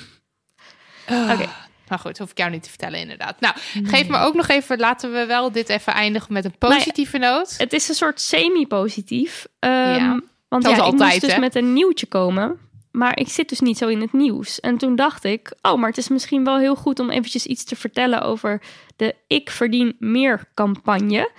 Oké. 1.32 1.50
Nou 1.90 2.02
goed, 2.02 2.18
hoef 2.18 2.32
ik 2.32 2.38
jou 2.38 2.52
niet 2.52 2.64
te 2.64 2.70
vertellen 2.70 3.00
inderdaad. 3.00 3.40
Nou, 3.40 3.56
geef 3.84 4.08
me 4.08 4.18
ook 4.18 4.34
nog 4.34 4.48
even, 4.48 4.80
laten 4.80 5.12
we 5.12 5.26
wel 5.26 5.52
dit 5.52 5.70
even 5.70 5.94
eindigen 5.94 6.34
met 6.34 6.46
een 6.46 6.58
positieve 6.58 7.18
noot. 7.18 7.56
Het 7.58 7.74
is 7.74 7.90
een 7.90 7.96
soort 7.96 8.22
semi-positief. 8.22 9.48
Ehm, 9.60 9.74
Ja, 9.74 10.22
want 10.48 10.64
ja, 10.64 10.70
is 10.70 10.78
ik 10.78 10.84
altijd, 10.84 11.12
moest 11.12 11.22
dus 11.22 11.38
met 11.40 11.56
een 11.56 11.74
nieuwtje 11.74 12.06
komen. 12.06 12.60
Maar 12.92 13.18
ik 13.20 13.30
zit 13.30 13.50
dus 13.50 13.60
niet 13.60 13.78
zo 13.78 13.88
in 13.88 14.02
het 14.02 14.14
nieuws. 14.14 14.60
En 14.60 14.78
toen 14.78 14.96
dacht 14.96 15.24
ik, 15.24 15.54
oh, 15.62 15.76
maar 15.80 15.90
het 15.90 15.98
is 15.98 16.08
misschien 16.08 16.44
wel 16.44 16.58
heel 16.58 16.76
goed 16.76 17.00
om 17.00 17.10
eventjes 17.10 17.46
iets 17.46 17.64
te 17.64 17.76
vertellen 17.76 18.22
over 18.22 18.62
de 18.96 19.16
Ik 19.28 19.50
Verdien 19.50 19.96
Meer 20.00 20.44
campagne. 20.54 21.32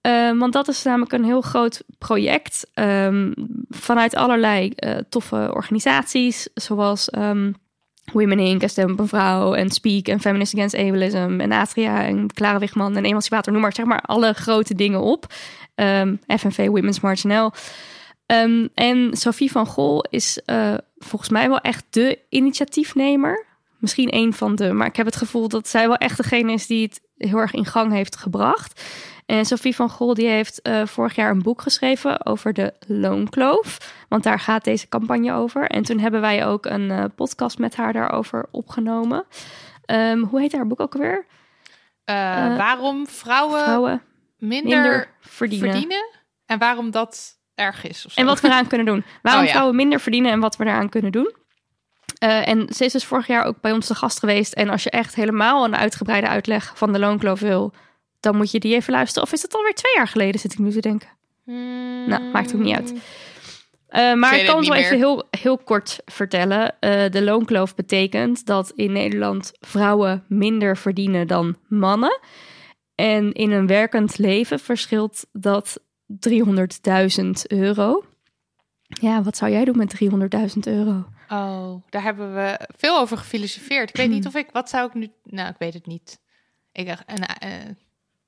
Ehm, 0.00 0.38
want 0.38 0.52
dat 0.52 0.68
is 0.68 0.82
namelijk 0.82 1.12
een 1.12 1.24
heel 1.24 1.40
groot 1.40 1.82
project 1.98 2.66
ehm, 2.74 3.32
vanuit 3.68 4.14
allerlei 4.14 4.68
eh, 4.70 4.96
toffe 5.08 5.50
organisaties, 5.54 6.48
zoals 6.54 7.10
Women 8.12 8.38
Inc. 8.38 8.62
en 8.62 8.70
Stem 8.70 8.94
een 8.98 9.08
Vrouw 9.08 9.54
en 9.54 9.70
Speak 9.70 10.06
en 10.06 10.20
Feminist 10.20 10.54
Against 10.54 10.74
Ableism 10.74 11.40
en 11.40 11.52
Atria 11.52 12.04
en 12.04 12.32
Clara 12.32 12.58
Wigman 12.58 12.96
en 12.96 13.04
Emancipator, 13.04 13.52
noem 13.52 13.62
maar 13.62 13.74
zeg 13.74 13.86
maar 13.86 14.00
alle 14.00 14.32
grote 14.32 14.74
dingen 14.74 15.00
op. 15.00 15.26
Ehm, 15.74 16.16
FNV 16.26 16.66
Women's 16.66 17.00
March 17.00 17.24
NL. 17.24 17.50
Ehm, 18.26 18.66
en 18.74 19.16
Sophie 19.16 19.50
van 19.50 19.66
Gol 19.66 20.04
is 20.10 20.40
eh, 20.44 20.74
volgens 20.98 21.30
mij 21.30 21.48
wel 21.48 21.60
echt 21.60 21.84
de 21.90 22.18
initiatiefnemer. 22.28 23.46
Misschien 23.78 24.14
een 24.14 24.32
van 24.32 24.54
de, 24.54 24.72
maar 24.72 24.86
ik 24.86 24.96
heb 24.96 25.06
het 25.06 25.16
gevoel 25.16 25.48
dat 25.48 25.68
zij 25.68 25.86
wel 25.86 25.96
echt 25.96 26.16
degene 26.16 26.52
is 26.52 26.66
die 26.66 26.82
het 26.82 27.00
heel 27.16 27.38
erg 27.38 27.52
in 27.52 27.66
gang 27.66 27.92
heeft 27.92 28.16
gebracht. 28.16 28.82
En 29.26 29.44
Sophie 29.44 29.74
van 29.74 29.88
Gol 29.90 30.14
die 30.14 30.28
heeft 30.28 30.62
eh, 30.62 30.86
vorig 30.86 31.14
jaar 31.14 31.30
een 31.30 31.42
boek 31.42 31.62
geschreven 31.62 32.26
over 32.26 32.52
de 32.52 32.72
loonkloof. 32.86 33.94
Want 34.08 34.22
daar 34.22 34.38
gaat 34.40 34.64
deze 34.64 34.88
campagne 34.88 35.32
over. 35.32 35.66
En 35.66 35.82
toen 35.82 35.98
hebben 35.98 36.20
wij 36.20 36.46
ook 36.46 36.66
een 36.66 36.90
eh, 36.90 37.04
podcast 37.14 37.58
met 37.58 37.76
haar 37.76 37.92
daarover 37.92 38.46
opgenomen. 38.50 39.24
Ehm, 39.84 40.18
hoe 40.18 40.40
heet 40.40 40.52
haar 40.52 40.66
boek 40.66 40.80
ook 40.80 40.94
alweer? 40.94 41.26
Eh, 42.04 42.14
waarom 42.56 43.06
vrouwen, 43.06 43.62
Vrouwen 43.62 44.02
minder, 44.38 44.68
minder 44.80 45.08
verdienen. 45.20 45.70
verdienen 45.70 46.10
en 46.46 46.58
waarom 46.58 46.90
dat 46.90 47.38
erg 47.54 47.84
is. 47.86 48.06
En 48.14 48.26
wat 48.26 48.40
we 48.40 48.46
eraan 48.48 48.66
kunnen 48.66 48.86
doen. 48.86 49.04
Waarom 49.22 49.42
Oh 49.42 49.46
ja. 49.48 49.52
vrouwen 49.54 49.76
minder 49.76 50.00
verdienen 50.00 50.32
en 50.32 50.40
wat 50.40 50.56
we 50.56 50.64
eraan 50.64 50.88
kunnen 50.88 51.12
doen. 51.12 51.34
En 52.18 52.66
ze 52.74 52.84
is 52.84 52.92
dus 52.92 53.04
vorig 53.04 53.26
jaar 53.26 53.44
ook 53.44 53.60
bij 53.60 53.72
ons 53.72 53.86
te 53.86 53.94
gast 53.94 54.18
geweest. 54.18 54.52
En 54.52 54.68
als 54.68 54.82
je 54.82 54.90
echt 54.90 55.14
helemaal 55.14 55.64
een 55.64 55.76
uitgebreide 55.76 56.28
uitleg 56.28 56.72
van 56.78 56.92
de 56.92 56.98
loonkloof 56.98 57.40
wil, 57.40 57.72
dan 58.24 58.36
moet 58.36 58.50
je 58.50 58.60
die 58.60 58.74
even 58.74 58.92
luisteren. 58.92 59.22
Of 59.22 59.32
is 59.32 59.42
het 59.42 59.54
alweer 59.54 59.74
twee 59.74 59.94
jaar 59.94 60.08
geleden, 60.08 60.40
zit 60.40 60.52
ik 60.52 60.58
nu 60.58 60.70
te 60.70 60.80
denken. 60.80 61.08
Hmm. 61.44 62.08
Nou, 62.08 62.22
maakt 62.22 62.54
ook 62.54 62.60
niet 62.60 62.74
uit. 62.76 62.94
Eh, 63.88 64.14
maar 64.14 64.38
ik 64.38 64.46
kan 64.46 64.56
het 64.56 64.68
wel 64.68 64.76
even 64.76 64.96
heel, 64.96 65.26
heel 65.30 65.58
kort 65.58 65.98
vertellen. 66.04 66.80
Eh, 66.80 67.10
de 67.10 67.22
loonkloof 67.22 67.74
betekent 67.74 68.46
dat 68.46 68.72
in 68.74 68.92
Nederland 68.92 69.52
vrouwen 69.60 70.24
minder 70.28 70.76
verdienen 70.76 71.26
dan 71.26 71.56
mannen. 71.68 72.20
En 72.94 73.32
in 73.32 73.50
een 73.50 73.66
werkend 73.66 74.18
leven 74.18 74.58
verschilt 74.58 75.26
dat 75.32 75.80
300.000 76.06 77.46
euro. 77.46 78.04
Ja, 78.86 79.22
wat 79.22 79.36
zou 79.36 79.50
jij 79.50 79.64
doen 79.64 79.76
met 79.76 79.90
300.000 79.90 80.66
euro? 80.66 81.04
Oh, 81.28 81.82
daar 81.90 82.02
hebben 82.02 82.34
we 82.34 82.68
veel 82.76 82.98
over 82.98 83.16
gefilosofeerd. 83.16 83.88
Ik 83.88 83.96
weet 83.96 84.10
niet 84.10 84.26
of 84.26 84.34
ik, 84.34 84.48
wat 84.52 84.68
zou 84.68 84.86
ik 84.86 84.94
nu, 84.94 85.08
nou, 85.22 85.48
ik 85.48 85.58
weet 85.58 85.74
het 85.74 85.86
niet. 85.86 86.20
Ik 86.72 86.86
dacht, 86.86 87.04
en, 87.06 87.20
eh, 87.20 87.50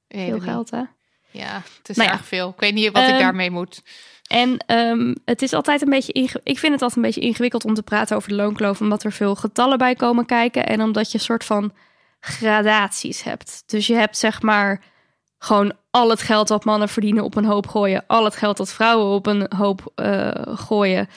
Veel 0.09 0.41
geld, 0.41 0.71
hè? 0.71 0.83
Ja, 1.31 1.63
het 1.79 1.89
is 1.89 1.97
Nou 1.97 2.09
ja. 2.09 2.15
erg 2.15 2.27
veel. 2.27 2.49
Ik 2.49 2.61
weet 2.61 2.75
niet 2.75 2.93
wat 2.93 3.03
ik 3.03 3.09
Ehm, 3.09 3.19
daarmee 3.19 3.51
moet. 3.51 3.83
En 4.27 4.57
ehm, 4.67 5.15
het 5.25 5.43
is 5.43 5.53
altijd 5.53 5.83
een 5.83 5.91
beetje. 5.91 6.13
Ik 6.43 6.59
vind 6.59 6.73
het 6.73 6.83
altijd 6.83 6.97
een 6.97 7.03
beetje 7.03 7.21
ingewikkeld 7.21 7.65
om 7.65 7.75
te 7.75 7.83
praten 7.83 8.17
over 8.17 8.29
de 8.29 8.35
loonkloof, 8.35 8.81
omdat 8.81 9.05
er 9.05 9.13
veel 9.13 9.35
getallen 9.35 9.79
bij 9.79 9.95
komen 9.95 10.27
kijken 10.27 10.67
en 10.67 10.81
omdat 10.83 11.11
je 11.13 11.19
een 11.19 11.25
soort 11.25 11.45
van 11.45 11.73
gradaties 12.21 13.23
hebt. 13.23 13.63
Dus 13.67 13.87
je 13.87 13.95
hebt 13.95 14.17
zeg 14.19 14.43
maar 14.43 14.83
gewoon 15.39 15.73
al 15.91 16.11
het 16.11 16.23
geld 16.23 16.49
dat 16.49 16.65
mannen 16.65 16.89
verdienen 16.89 17.25
op 17.25 17.37
een 17.37 17.45
hoop 17.45 17.67
gooien, 17.67 18.05
al 18.07 18.25
het 18.25 18.37
geld 18.37 18.57
dat 18.57 18.73
vrouwen 18.73 19.07
op 19.15 19.27
een 19.27 19.47
hoop 19.57 19.93
eh, 19.95 20.31
gooien. 20.45 21.09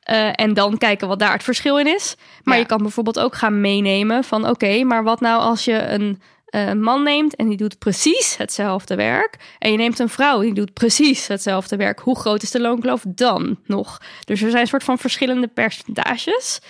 Eh, 0.00 0.28
en 0.40 0.54
dan 0.54 0.78
kijken 0.78 1.08
wat 1.08 1.18
daar 1.18 1.32
het 1.32 1.42
verschil 1.42 1.78
in 1.78 1.86
is. 1.94 2.16
Maar 2.42 2.54
Ja. 2.54 2.60
je 2.60 2.66
kan 2.66 2.82
bijvoorbeeld 2.82 3.18
ook 3.18 3.34
gaan 3.34 3.60
meenemen 3.60 4.24
van 4.24 4.48
oké, 4.48 4.82
maar 4.84 5.04
wat 5.04 5.20
nou 5.20 5.40
als 5.40 5.64
je 5.64 5.82
een 5.88 6.20
eh, 6.46 6.72
man 6.72 7.02
neemt 7.02 7.36
en 7.36 7.48
die 7.48 7.56
doet 7.56 7.78
precies 7.78 8.36
hetzelfde 8.36 8.94
werk. 8.94 9.36
En 9.58 9.70
je 9.70 9.76
neemt 9.76 9.98
een 9.98 10.08
vrouw 10.08 10.40
die 10.40 10.54
doet 10.54 10.72
precies 10.72 11.26
hetzelfde 11.26 11.76
werk. 11.76 11.98
Hoe 11.98 12.18
groot 12.18 12.42
is 12.42 12.50
de 12.50 12.60
loonkloof 12.60 13.04
dan 13.08 13.58
nog? 13.64 14.00
Dus 14.24 14.42
er 14.42 14.50
zijn 14.50 14.62
een 14.62 14.68
soort 14.68 14.84
van 14.84 14.98
verschillende 14.98 15.46
percentages. 15.46 16.60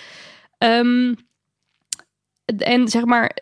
Ehm, 0.58 1.14
en 2.58 2.88
zeg 2.88 3.04
maar, 3.04 3.38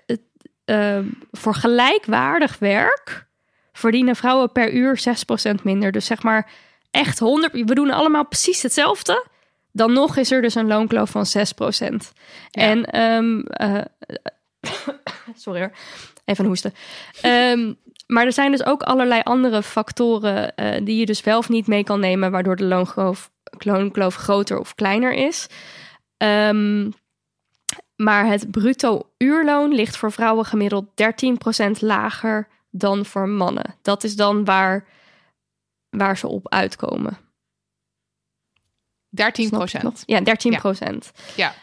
ehm, 0.65 1.07
voor 1.33 1.55
gelijkwaardig 1.55 2.59
werk 2.59 3.27
verdienen 3.73 4.17
vrouwen 4.17 4.53
per 4.53 4.73
uur 4.73 4.99
6% 4.99 5.65
minder. 5.65 5.93
Dus 5.93 6.07
zeg 6.07 6.23
maar 6.23 6.51
echt 6.91 7.19
100, 7.19 7.53
we 7.53 7.75
doen 7.75 7.91
allemaal 7.91 8.27
precies 8.27 8.63
hetzelfde. 8.63 9.27
Dan 9.73 9.93
nog 9.93 10.17
is 10.17 10.31
er 10.31 10.43
dus 10.43 10.55
een 10.55 10.67
loonkloof 10.67 11.11
van 11.11 11.27
6%. 11.27 12.13
En 12.51 12.85
ehm, 12.85 13.41
eh, 13.41 13.81
sorry 15.37 15.61
hoor, 15.61 15.73
even 16.25 16.45
hoesten. 16.45 16.75
Ehm, 17.21 17.73
maar 18.07 18.25
er 18.25 18.33
zijn 18.33 18.51
dus 18.51 18.65
ook 18.65 18.83
allerlei 18.83 19.21
andere 19.25 19.63
factoren 19.63 20.55
eh, 20.55 20.85
die 20.85 20.97
je 20.99 21.07
dus 21.07 21.21
wel 21.21 21.39
of 21.39 21.49
niet 21.49 21.67
mee 21.67 21.85
kan 21.85 22.01
nemen, 22.01 22.31
waardoor 22.31 22.57
de 22.57 22.65
loonkloof, 22.65 23.31
loonkloof 23.59 24.15
groter 24.15 24.59
of 24.59 24.75
kleiner 24.75 25.13
is. 25.13 25.47
Ehm, 26.17 26.91
maar 27.97 28.27
het 28.27 28.51
bruto 28.51 29.11
uurloon 29.19 29.75
ligt 29.75 29.97
voor 29.97 30.13
vrouwen 30.13 30.45
gemiddeld 30.45 30.87
13% 30.95 31.81
lager 31.81 32.49
dan 32.71 33.05
voor 33.05 33.29
mannen. 33.29 33.75
Dat 33.83 34.05
is 34.05 34.17
dan 34.17 34.45
waar, 34.45 34.87
waar 35.91 36.19
ze 36.19 36.29
op 36.29 36.49
uitkomen. 36.49 37.19
13 39.09 39.47
Snap 39.47 39.61
je 39.61 39.65
het 39.65 39.73
nog? 39.73 39.93
procent. 39.93 40.03
Ja, 40.07 40.21
13 40.21 40.57
procent. 40.57 41.13
Ja. 41.37 41.55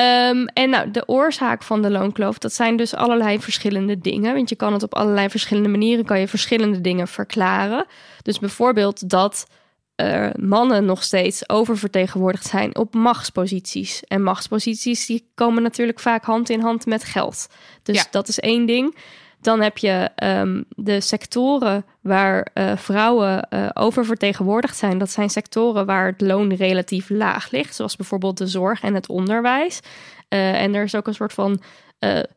Ehm, 0.00 0.44
en 0.52 0.70
nou, 0.70 0.90
de 0.90 1.08
oorzaak 1.08 1.62
van 1.62 1.82
de 1.82 1.90
loonkloof, 1.90 2.38
dat 2.38 2.52
zijn 2.52 2.76
dus 2.76 2.94
allerlei 2.94 3.40
verschillende 3.40 3.98
dingen. 3.98 4.34
Want 4.34 4.48
je 4.48 4.56
kan 4.56 4.72
het 4.72 4.82
op 4.82 4.94
allerlei 4.94 5.28
verschillende 5.28 5.68
manieren, 5.68 6.04
kan 6.04 6.20
je 6.20 6.28
verschillende 6.28 6.80
dingen 6.80 7.08
verklaren. 7.08 7.86
Dus 8.22 8.38
bijvoorbeeld 8.38 9.08
dat 9.10 9.46
eh, 9.94 10.28
mannen 10.38 10.84
nog 10.84 11.02
steeds 11.02 11.48
oververtegenwoordigd 11.48 12.46
zijn 12.46 12.76
op 12.76 12.94
machtsposities. 12.94 14.02
En 14.08 14.22
machtsposities 14.22 15.06
die 15.06 15.30
komen 15.34 15.62
natuurlijk 15.62 16.00
vaak 16.00 16.24
hand 16.24 16.50
in 16.50 16.60
hand 16.60 16.86
met 16.86 17.04
geld. 17.04 17.46
Dus 17.82 17.96
Ja. 17.96 18.04
dat 18.10 18.28
is 18.28 18.38
één 18.40 18.66
ding. 18.66 18.96
Dan 19.40 19.60
heb 19.60 19.78
je 19.78 20.08
ehm, 20.14 20.62
de 20.68 21.00
sectoren 21.00 21.84
waar 22.00 22.48
eh, 22.54 22.76
vrouwen 22.76 23.48
eh, 23.48 23.68
oververtegenwoordigd 23.74 24.76
zijn. 24.76 24.98
Dat 24.98 25.10
zijn 25.10 25.30
sectoren 25.30 25.86
waar 25.86 26.06
het 26.06 26.20
loon 26.20 26.54
relatief 26.54 27.08
laag 27.08 27.50
ligt, 27.50 27.74
zoals 27.74 27.96
bijvoorbeeld 27.96 28.38
de 28.38 28.46
zorg 28.46 28.82
en 28.82 28.94
het 28.94 29.08
onderwijs. 29.08 29.80
Eh, 30.28 30.62
en 30.62 30.74
er 30.74 30.82
is 30.82 30.94
ook 30.94 31.06
een 31.06 31.14
soort 31.14 31.32
van 31.32 31.62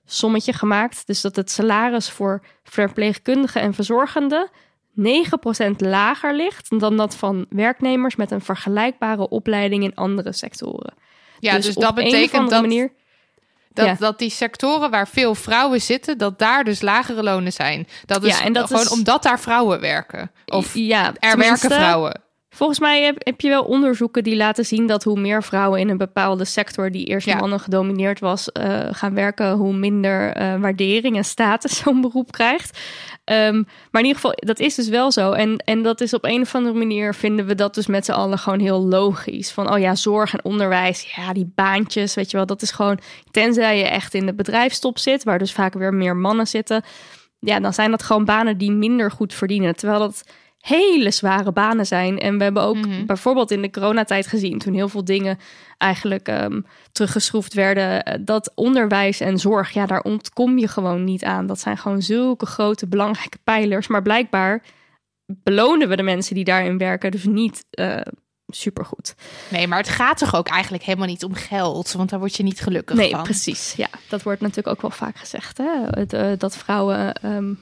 sommetje 0.05 0.53
gemaakt. 0.53 1.07
Dus 1.07 1.21
dat 1.21 1.35
het 1.35 1.51
salaris 1.51 2.09
voor 2.09 2.43
verpleegkundigen 2.63 3.61
en 3.61 3.73
verzorgenden 3.73 4.49
9% 4.95 5.01
lager 5.77 6.35
ligt 6.35 6.79
dan 6.79 6.97
dat 6.97 7.15
van 7.15 7.45
werknemers 7.49 8.15
met 8.15 8.31
een 8.31 8.41
vergelijkbare 8.41 9.29
opleiding 9.29 9.83
in 9.83 9.95
andere 9.95 10.33
sectoren. 10.33 10.93
Ja, 11.39 11.55
dus, 11.55 11.75
op 11.75 11.81
dat 11.81 11.95
betekent 11.95 12.49
dat, 12.49 12.61
manier. 12.61 12.91
Dat, 13.73 13.85
ja. 13.85 13.95
dat 13.99 14.19
die 14.19 14.29
sectoren 14.29 14.89
waar 14.91 15.07
veel 15.07 15.35
vrouwen 15.35 15.81
zitten, 15.81 16.17
dat 16.17 16.39
daar 16.39 16.63
dus 16.63 16.81
lagere 16.81 17.23
lonen 17.23 17.53
zijn. 17.53 17.87
Dat 18.05 18.23
is 18.23 18.37
Ja, 18.37 18.45
en 18.45 18.53
dat 18.53 18.67
gewoon 18.67 18.81
is- 18.83 18.89
omdat 18.91 19.23
daar 19.23 19.39
vrouwen 19.39 19.79
werken. 19.79 20.31
Of 20.45 20.73
ja, 20.73 21.13
er 21.19 21.37
werken 21.37 21.71
vrouwen. 21.71 22.21
Volgens 22.53 22.79
mij 22.79 23.03
heb, 23.03 23.15
heb 23.17 23.41
je 23.41 23.49
wel 23.49 23.63
onderzoeken 23.63 24.23
die 24.23 24.35
laten 24.35 24.65
zien 24.65 24.87
dat 24.87 25.03
hoe 25.03 25.19
meer 25.19 25.43
vrouwen 25.43 25.79
in 25.79 25.89
een 25.89 25.97
bepaalde 25.97 26.45
sector 26.45 26.91
die 26.91 27.05
eerst 27.05 27.27
Ja. 27.27 27.35
mannen 27.35 27.59
gedomineerd 27.59 28.19
was, 28.19 28.51
eh, 28.51 28.79
gaan 28.91 29.13
werken, 29.13 29.51
hoe 29.51 29.73
minder 29.73 30.33
eh, 30.33 30.59
waardering 30.59 31.17
en 31.17 31.23
status 31.25 31.77
zo'n 31.83 32.01
beroep 32.01 32.31
krijgt. 32.31 32.79
Ehm, 33.23 33.63
maar 33.91 34.01
in 34.01 34.07
ieder 34.07 34.15
geval, 34.21 34.33
dat 34.35 34.59
is 34.59 34.75
dus 34.75 34.89
wel 34.89 35.11
zo. 35.11 35.31
En, 35.31 35.57
en 35.57 35.83
dat 35.83 36.01
is 36.01 36.13
op 36.13 36.23
een 36.25 36.41
of 36.41 36.55
andere 36.55 36.77
manier 36.77 37.13
vinden 37.13 37.45
we 37.45 37.55
dat 37.55 37.75
dus 37.75 37.87
met 37.87 38.05
z'n 38.05 38.11
allen 38.11 38.37
gewoon 38.39 38.59
heel 38.59 38.85
logisch. 38.87 39.51
Van, 39.51 39.73
oh 39.73 39.79
ja, 39.79 39.95
zorg 39.95 40.33
en 40.33 40.43
onderwijs, 40.43 41.13
ja, 41.15 41.33
die 41.33 41.51
baantjes, 41.55 42.13
weet 42.15 42.31
je 42.31 42.37
wel, 42.37 42.45
dat 42.45 42.61
is 42.61 42.71
gewoon, 42.71 42.99
tenzij 43.31 43.77
je 43.77 43.85
echt 43.85 44.13
in 44.13 44.25
de 44.25 44.33
bedrijfstop 44.33 44.97
zit, 44.97 45.23
waar 45.23 45.39
dus 45.39 45.53
vaak 45.53 45.73
weer 45.73 45.93
meer 45.93 46.15
mannen 46.15 46.47
zitten, 46.47 46.83
ja, 47.39 47.59
dan 47.59 47.73
zijn 47.73 47.91
dat 47.91 48.03
gewoon 48.03 48.25
banen 48.25 48.57
die 48.57 48.71
minder 48.71 49.11
goed 49.11 49.33
verdienen. 49.33 49.75
Terwijl 49.75 49.99
dat 49.99 50.23
hele 50.63 51.11
zware 51.11 51.51
banen 51.51 51.85
zijn. 51.85 52.19
En 52.19 52.37
we 52.37 52.43
hebben 52.43 52.63
ook 52.63 52.75
Mhm. 52.85 53.05
bijvoorbeeld 53.05 53.51
in 53.51 53.61
de 53.61 53.69
coronatijd 53.69 54.27
gezien, 54.27 54.57
toen 54.59 54.73
heel 54.73 54.89
veel 54.89 55.03
dingen 55.05 55.39
eigenlijk 55.77 56.27
ehm, 56.27 56.61
teruggeschroefd 56.91 57.53
werden, 57.53 58.03
eh, 58.03 58.19
dat 58.21 58.51
onderwijs 58.55 59.19
en 59.19 59.37
zorg, 59.37 59.71
ja, 59.73 59.85
daar 59.85 60.01
ontkom 60.01 60.57
je 60.57 60.67
gewoon 60.67 61.03
niet 61.03 61.23
aan. 61.23 61.45
Dat 61.47 61.59
zijn 61.59 61.77
gewoon 61.77 62.01
zulke 62.01 62.45
grote 62.45 62.87
belangrijke 62.87 63.37
pijlers. 63.43 63.87
Maar 63.87 64.01
blijkbaar 64.01 64.61
belonen 65.25 65.89
we 65.89 65.95
de 65.95 66.03
mensen 66.03 66.35
die 66.35 66.43
daarin 66.43 66.77
werken 66.77 67.11
dus 67.11 67.23
niet 67.25 67.65
eh 67.69 67.97
supergoed. 68.47 69.15
Nee, 69.49 69.67
maar 69.67 69.77
het 69.77 69.89
gaat 69.89 70.17
toch 70.17 70.35
ook 70.35 70.47
eigenlijk 70.47 70.83
helemaal 70.83 71.07
niet 71.07 71.23
om 71.23 71.33
geld, 71.33 71.91
want 71.91 72.09
daar 72.09 72.19
word 72.19 72.35
je 72.35 72.43
niet 72.43 72.61
gelukkig 72.61 72.95
Nee, 72.97 73.09
van. 73.11 73.23
precies. 73.23 73.73
Ja, 73.77 73.87
dat 74.09 74.23
wordt 74.23 74.41
natuurlijk 74.41 74.67
ook 74.67 74.81
wel 74.81 74.91
vaak 74.91 75.15
gezegd. 75.17 75.57
Hè? 75.57 75.85
Eh, 76.05 76.31
dat 76.37 76.57
vrouwen 76.57 77.13
ehm, 77.13 77.53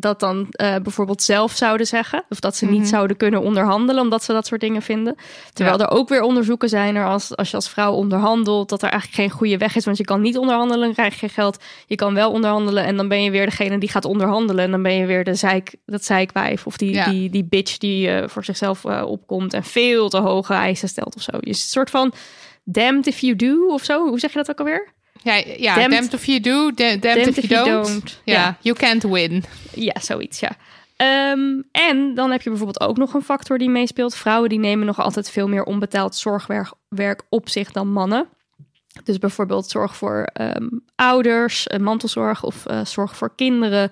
dat 0.00 0.20
dan 0.20 0.46
eh, 0.50 0.74
bijvoorbeeld 0.82 1.22
zelf 1.22 1.52
zouden 1.52 1.86
zeggen. 1.86 2.24
Of 2.28 2.40
dat 2.40 2.56
ze 2.56 2.64
Mhm. 2.64 2.74
niet 2.74 2.88
zouden 2.88 3.16
kunnen 3.16 3.40
onderhandelen 3.42 4.02
omdat 4.02 4.24
ze 4.24 4.32
dat 4.32 4.46
soort 4.46 4.60
dingen 4.60 4.82
vinden. 4.82 5.14
Terwijl 5.52 5.78
Ja. 5.78 5.84
er 5.84 5.90
ook 5.90 6.08
weer 6.08 6.22
onderzoeken 6.22 6.68
zijn 6.68 6.96
er 6.96 7.06
als, 7.06 7.36
als 7.36 7.50
je 7.50 7.56
als 7.56 7.68
vrouw 7.68 7.92
onderhandelt, 7.92 8.68
dat 8.68 8.82
er 8.82 8.88
eigenlijk 8.90 9.20
geen 9.20 9.30
goede 9.38 9.56
weg 9.58 9.76
is. 9.76 9.84
Want 9.84 9.96
je 9.96 10.04
kan 10.04 10.20
niet 10.20 10.38
onderhandelen, 10.38 10.84
dan 10.84 10.92
krijg 10.94 11.12
je 11.12 11.18
geen 11.18 11.30
geld. 11.30 11.62
Je 11.86 11.94
kan 11.94 12.14
wel 12.14 12.30
onderhandelen 12.30 12.84
en 12.84 12.96
dan 12.96 13.08
ben 13.08 13.22
je 13.22 13.30
weer 13.30 13.44
degene 13.46 13.78
die 13.78 13.88
gaat 13.90 14.04
onderhandelen. 14.04 14.64
En 14.64 14.70
dan 14.70 14.82
ben 14.82 14.94
je 14.94 15.06
weer 15.06 15.24
de 15.24 15.34
zeik, 15.34 15.74
dat 15.86 16.04
zeikwijf 16.04 16.66
of 16.66 16.76
die, 16.76 16.92
Ja. 16.92 17.10
die, 17.10 17.30
die 17.30 17.44
bitch 17.44 17.76
die 17.78 18.08
eh, 18.10 18.28
voor 18.28 18.44
zichzelf 18.44 18.84
eh, 18.84 19.02
opkomt 19.06 19.54
en 19.54 19.64
veel 19.64 20.08
te 20.08 20.18
hoge 20.18 20.52
eisen 20.54 20.88
stelt 20.88 21.16
of 21.16 21.22
zo. 21.22 21.32
Je 21.40 21.50
is 21.50 21.62
een 21.62 21.68
soort 21.68 21.90
van 21.90 22.12
damned 22.64 23.06
if 23.06 23.18
you 23.18 23.36
do 23.36 23.66
of 23.72 23.84
zo. 23.84 24.08
Hoe 24.08 24.18
zeg 24.18 24.30
je 24.32 24.36
dat 24.38 24.50
ook 24.50 24.58
alweer? 24.58 24.96
Ja, 25.22 25.34
ja 25.56 25.74
Damned- 25.74 25.90
damned, 25.90 26.12
if 26.12 26.24
you 26.24 26.40
do, 26.40 26.70
da- 26.74 26.96
damned, 26.96 27.36
if 27.36 27.48
you 27.48 27.64
don't. 27.64 28.20
Ja, 28.24 28.56
you 28.60 28.76
can't 28.76 29.02
win. 29.02 29.44
Ja, 29.74 29.94
zoiets, 30.00 30.40
ja. 30.40 30.56
Ehm, 30.96 31.60
en 31.72 32.14
dan 32.14 32.30
heb 32.30 32.42
je 32.42 32.48
bijvoorbeeld 32.48 32.80
ook 32.80 32.96
nog 32.96 33.14
een 33.14 33.22
factor 33.22 33.58
die 33.58 33.70
meespeelt. 33.70 34.14
Vrouwen 34.14 34.48
die 34.48 34.58
nemen 34.58 34.86
nog 34.86 35.00
altijd 35.00 35.30
veel 35.30 35.48
meer 35.48 35.64
onbetaald 35.64 36.16
zorgwerk 36.16 36.72
werk 36.88 37.22
op 37.28 37.48
zich 37.48 37.72
dan 37.72 37.92
mannen. 37.92 38.28
Dus 39.04 39.18
bijvoorbeeld 39.18 39.68
zorg 39.68 39.96
voor 39.96 40.22
ehm, 40.32 40.68
ouders, 40.94 41.66
eh, 41.66 41.78
mantelzorg 41.78 42.42
of 42.44 42.66
eh, 42.66 42.84
zorg 42.84 43.16
voor 43.16 43.34
kinderen. 43.34 43.90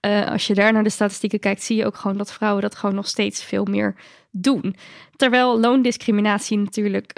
Eh, 0.00 0.30
als 0.30 0.46
je 0.46 0.54
daar 0.54 0.72
naar 0.72 0.82
de 0.82 0.90
statistieken 0.90 1.40
kijkt, 1.40 1.62
zie 1.62 1.76
je 1.76 1.86
ook 1.86 1.96
gewoon 1.96 2.16
dat 2.16 2.32
vrouwen 2.32 2.62
dat 2.62 2.74
gewoon 2.74 2.94
nog 2.94 3.08
steeds 3.08 3.44
veel 3.44 3.64
meer 3.64 3.94
doen. 4.30 4.76
Terwijl 5.16 5.60
loondiscriminatie 5.60 6.58
natuurlijk. 6.58 7.12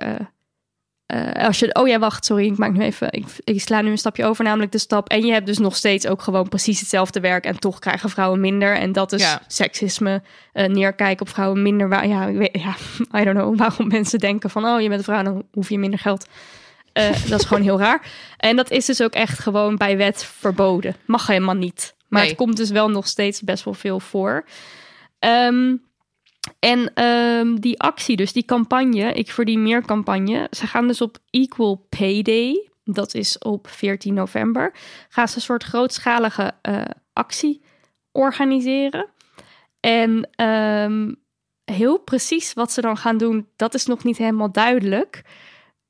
Eh, 1.09 1.45
als 1.47 1.59
je, 1.59 1.75
oh 1.75 1.89
ja, 1.89 1.99
wacht, 1.99 2.25
sorry, 2.25 2.47
ik 2.47 2.59
maak 2.59 2.73
nu 2.73 2.81
even, 2.81 3.13
ik, 3.13 3.25
ik 3.45 3.61
sla 3.61 3.81
nu 3.81 3.91
een 3.91 3.99
stapje 3.99 4.25
over, 4.25 4.45
namelijk 4.45 4.73
de 4.73 4.79
stap. 4.79 5.09
En 5.09 5.27
je 5.27 5.33
hebt 5.33 5.47
dus 5.47 5.59
nog 5.59 5.77
steeds 5.77 6.07
ook 6.07 6.23
gewoon 6.23 6.49
precies 6.49 6.81
hetzelfde 6.81 7.21
werk 7.21 7.45
en 7.45 7.59
toch 7.59 7.79
krijgen 7.79 8.11
vrouwen 8.11 8.41
minder. 8.41 8.77
En 8.77 8.93
dat 8.93 9.13
is 9.13 9.23
Ja. 9.23 9.41
seksisme, 9.47 10.23
eh, 10.53 10.67
neerkijken 10.67 11.27
op 11.27 11.33
vrouwen 11.33 11.63
minder. 11.63 11.89
Waar, 11.89 12.07
ja, 12.07 12.27
ik 12.27 12.37
weet, 12.37 12.51
ja, 12.63 12.75
I 13.21 13.25
don't 13.25 13.37
know 13.39 13.59
waarom 13.59 13.89
mensen 13.89 14.19
denken 14.19 14.51
van, 14.51 14.65
oh, 14.65 14.81
je 14.81 14.89
bent 14.89 14.99
een 14.99 15.05
vrouw, 15.15 15.23
dan 15.23 15.45
hoef 15.53 15.69
je 15.69 15.79
minder 15.79 15.99
geld. 15.99 16.27
Eh, 16.93 17.11
dat 17.31 17.41
is 17.41 17.47
gewoon 17.47 17.63
heel 17.63 17.79
raar. 17.79 18.01
En 18.37 18.57
dat 18.57 18.71
is 18.71 18.85
dus 18.87 19.03
ook 19.03 19.13
echt 19.15 19.39
gewoon 19.39 19.77
bij 19.77 19.97
wet 19.97 20.25
verboden. 20.25 20.97
Mag 21.07 21.27
helemaal 21.27 21.55
niet. 21.55 21.95
Maar 22.09 22.21
Nee. 22.21 22.29
het 22.31 22.39
komt 22.39 22.57
dus 22.57 22.71
wel 22.71 22.89
nog 22.91 23.07
steeds 23.07 23.43
best 23.43 23.65
wel 23.65 23.75
veel 23.75 24.01
voor. 24.01 24.45
Ehm, 25.19 25.75
en 26.59 26.95
ehm, 26.95 27.55
die 27.55 27.81
actie, 27.81 28.17
dus 28.17 28.33
die 28.33 28.45
campagne, 28.45 29.13
Ik 29.13 29.33
Verdien 29.33 29.63
Meer 29.63 29.83
campagne, 29.85 30.47
ze 30.51 30.67
gaan 30.67 30.87
dus 30.87 31.01
op 31.01 31.19
Equal 31.31 31.87
Pay 31.89 32.23
Day, 32.23 32.69
dat 32.85 33.15
is 33.15 33.39
op 33.39 33.69
14 33.69 34.15
november, 34.15 34.73
gaan 35.09 35.29
ze 35.29 35.37
een 35.37 35.43
soort 35.43 35.65
grootschalige 35.65 36.53
eh, 36.63 36.85
actie 37.13 37.63
organiseren. 38.13 39.07
En 39.81 40.29
ehm, 40.35 41.13
heel 41.65 41.99
precies 41.99 42.53
wat 42.53 42.73
ze 42.73 42.81
dan 42.81 42.97
gaan 42.97 43.17
doen, 43.17 43.49
dat 43.57 43.75
is 43.75 43.87
nog 43.87 44.05
niet 44.05 44.19
helemaal 44.19 44.53
duidelijk. 44.53 45.23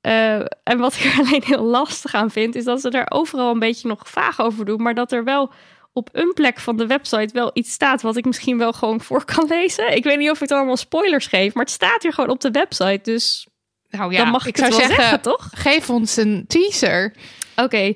Eh, 0.01 0.39
en 0.63 0.79
wat 0.79 0.95
ik 0.95 1.05
er 1.05 1.19
alleen 1.27 1.45
heel 1.45 1.65
lastig 1.65 2.15
aan 2.15 2.31
vind, 2.31 2.55
is 2.55 2.65
dat 2.65 2.81
ze 2.81 2.91
daar 2.91 3.07
overal 3.09 3.53
een 3.53 3.59
beetje 3.59 3.89
nog 3.89 4.09
vaag 4.09 4.41
over 4.41 4.65
doen, 4.65 4.83
maar 4.83 4.95
dat 4.95 5.13
er 5.13 5.25
wel 5.25 5.53
op 5.99 6.09
een 6.13 6.33
plek 6.35 6.59
van 6.59 6.77
de 6.77 6.87
website 6.87 7.33
wel 7.33 7.51
iets 7.53 7.73
staat 7.73 8.03
wat 8.03 8.17
ik 8.17 8.25
misschien 8.25 8.59
wel 8.59 8.73
gewoon 8.73 9.01
voor 9.01 9.25
kan 9.35 9.47
lezen. 9.49 9.97
Ik 9.97 10.05
weet 10.05 10.19
niet 10.19 10.31
of 10.31 10.35
ik 10.35 10.41
het 10.41 10.53
allemaal 10.53 10.77
spoilers 10.77 11.27
geef, 11.27 11.55
maar 11.55 11.65
het 11.65 11.73
staat 11.73 12.03
hier 12.03 12.13
gewoon 12.13 12.31
op 12.31 12.41
de 12.41 12.51
website. 12.51 13.01
Dus 13.03 13.47
Nou 13.91 14.13
ja, 14.13 14.19
dan 14.19 14.31
mag 14.31 14.47
ik, 14.47 14.57
ik 14.57 14.57
het 14.57 14.65
zou 14.65 14.79
wel 14.79 14.89
zeggen, 14.89 15.05
zeggen, 15.05 15.21
toch? 15.23 15.51
geef 15.55 15.91
ons 15.91 16.17
een 16.17 16.45
teaser. 16.47 17.15
Oké. 17.57 17.95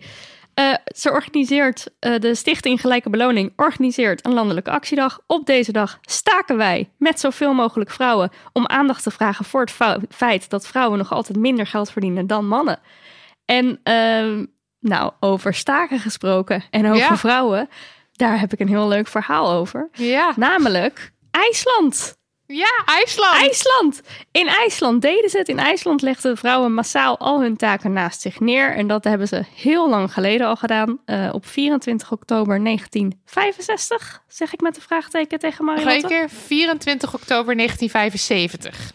Eh, 0.55 0.75
ze 0.97 1.11
organiseert, 1.11 1.87
eh, 1.99 2.19
de 2.19 2.35
Stichting 2.35 2.81
Gelijke 2.81 3.11
Beloning 3.11 3.53
organiseert 3.57 4.27
een 4.27 4.33
landelijke 4.33 4.71
actiedag. 4.71 5.21
Op 5.27 5.47
deze 5.47 5.73
dag 5.73 5.99
staken 6.01 6.57
wij 6.57 6.91
met 6.99 7.21
zoveel 7.21 7.55
mogelijk 7.55 7.91
vrouwen 7.91 8.31
om 8.53 8.67
aandacht 8.67 9.03
te 9.03 9.11
vragen 9.11 9.45
voor 9.45 9.61
het 9.61 10.05
feit 10.09 10.51
dat 10.51 10.67
vrouwen 10.67 10.99
nog 10.99 11.13
altijd 11.13 11.39
minder 11.39 11.67
geld 11.67 11.91
verdienen 11.91 12.27
dan 12.27 12.47
mannen. 12.47 12.81
En 13.45 13.81
ehm, 13.83 14.45
nou, 14.83 15.13
over 15.21 15.55
staken 15.55 15.99
gesproken 15.99 16.63
en 16.71 16.87
over 16.87 16.97
Ja. 16.97 17.17
vrouwen, 17.17 17.69
daar 18.13 18.41
heb 18.41 18.53
ik 18.53 18.61
een 18.61 18.69
heel 18.69 18.89
leuk 18.89 19.09
verhaal 19.09 19.51
over. 19.53 19.89
Ja, 19.93 20.33
Namelijk 20.37 21.11
IJsland. 21.31 22.17
ja 22.47 22.83
IJsland. 22.87 23.35
IJsland! 23.37 24.01
In 24.33 24.47
IJsland 24.49 25.03
deden 25.03 25.31
ze 25.31 25.39
het. 25.39 25.49
In 25.49 25.59
IJsland 25.59 26.03
legden 26.03 26.37
vrouwen 26.37 26.75
massaal 26.75 27.19
al 27.19 27.41
hun 27.41 27.57
taken 27.57 27.93
naast 27.93 28.21
zich 28.21 28.41
neer. 28.41 28.75
En 28.77 28.87
dat 28.87 29.05
hebben 29.05 29.29
ze 29.29 29.45
heel 29.55 29.89
lang 29.89 30.13
geleden 30.13 30.47
al 30.47 30.57
gedaan. 30.57 30.99
Eh, 31.05 31.29
op 31.33 31.47
24 31.47 32.13
oktober 32.13 32.61
1965, 32.61 34.23
zeg 34.29 34.53
ik 34.53 34.61
met 34.61 34.77
een 34.77 34.83
vraagteken 34.83 35.39
tegen 35.39 35.65
Nog 35.65 35.77
een 35.79 35.85
Marilotte. 35.85 36.09
keer, 36.15 36.31
24 36.31 37.15
oktober 37.15 37.55
1975. 37.57 38.93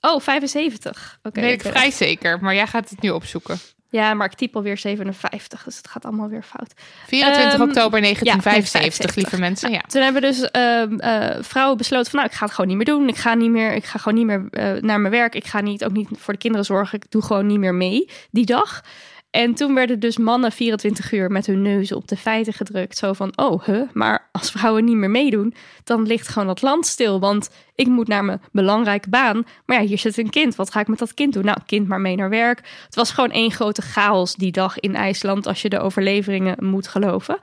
Oh, 0.00 0.20
75. 0.20 1.18
Oké. 1.22 1.40
ik 1.40 1.62
vrij 1.62 1.90
zeker, 1.90 2.38
maar 2.40 2.54
jij 2.54 2.66
gaat 2.66 2.90
het 2.90 3.00
nu 3.02 3.10
opzoeken. 3.10 3.58
Ja, 3.90 4.14
maar 4.14 4.26
ik 4.26 4.36
typ 4.36 4.56
alweer 4.56 4.78
57, 4.78 5.62
dus 5.64 5.76
het 5.76 5.88
gaat 5.88 6.04
allemaal 6.04 6.28
weer 6.28 6.42
fout. 6.42 6.72
24 7.06 7.52
Ehm, 7.52 7.62
oktober 7.62 7.98
ja, 7.98 8.04
1975, 8.04 9.14
lieve 9.14 9.36
1975. 9.36 9.38
mensen. 9.38 9.70
Ja. 9.70 9.80
Toen 9.80 10.02
hebben 10.02 10.22
dus 10.22 10.50
ehm, 10.50 10.98
eh, 10.98 11.42
vrouwen 11.42 11.76
besloten 11.76 12.10
van 12.10 12.20
nou, 12.20 12.30
ik 12.32 12.36
ga 12.36 12.44
het 12.44 12.54
gewoon 12.54 12.68
niet 12.68 12.76
meer 12.76 12.94
doen. 12.94 13.08
Ik 13.08 13.16
ga 13.16 13.34
niet 13.34 13.50
meer, 13.50 13.74
ik 13.74 13.84
ga 13.84 13.98
gewoon 13.98 14.18
niet 14.18 14.26
meer 14.26 14.46
eh, 14.50 14.82
naar 14.82 15.00
mijn 15.00 15.12
werk. 15.12 15.34
Ik 15.34 15.46
ga 15.46 15.60
niet, 15.60 15.84
ook 15.84 15.92
niet 15.92 16.08
voor 16.16 16.32
de 16.32 16.38
kinderen 16.38 16.66
zorgen. 16.66 16.98
Ik 17.00 17.10
doe 17.10 17.22
gewoon 17.22 17.46
niet 17.46 17.58
meer 17.58 17.74
mee 17.74 18.08
die 18.30 18.46
dag. 18.46 18.82
En 19.30 19.54
toen 19.54 19.74
werden 19.74 20.00
dus 20.00 20.16
mannen 20.16 20.52
24 20.52 21.12
uur 21.12 21.30
met 21.30 21.46
hun 21.46 21.62
neuzen 21.62 21.96
op 21.96 22.08
de 22.08 22.16
feiten 22.16 22.52
gedrukt. 22.52 22.98
Zo 22.98 23.12
van, 23.12 23.32
oh, 23.36 23.64
huh, 23.64 23.82
maar 23.92 24.28
als 24.32 24.50
vrouwen 24.50 24.84
niet 24.84 24.96
meer 24.96 25.10
meedoen, 25.10 25.54
dan 25.84 26.06
ligt 26.06 26.28
gewoon 26.28 26.48
dat 26.48 26.62
land 26.62 26.86
stil. 26.86 27.20
Want 27.20 27.50
ik 27.74 27.86
moet 27.86 28.08
naar 28.08 28.24
mijn 28.24 28.40
belangrijke 28.52 29.08
baan. 29.08 29.44
Maar 29.66 29.80
ja, 29.80 29.86
hier 29.86 29.98
zit 29.98 30.18
een 30.18 30.30
kind. 30.30 30.56
Wat 30.56 30.70
ga 30.70 30.80
ik 30.80 30.88
met 30.88 30.98
dat 30.98 31.14
kind 31.14 31.32
doen? 31.32 31.44
Nou, 31.44 31.58
kind 31.66 31.88
maar 31.88 32.00
mee 32.00 32.16
naar 32.16 32.30
werk. 32.30 32.58
Het 32.84 32.94
was 32.94 33.10
gewoon 33.10 33.30
één 33.30 33.50
grote 33.50 33.82
chaos 33.82 34.34
die 34.34 34.52
dag 34.52 34.78
in 34.78 34.94
IJsland, 34.94 35.46
als 35.46 35.62
je 35.62 35.68
de 35.68 35.80
overleveringen 35.80 36.64
moet 36.64 36.88
geloven. 36.88 37.38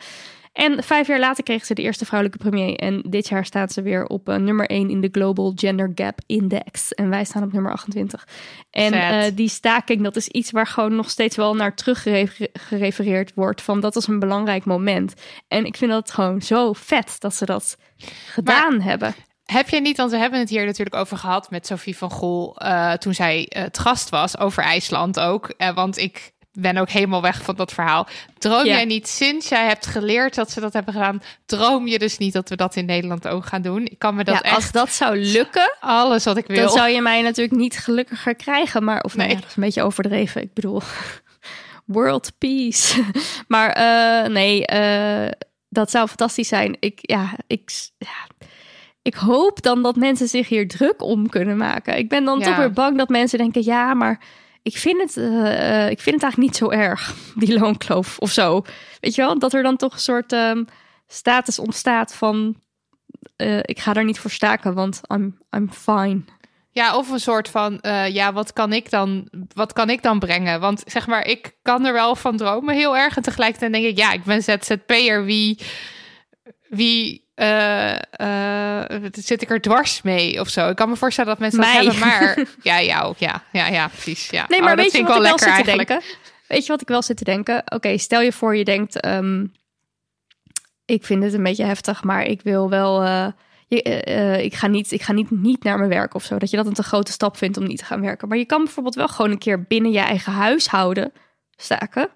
En 0.56 0.84
vijf 0.84 1.08
jaar 1.08 1.20
later 1.20 1.44
kregen 1.44 1.66
ze 1.66 1.74
de 1.74 1.82
eerste 1.82 2.06
vrouwelijke 2.06 2.50
premier. 2.50 2.76
En 2.76 3.02
dit 3.10 3.28
jaar 3.28 3.46
staat 3.46 3.72
ze 3.72 3.82
weer 3.82 4.06
op 4.06 4.30
eh, 4.30 4.36
nummer 4.36 4.70
1 4.70 4.90
in 4.90 5.02
de 5.02 5.10
Global 5.12 5.52
Gender 5.56 5.92
Gap 5.96 6.20
Index. 6.26 6.94
En 6.94 7.10
wij 7.10 7.24
staan 7.24 7.44
op 7.44 7.54
nummer 7.54 7.72
28. 7.72 8.28
En 8.70 8.94
eh, 8.94 9.32
die 9.34 9.50
staking, 9.50 10.04
dat 10.04 10.16
is 10.16 10.28
iets 10.28 10.52
waar 10.52 10.68
gewoon 10.68 10.96
nog 10.96 11.10
steeds 11.10 11.36
wel 11.36 11.56
naar 11.56 11.76
teruggerefereerd 11.76 13.34
wordt. 13.34 13.62
Van 13.62 13.80
dat 13.80 13.94
was 13.94 14.08
een 14.08 14.20
belangrijk 14.20 14.66
moment. 14.66 15.14
En 15.48 15.66
ik 15.66 15.78
vind 15.78 15.92
dat 15.92 16.12
gewoon 16.12 16.42
zo 16.42 16.74
vet 16.74 17.16
dat 17.20 17.36
ze 17.36 17.46
dat 17.46 17.78
gedaan 18.26 18.82
hebben. 18.82 19.16
Heb 19.46 19.70
je 19.70 19.82
niet, 19.82 19.98
want 19.98 20.12
we 20.12 20.18
hebben 20.18 20.40
het 20.40 20.50
hier 20.50 20.66
natuurlijk 20.66 20.96
over 20.96 21.18
gehad 21.18 21.50
met 21.50 21.68
Sophie 21.68 21.98
van 21.98 22.12
Gool 22.12 22.58
eh, 22.58 22.94
toen 22.94 23.14
zij 23.14 23.46
het 23.50 23.80
gast 23.80 24.10
was 24.10 24.38
over 24.38 24.64
IJsland 24.64 25.20
ook. 25.20 25.54
Want 25.74 25.98
ik 25.98 26.32
ben 26.56 26.78
ook 26.78 26.90
helemaal 26.90 27.22
weg 27.22 27.42
van 27.42 27.56
dat 27.56 27.74
verhaal. 27.74 28.08
Droom 28.38 28.66
Ja. 28.66 28.74
jij 28.74 28.86
niet 28.86 29.08
sinds 29.08 29.50
jij 29.50 29.66
hebt 29.68 29.86
geleerd 29.86 30.36
dat 30.36 30.52
ze 30.52 30.60
dat 30.60 30.74
hebben 30.74 30.94
gedaan, 30.94 31.22
droom 31.46 31.88
je 31.88 32.00
dus 32.00 32.18
niet 32.18 32.34
dat 32.34 32.50
we 32.50 32.56
dat 32.56 32.76
in 32.76 32.86
Nederland 32.86 33.28
ook 33.28 33.46
gaan 33.46 33.62
doen? 33.62 33.86
Ik 33.86 34.00
kan 34.00 34.16
me 34.16 34.24
dat 34.24 34.36
ja, 34.36 34.42
echt 34.42 34.56
als 34.56 34.72
dat 34.72 34.90
zou 34.90 35.18
lukken, 35.18 35.76
alles 35.80 36.24
wat 36.24 36.38
ik 36.38 36.48
wil. 36.48 36.58
dan 36.58 36.70
zou 36.70 36.90
je 36.90 37.02
mij 37.02 37.22
natuurlijk 37.22 37.58
niet 37.58 37.78
gelukkiger 37.78 38.36
krijgen. 38.36 38.84
Maar, 38.84 39.02
of 39.04 39.16
nee, 39.16 39.28
Nee. 39.28 39.36
dat 39.36 39.46
is 39.46 39.56
een 39.56 39.64
beetje 39.64 39.84
overdreven. 39.84 40.42
Ik 40.42 40.54
bedoel, 40.54 40.82
world 41.86 42.32
peace. 42.38 43.04
maar 43.48 43.70
eh, 43.70 44.30
nee, 44.30 44.66
eh, 44.66 45.32
dat 45.70 45.92
zou 45.92 46.08
fantastisch 46.08 46.48
zijn. 46.48 46.78
Ik, 46.80 47.00
ja, 47.02 47.30
ik, 47.48 47.70
ja, 47.98 48.28
ik 49.02 49.14
hoop 49.16 49.62
dan 49.62 49.82
dat 49.84 49.96
mensen 49.96 50.28
zich 50.28 50.48
hier 50.50 50.68
druk 50.68 51.02
om 51.02 51.30
kunnen 51.30 51.58
maken. 51.58 51.98
Ik 51.98 52.10
ben 52.10 52.26
dan 52.26 52.40
Ja. 52.40 52.46
toch 52.46 52.58
weer 52.58 52.72
bang 52.72 52.98
dat 52.98 53.10
mensen 53.10 53.38
denken, 53.38 53.64
ja, 53.64 53.94
maar 53.94 54.20
ik 54.66 54.78
vind 54.78 55.02
het, 55.02 55.18
eh, 55.18 55.84
eh, 55.84 55.90
ik 55.90 56.02
vind 56.02 56.16
het 56.16 56.24
eigenlijk 56.24 56.38
niet 56.38 56.56
zo 56.56 56.70
erg, 56.70 57.16
die 57.36 57.60
loonkloof 57.60 58.20
of 58.20 58.32
zo. 58.32 58.66
Weet 59.00 59.16
je 59.16 59.22
wel, 59.22 59.40
dat 59.40 59.54
er 59.54 59.64
dan 59.64 59.78
toch 59.78 59.94
een 59.94 60.00
soort 60.00 60.34
ehm, 60.34 60.64
status 61.08 61.60
ontstaat 61.60 62.16
van, 62.16 62.62
eh, 63.36 63.58
ik 63.62 63.80
ga 63.80 63.94
er 63.94 64.04
niet 64.04 64.20
voor 64.20 64.32
staken, 64.32 64.74
want 64.74 65.02
I'm, 65.14 65.38
I'm 65.56 65.72
fine. 65.72 66.22
Ja, 66.70 66.98
of 66.98 67.10
een 67.10 67.20
soort 67.20 67.50
van, 67.50 67.80
ja, 68.10 68.34
wat 68.34 68.54
kan 68.54 68.74
ik 68.74 68.90
dan, 68.90 69.30
wat 69.54 69.74
kan 69.74 69.90
ik 69.90 70.04
dan 70.04 70.20
brengen? 70.20 70.60
Want 70.60 70.84
zeg 70.86 71.08
maar, 71.08 71.28
ik 71.28 71.58
kan 71.62 71.86
er 71.86 71.94
wel 71.94 72.16
van 72.16 72.38
dromen 72.38 72.76
heel 72.76 72.98
erg. 72.98 73.16
En 73.16 73.24
tegelijkertijd 73.24 73.74
denk 73.74 73.86
ik, 73.86 73.98
ja, 73.98 74.12
ik 74.12 74.24
ben 74.24 74.44
ZZP'er. 74.44 75.26
Wie, 75.26 75.60
wie 76.70 77.25
eh, 77.36 77.96
eh, 78.82 79.04
zit 79.12 79.42
ik 79.42 79.50
er 79.50 79.62
dwars 79.62 80.02
mee 80.02 80.40
of 80.40 80.50
zo? 80.50 80.70
Ik 80.70 80.76
kan 80.76 80.90
me 80.90 80.96
voorstellen 80.96 81.30
dat 81.30 81.40
mensen 81.40 81.60
Mij. 81.60 81.74
dat 81.74 81.96
hebben, 81.96 82.08
maar 82.10 82.46
ja, 82.64 82.78
ja, 82.78 83.02
ook, 83.02 83.18
ja, 83.18 83.44
ja, 83.52 83.68
ja, 83.68 83.88
precies. 83.88 84.30
Ja. 84.30 84.46
Nee, 84.48 84.60
Oh, 84.60 84.66
maar 84.66 84.76
dat 84.76 84.84
weet 84.86 84.94
je 84.94 84.98
vind 84.98 85.08
wat 85.08 85.18
ik 85.18 85.22
wel 85.24 85.32
wel 85.32 85.40
lekker 85.40 85.56
zit 85.56 85.66
te 85.66 85.72
eigenlijk. 85.72 85.88
denken? 85.88 86.34
Weet 86.48 86.66
je 86.66 86.72
wat 86.72 86.82
ik 86.82 86.88
wel 86.88 87.02
zit 87.02 87.18
te 87.18 87.24
denken? 87.24 87.64
Oké, 87.66 87.98
stel 87.98 88.22
je 88.22 88.32
voor 88.32 88.56
je 88.56 88.64
denkt, 88.64 89.00
ehm, 89.00 89.46
ik 90.86 91.06
vind 91.06 91.24
het 91.24 91.34
een 91.34 91.44
beetje 91.44 91.64
heftig, 91.66 92.04
maar 92.04 92.24
ik 92.26 92.42
wil 92.42 92.70
wel, 92.70 93.04
eh, 93.04 93.28
je, 93.68 93.82
ik 94.44 94.54
ga, 94.56 94.68
niet, 94.68 94.92
ik 94.92 95.02
ga 95.02 95.14
niet, 95.14 95.32
niet 95.32 95.64
naar 95.64 95.78
mijn 95.78 95.90
werk 95.90 96.14
of 96.14 96.24
zo. 96.24 96.38
Dat 96.38 96.50
je 96.50 96.58
dat 96.58 96.66
een 96.66 96.74
te 96.74 96.84
grote 96.84 97.12
stap 97.12 97.38
vindt 97.38 97.58
om 97.58 97.68
niet 97.68 97.78
te 97.78 97.86
gaan 97.86 98.02
werken. 98.02 98.28
Maar 98.28 98.38
je 98.38 98.46
kan 98.46 98.64
bijvoorbeeld 98.64 98.96
wel 98.96 99.08
gewoon 99.08 99.32
een 99.32 99.38
keer 99.38 99.64
binnen 99.64 99.92
je 99.92 100.00
eigen 100.00 100.34
huishouden 100.34 101.12
staken. 101.56 102.10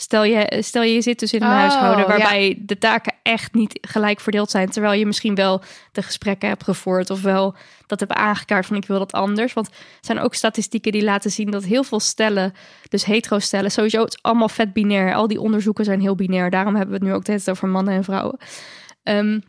Stel 0.00 0.24
je, 0.24 0.56
stel 0.60 0.82
je 0.82 1.02
zit 1.02 1.18
dus 1.18 1.32
in 1.32 1.42
een 1.42 1.48
Oh, 1.48 1.54
huishouden 1.54 2.00
ja. 2.00 2.06
waarbij 2.06 2.58
de 2.58 2.78
taken 2.78 3.14
echt 3.22 3.54
niet 3.54 3.78
gelijk 3.80 4.20
verdeeld 4.20 4.50
zijn. 4.50 4.70
Terwijl 4.70 4.98
je 4.98 5.06
misschien 5.06 5.34
wel 5.34 5.62
de 5.92 6.02
gesprekken 6.02 6.48
hebt 6.48 6.64
gevoerd 6.64 7.10
of 7.10 7.22
wel 7.22 7.54
dat 7.86 8.00
hebt 8.00 8.12
aangekaart 8.12 8.66
van 8.66 8.76
ik 8.76 8.86
wil 8.86 8.98
dat 8.98 9.12
anders. 9.12 9.52
Want 9.52 9.66
er 9.68 9.74
zijn 10.00 10.18
ook 10.18 10.34
statistieken 10.34 10.92
die 10.92 11.04
laten 11.04 11.30
zien 11.30 11.50
dat 11.50 11.64
heel 11.64 11.84
veel 11.84 12.00
stellen, 12.00 12.52
dus 12.88 13.04
hetero 13.04 13.38
stellen, 13.38 13.70
sowieso 13.70 14.00
het 14.04 14.14
is 14.14 14.22
allemaal 14.22 14.48
vet 14.48 14.72
binair. 14.72 15.14
Al 15.14 15.28
die 15.28 15.40
onderzoeken 15.40 15.84
zijn 15.84 16.00
heel 16.00 16.14
binair. 16.14 16.50
Daarom 16.50 16.74
hebben 16.74 16.94
we 16.94 17.00
het 17.00 17.08
nu 17.08 17.14
ook 17.14 17.24
tijd 17.24 17.50
over 17.50 17.68
mannen 17.68 17.94
en 17.94 18.04
vrouwen. 18.04 18.38
Ehm, 19.02 19.40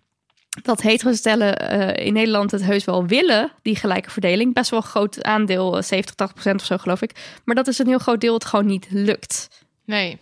dat 0.61 0.81
hetero 0.81 1.13
stellen 1.13 1.57
eh, 1.57 2.05
in 2.05 2.13
Nederland 2.13 2.51
het 2.51 2.63
heus 2.63 2.85
wel 2.85 3.05
willen, 3.05 3.51
die 3.61 3.75
gelijke 3.75 4.11
verdeling. 4.11 4.53
Best 4.53 4.69
wel 4.69 4.79
een 4.79 4.85
groot 4.85 5.23
aandeel, 5.23 5.77
eh, 5.77 5.83
70, 5.83 6.15
80 6.15 6.33
procent 6.33 6.61
of 6.61 6.67
zo 6.67 6.77
geloof 6.77 7.01
ik. 7.01 7.39
Maar 7.45 7.55
dat 7.55 7.67
is 7.67 7.79
een 7.79 7.87
heel 7.87 7.97
groot 7.97 8.21
deel 8.21 8.33
het 8.33 8.45
gewoon 8.45 8.65
niet 8.65 8.87
lukt. 8.89 9.47
Nee. 9.89 10.17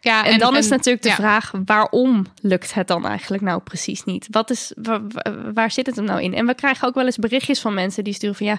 Ja, 0.00 0.24
En, 0.24 0.38
dan 0.38 0.56
is 0.56 0.68
natuurlijk 0.68 1.02
de 1.02 1.08
ja. 1.08 1.14
vraag, 1.14 1.52
waarom 1.64 2.26
lukt 2.42 2.74
het 2.74 2.86
dan 2.86 3.06
eigenlijk 3.06 3.42
nou 3.42 3.60
precies 3.60 4.04
niet? 4.04 4.26
Wat 4.30 4.50
is, 4.50 4.72
waar, 4.82 5.00
waar- 5.08 5.52
waar 5.52 5.70
zit 5.70 5.86
het 5.86 5.96
hem 5.96 6.04
nou 6.04 6.22
in? 6.22 6.34
En 6.34 6.46
we 6.46 6.54
krijgen 6.54 6.88
ook 6.88 6.94
wel 6.94 7.04
eens 7.04 7.16
berichtjes 7.16 7.60
van 7.60 7.74
mensen 7.74 8.04
die 8.04 8.12
sturen 8.12 8.36
van 8.36 8.46
ja, 8.46 8.58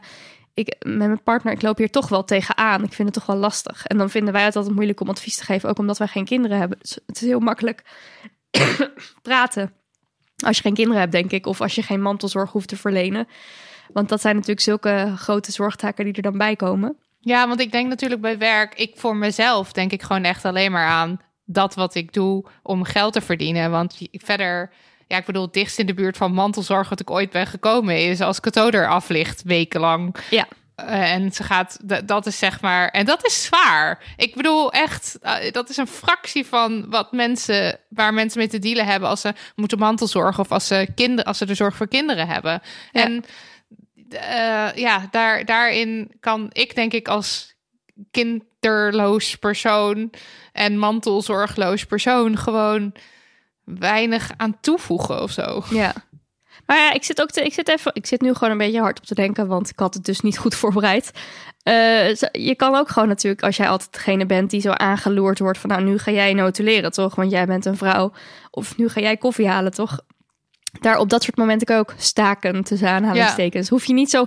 ik, 0.53 0.75
met 0.85 0.97
mijn 0.97 1.23
partner, 1.23 1.53
ik 1.53 1.61
loop 1.61 1.77
hier 1.77 1.89
toch 1.89 2.09
wel 2.09 2.23
tegenaan. 2.23 2.83
Ik 2.83 2.93
vind 2.93 3.07
het 3.07 3.17
toch 3.17 3.25
wel 3.25 3.35
lastig. 3.35 3.85
En 3.85 3.97
dan 3.97 4.09
vinden 4.09 4.33
wij 4.33 4.43
het 4.43 4.55
altijd 4.55 4.75
moeilijk 4.75 4.99
om 4.99 5.09
advies 5.09 5.35
te 5.35 5.43
geven, 5.43 5.69
ook 5.69 5.79
omdat 5.79 5.97
wij 5.97 6.07
geen 6.07 6.25
kinderen 6.25 6.57
hebben. 6.57 6.77
Dus 6.81 6.97
het 7.05 7.21
is 7.21 7.27
heel 7.27 7.39
makkelijk 7.39 7.83
praten 9.21 9.73
als 10.45 10.55
je 10.57 10.61
geen 10.63 10.73
kinderen 10.73 10.99
hebt, 10.99 11.11
denk 11.11 11.31
ik. 11.31 11.45
Of 11.45 11.61
als 11.61 11.75
je 11.75 11.81
geen 11.83 12.01
mantelzorg 12.01 12.51
hoeft 12.51 12.67
te 12.67 12.77
verlenen. 12.77 13.27
Want 13.93 14.09
dat 14.09 14.21
zijn 14.21 14.35
natuurlijk 14.35 14.61
zulke 14.61 15.13
grote 15.17 15.51
zorgtaken 15.51 16.05
die 16.05 16.13
er 16.13 16.21
dan 16.21 16.37
bij 16.37 16.55
komen. 16.55 16.97
Ja, 17.21 17.47
want 17.47 17.59
ik 17.59 17.71
denk 17.71 17.89
natuurlijk 17.89 18.21
bij 18.21 18.37
werk, 18.37 18.75
ik 18.75 18.93
voor 18.95 19.15
mezelf 19.15 19.71
denk 19.71 19.91
ik 19.91 20.01
gewoon 20.01 20.23
echt 20.23 20.45
alleen 20.45 20.71
maar 20.71 20.87
aan 20.87 21.19
dat 21.45 21.75
wat 21.75 21.95
ik 21.95 22.13
doe 22.13 22.45
om 22.63 22.83
geld 22.83 23.13
te 23.13 23.21
verdienen. 23.21 23.71
Want 23.71 23.97
verder, 24.11 24.71
ja, 25.07 25.17
ik 25.17 25.25
bedoel, 25.25 25.43
het 25.43 25.53
dichtst 25.53 25.79
in 25.79 25.85
de 25.85 25.93
buurt 25.93 26.17
van 26.17 26.33
mantelzorg 26.33 26.89
wat 26.89 26.99
ik 26.99 27.09
ooit 27.09 27.29
ben 27.29 27.47
gekomen 27.47 28.09
is 28.09 28.21
als 28.21 28.39
Cato 28.39 28.69
er 28.69 28.87
af 28.87 29.09
ligt 29.09 29.43
wekenlang. 29.43 30.15
Ja. 30.29 30.47
Eh, 30.75 31.13
en 31.13 31.31
ze 31.31 31.43
gaat, 31.43 31.79
dat 32.05 32.25
is 32.25 32.39
zeg 32.39 32.61
maar, 32.61 32.89
en 32.89 33.05
dat 33.05 33.25
is 33.25 33.43
zwaar. 33.43 34.03
Ik 34.17 34.35
bedoel 34.35 34.71
echt, 34.71 35.17
eh, 35.21 35.51
dat 35.51 35.69
is 35.69 35.77
een 35.77 35.87
fractie 35.87 36.45
van 36.45 36.89
wat 36.89 37.11
mensen, 37.11 37.79
waar 37.89 38.13
mensen 38.13 38.39
mee 38.39 38.47
te 38.47 38.59
dealen 38.59 38.85
hebben 38.85 39.09
als 39.09 39.21
ze 39.21 39.33
moeten 39.55 39.77
mantelzorgen 39.77 40.43
of 40.43 40.51
als 40.51 40.67
ze 40.67 40.87
kinderen, 40.95 41.25
als 41.25 41.37
ze 41.37 41.45
de 41.45 41.55
zorg 41.55 41.75
voor 41.75 41.87
kinderen 41.87 42.27
hebben. 42.27 42.61
Ja. 42.91 43.03
En 43.03 43.25
eh, 44.13 44.75
ja, 44.75 45.07
daar, 45.11 45.45
daarin 45.45 46.11
kan 46.19 46.49
ik 46.51 46.75
denk 46.75 46.93
ik 46.93 47.07
als 47.07 47.55
kinderloos 48.11 49.35
persoon 49.35 50.11
en 50.51 50.77
mantelzorgloos 50.77 51.85
persoon 51.85 52.37
gewoon 52.37 52.93
weinig 53.63 54.31
aan 54.37 54.57
toevoegen 54.61 55.21
of 55.21 55.31
zo. 55.31 55.63
Ja. 55.69 55.93
Maar 56.65 56.77
ja, 56.77 56.93
ik 56.93 57.03
zit 57.03 57.21
ook 57.21 57.31
te, 57.31 57.41
ik 57.41 57.53
zit 57.53 57.69
even, 57.69 57.91
ik 57.93 58.05
zit 58.05 58.21
nu 58.21 58.33
gewoon 58.33 58.51
een 58.51 58.57
beetje 58.57 58.79
hard 58.79 58.99
op 58.99 59.05
te 59.05 59.15
denken, 59.15 59.47
want 59.47 59.69
ik 59.69 59.79
had 59.79 59.93
het 59.93 60.05
dus 60.05 60.21
niet 60.21 60.37
goed 60.37 60.55
voorbereid. 60.61 61.11
Eh, 61.63 62.13
je 62.31 62.55
kan 62.55 62.75
ook 62.75 62.89
gewoon 62.89 63.07
natuurlijk, 63.07 63.43
als 63.43 63.57
jij 63.57 63.69
altijd 63.69 63.93
degene 63.93 64.25
bent 64.25 64.49
die 64.49 64.61
zo 64.61 64.71
aangeloerd 64.71 65.39
wordt 65.39 65.57
van, 65.57 65.69
nou 65.69 65.83
nu 65.83 65.97
ga 65.97 66.11
jij 66.11 66.33
notuleren, 66.33 66.91
toch? 66.91 67.15
Want 67.15 67.31
jij 67.31 67.45
bent 67.45 67.65
een 67.65 67.77
vrouw. 67.77 68.11
Of 68.51 68.77
nu 68.77 68.89
ga 68.89 69.01
jij 69.01 69.17
koffie 69.17 69.47
halen, 69.47 69.71
toch? 69.71 69.99
Daar 70.79 70.97
op 70.97 71.09
dat 71.09 71.23
soort 71.23 71.37
momenten 71.37 71.77
ook 71.77 71.93
staken 71.97 72.63
tussen 72.63 72.89
aanhalingstekens. 72.89 73.69
Hoef 73.69 73.85
je 73.85 73.93
niet 73.93 74.09
zo, 74.09 74.25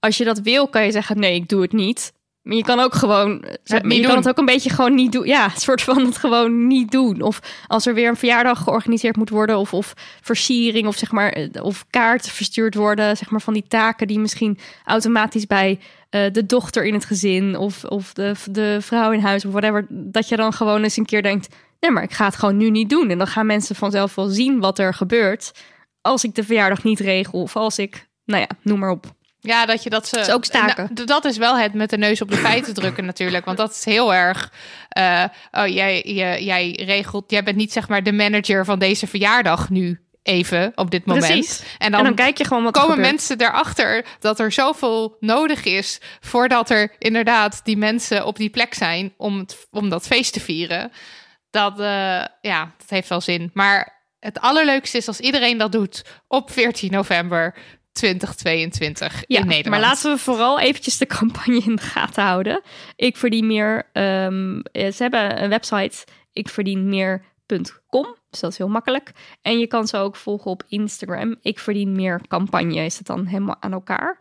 als 0.00 0.16
je 0.16 0.24
dat 0.24 0.38
wil, 0.38 0.68
kan 0.68 0.84
je 0.84 0.90
zeggen, 0.90 1.18
nee, 1.18 1.34
ik 1.34 1.48
doe 1.48 1.62
het 1.62 1.72
niet. 1.72 2.12
Maar 2.42 2.56
je 2.56 2.62
kan 2.62 2.80
ook 2.80 2.94
gewoon, 2.94 3.44
Het 3.64 3.92
je 3.92 4.00
kan 4.00 4.16
het 4.16 4.28
ook 4.28 4.38
een 4.38 4.44
beetje 4.44 4.70
gewoon 4.70 4.94
niet 4.94 5.12
doen. 5.12 5.26
Ja, 5.26 5.44
een 5.44 5.60
soort 5.60 5.82
van 5.82 6.04
het 6.04 6.16
gewoon 6.16 6.66
niet 6.66 6.90
doen. 6.90 7.20
Of 7.20 7.40
als 7.66 7.86
er 7.86 7.94
weer 7.94 8.08
een 8.08 8.16
verjaardag 8.16 8.62
georganiseerd 8.62 9.16
moet 9.16 9.30
worden, 9.30 9.58
of, 9.58 9.74
of 9.74 9.92
versiering, 10.20 10.86
of 10.86 10.96
zeg 10.96 11.12
maar, 11.12 11.32
eh, 11.32 11.64
of 11.64 11.84
kaarten 11.90 12.32
verstuurd 12.32 12.74
worden, 12.74 13.16
zeg 13.16 13.30
maar 13.30 13.40
van 13.40 13.52
die 13.52 13.64
taken 13.68 14.06
die 14.06 14.18
misschien 14.18 14.58
automatisch 14.84 15.46
bij 15.46 15.78
eh, 16.10 16.32
de 16.32 16.46
dochter 16.46 16.84
in 16.84 16.94
het 16.94 17.04
gezin 17.04 17.56
of, 17.56 17.84
of 17.84 18.12
de, 18.12 18.34
de 18.50 18.76
vrouw 18.80 19.10
in 19.10 19.20
huis 19.20 19.44
of 19.44 19.52
whatever, 19.52 19.86
dat 19.88 20.28
je 20.28 20.36
dan 20.36 20.52
gewoon 20.52 20.82
eens 20.82 20.96
een 20.96 21.06
keer 21.06 21.22
denkt, 21.22 21.54
nee, 21.80 21.90
maar 21.90 22.02
ik 22.02 22.12
ga 22.12 22.24
het 22.24 22.36
gewoon 22.36 22.56
nu 22.56 22.70
niet 22.70 22.90
doen. 22.90 23.10
En 23.10 23.18
dan 23.18 23.26
gaan 23.26 23.46
mensen 23.46 23.76
vanzelf 23.76 24.14
wel 24.14 24.26
zien 24.26 24.60
wat 24.60 24.78
er 24.78 24.94
gebeurt 24.94 25.52
als 26.02 26.24
ik 26.24 26.34
de 26.34 26.44
verjaardag 26.44 26.82
niet 26.84 27.00
regel 27.00 27.42
of 27.42 27.56
als 27.56 27.78
ik, 27.78 28.08
nou 28.24 28.40
ja, 28.40 28.48
noem 28.62 28.78
maar 28.78 28.90
op. 28.90 29.14
Ja, 29.40 29.66
dat 29.66 29.82
je 29.82 29.90
dat 29.90 30.08
ze. 30.08 30.18
is 30.20 30.30
ook 30.30 30.44
staken. 30.44 30.90
Nou, 30.94 31.06
dat 31.06 31.24
is 31.24 31.36
wel 31.36 31.58
het 31.58 31.74
met 31.74 31.90
de 31.90 31.98
neus 31.98 32.22
op 32.22 32.30
de 32.30 32.36
feiten 32.36 32.74
drukken, 32.74 33.04
natuurlijk. 33.04 33.44
Want 33.44 33.56
dat 33.56 33.70
is 33.70 33.84
heel 33.84 34.14
erg. 34.14 34.52
eh, 34.88 35.24
oh, 35.50 35.66
jij, 35.66 36.00
jij, 36.00 36.44
jij 36.44 36.70
regelt. 36.70 37.30
Jij 37.30 37.42
bent 37.42 37.56
niet 37.56 37.72
zeg 37.72 37.88
maar 37.88 38.02
de 38.02 38.12
manager 38.12 38.64
van 38.64 38.78
deze 38.78 39.06
verjaardag 39.06 39.70
nu 39.70 40.00
even 40.22 40.72
op 40.74 40.90
dit 40.90 41.04
moment. 41.04 41.26
Precies. 41.26 41.62
En 41.78 41.90
dan, 41.90 42.00
en 42.00 42.06
dan 42.06 42.14
kijk 42.14 42.38
je 42.38 42.44
gewoon 42.44 42.62
wat 42.62 42.72
komen 42.72 43.00
mensen 43.00 43.40
erachter 43.40 44.04
dat 44.20 44.40
er 44.40 44.52
zoveel 44.52 45.16
nodig 45.20 45.64
is 45.64 46.00
voordat 46.20 46.70
er 46.70 46.94
inderdaad 46.98 47.60
die 47.64 47.76
mensen 47.76 48.26
op 48.26 48.36
die 48.36 48.50
plek 48.50 48.74
zijn 48.74 49.14
om, 49.16 49.38
het, 49.38 49.66
om 49.70 49.88
dat 49.88 50.06
feest 50.06 50.32
te 50.32 50.40
vieren. 50.40 50.92
Dat, 51.50 51.80
eh, 51.80 52.24
ja, 52.40 52.74
dat 52.78 52.88
heeft 52.88 53.08
wel 53.08 53.20
zin. 53.20 53.50
Maar 53.52 54.01
het 54.22 54.40
allerleukste 54.40 54.96
is 54.96 55.08
als 55.08 55.20
iedereen 55.20 55.58
dat 55.58 55.72
doet 55.72 56.04
op 56.28 56.50
14 56.50 56.90
november 56.90 57.54
2022 57.92 59.24
Ja, 59.26 59.40
in 59.40 59.46
Nederland. 59.46 59.68
maar 59.68 59.88
laten 59.88 60.12
we 60.12 60.18
vooral 60.18 60.60
eventjes 60.60 60.98
de 60.98 61.06
campagne 61.18 61.58
in 61.64 61.76
de 61.76 61.82
gaten 61.82 62.22
houden. 62.24 62.60
Ik 62.96 63.16
verdien 63.16 63.46
meer. 63.46 63.88
ehm, 63.92 64.60
eh, 64.72 64.92
ze 64.92 65.02
hebben 65.02 65.42
een 65.42 65.48
website 65.48 66.04
ikverdienmeer.com. 66.32 68.16
Dus 68.30 68.40
dat 68.40 68.50
is 68.50 68.58
heel 68.58 68.68
makkelijk. 68.68 69.12
En 69.42 69.58
je 69.58 69.66
kan 69.66 69.86
ze 69.86 69.96
ook 69.96 70.16
volgen 70.16 70.50
op 70.50 70.62
Instagram. 70.68 71.36
Ik 71.42 71.58
verdien 71.58 71.92
meer 71.92 72.20
campagne 72.28 72.84
is 72.84 72.98
het 72.98 73.06
dan 73.06 73.26
helemaal 73.26 73.56
aan 73.60 73.72
elkaar. 73.72 74.18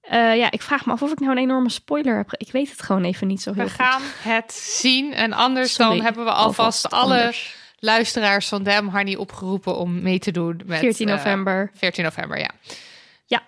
Eh, 0.00 0.36
ja, 0.36 0.50
ik 0.50 0.62
vraag 0.62 0.86
me 0.86 0.92
af 0.92 1.02
of 1.02 1.12
ik 1.12 1.18
nou 1.20 1.32
een 1.32 1.38
enorme 1.42 1.70
spoiler 1.70 2.16
heb. 2.16 2.32
Ik 2.36 2.52
weet 2.52 2.70
het 2.70 2.82
gewoon 2.82 3.04
even 3.04 3.26
niet 3.26 3.42
zo 3.42 3.52
heel 3.52 3.64
We 3.64 3.70
goed. 3.70 3.80
gaan 3.80 4.02
het 4.22 4.52
zien. 4.52 5.12
En 5.12 5.32
anders 5.32 5.72
Sorry, 5.74 5.96
dan 5.96 6.04
hebben 6.04 6.24
we 6.24 6.30
alvast, 6.30 6.58
alvast 6.84 6.90
alle 7.04 7.18
anders. 7.20 7.56
Luisteraars 7.78 8.48
van 8.48 8.62
Dem 8.62 8.88
Harney 8.88 9.16
opgeroepen 9.16 9.76
om 9.76 10.02
mee 10.02 10.18
te 10.18 10.30
doen 10.30 10.60
met 10.66 10.78
14 10.78 11.08
eh, 11.08 11.14
november. 11.14 11.70
14 11.74 12.04
november, 12.04 12.38
ja. 12.38 12.50
Ja. 13.26 13.42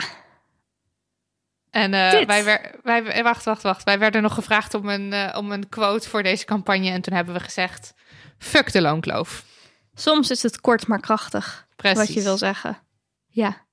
En 1.70 1.94
eh, 1.94 2.26
wij, 2.26 2.44
wer- 2.44 2.74
wij, 2.82 3.04
eh, 3.04 3.22
wacht, 3.22 3.44
wacht, 3.44 3.62
wacht. 3.62 3.84
Wij 3.84 3.98
werden 3.98 4.22
nog 4.22 4.34
gevraagd 4.34 4.74
om 4.74 4.88
een, 4.88 5.36
om 5.36 5.52
een 5.52 5.68
quote 5.68 6.08
voor 6.08 6.22
deze 6.22 6.44
campagne. 6.44 6.90
En 6.90 7.00
toen 7.00 7.14
hebben 7.14 7.34
we 7.34 7.40
gezegd: 7.40 7.94
fuck 8.38 8.72
de 8.72 8.80
loonkloof. 8.80 9.44
Soms 9.94 10.30
is 10.30 10.42
het 10.42 10.60
kort 10.60 10.86
maar 10.86 11.00
krachtig. 11.00 11.66
Precies. 11.76 11.98
Wat 11.98 12.14
je 12.14 12.22
wil 12.22 12.36
zeggen. 12.36 12.78
Ja. 13.28 13.68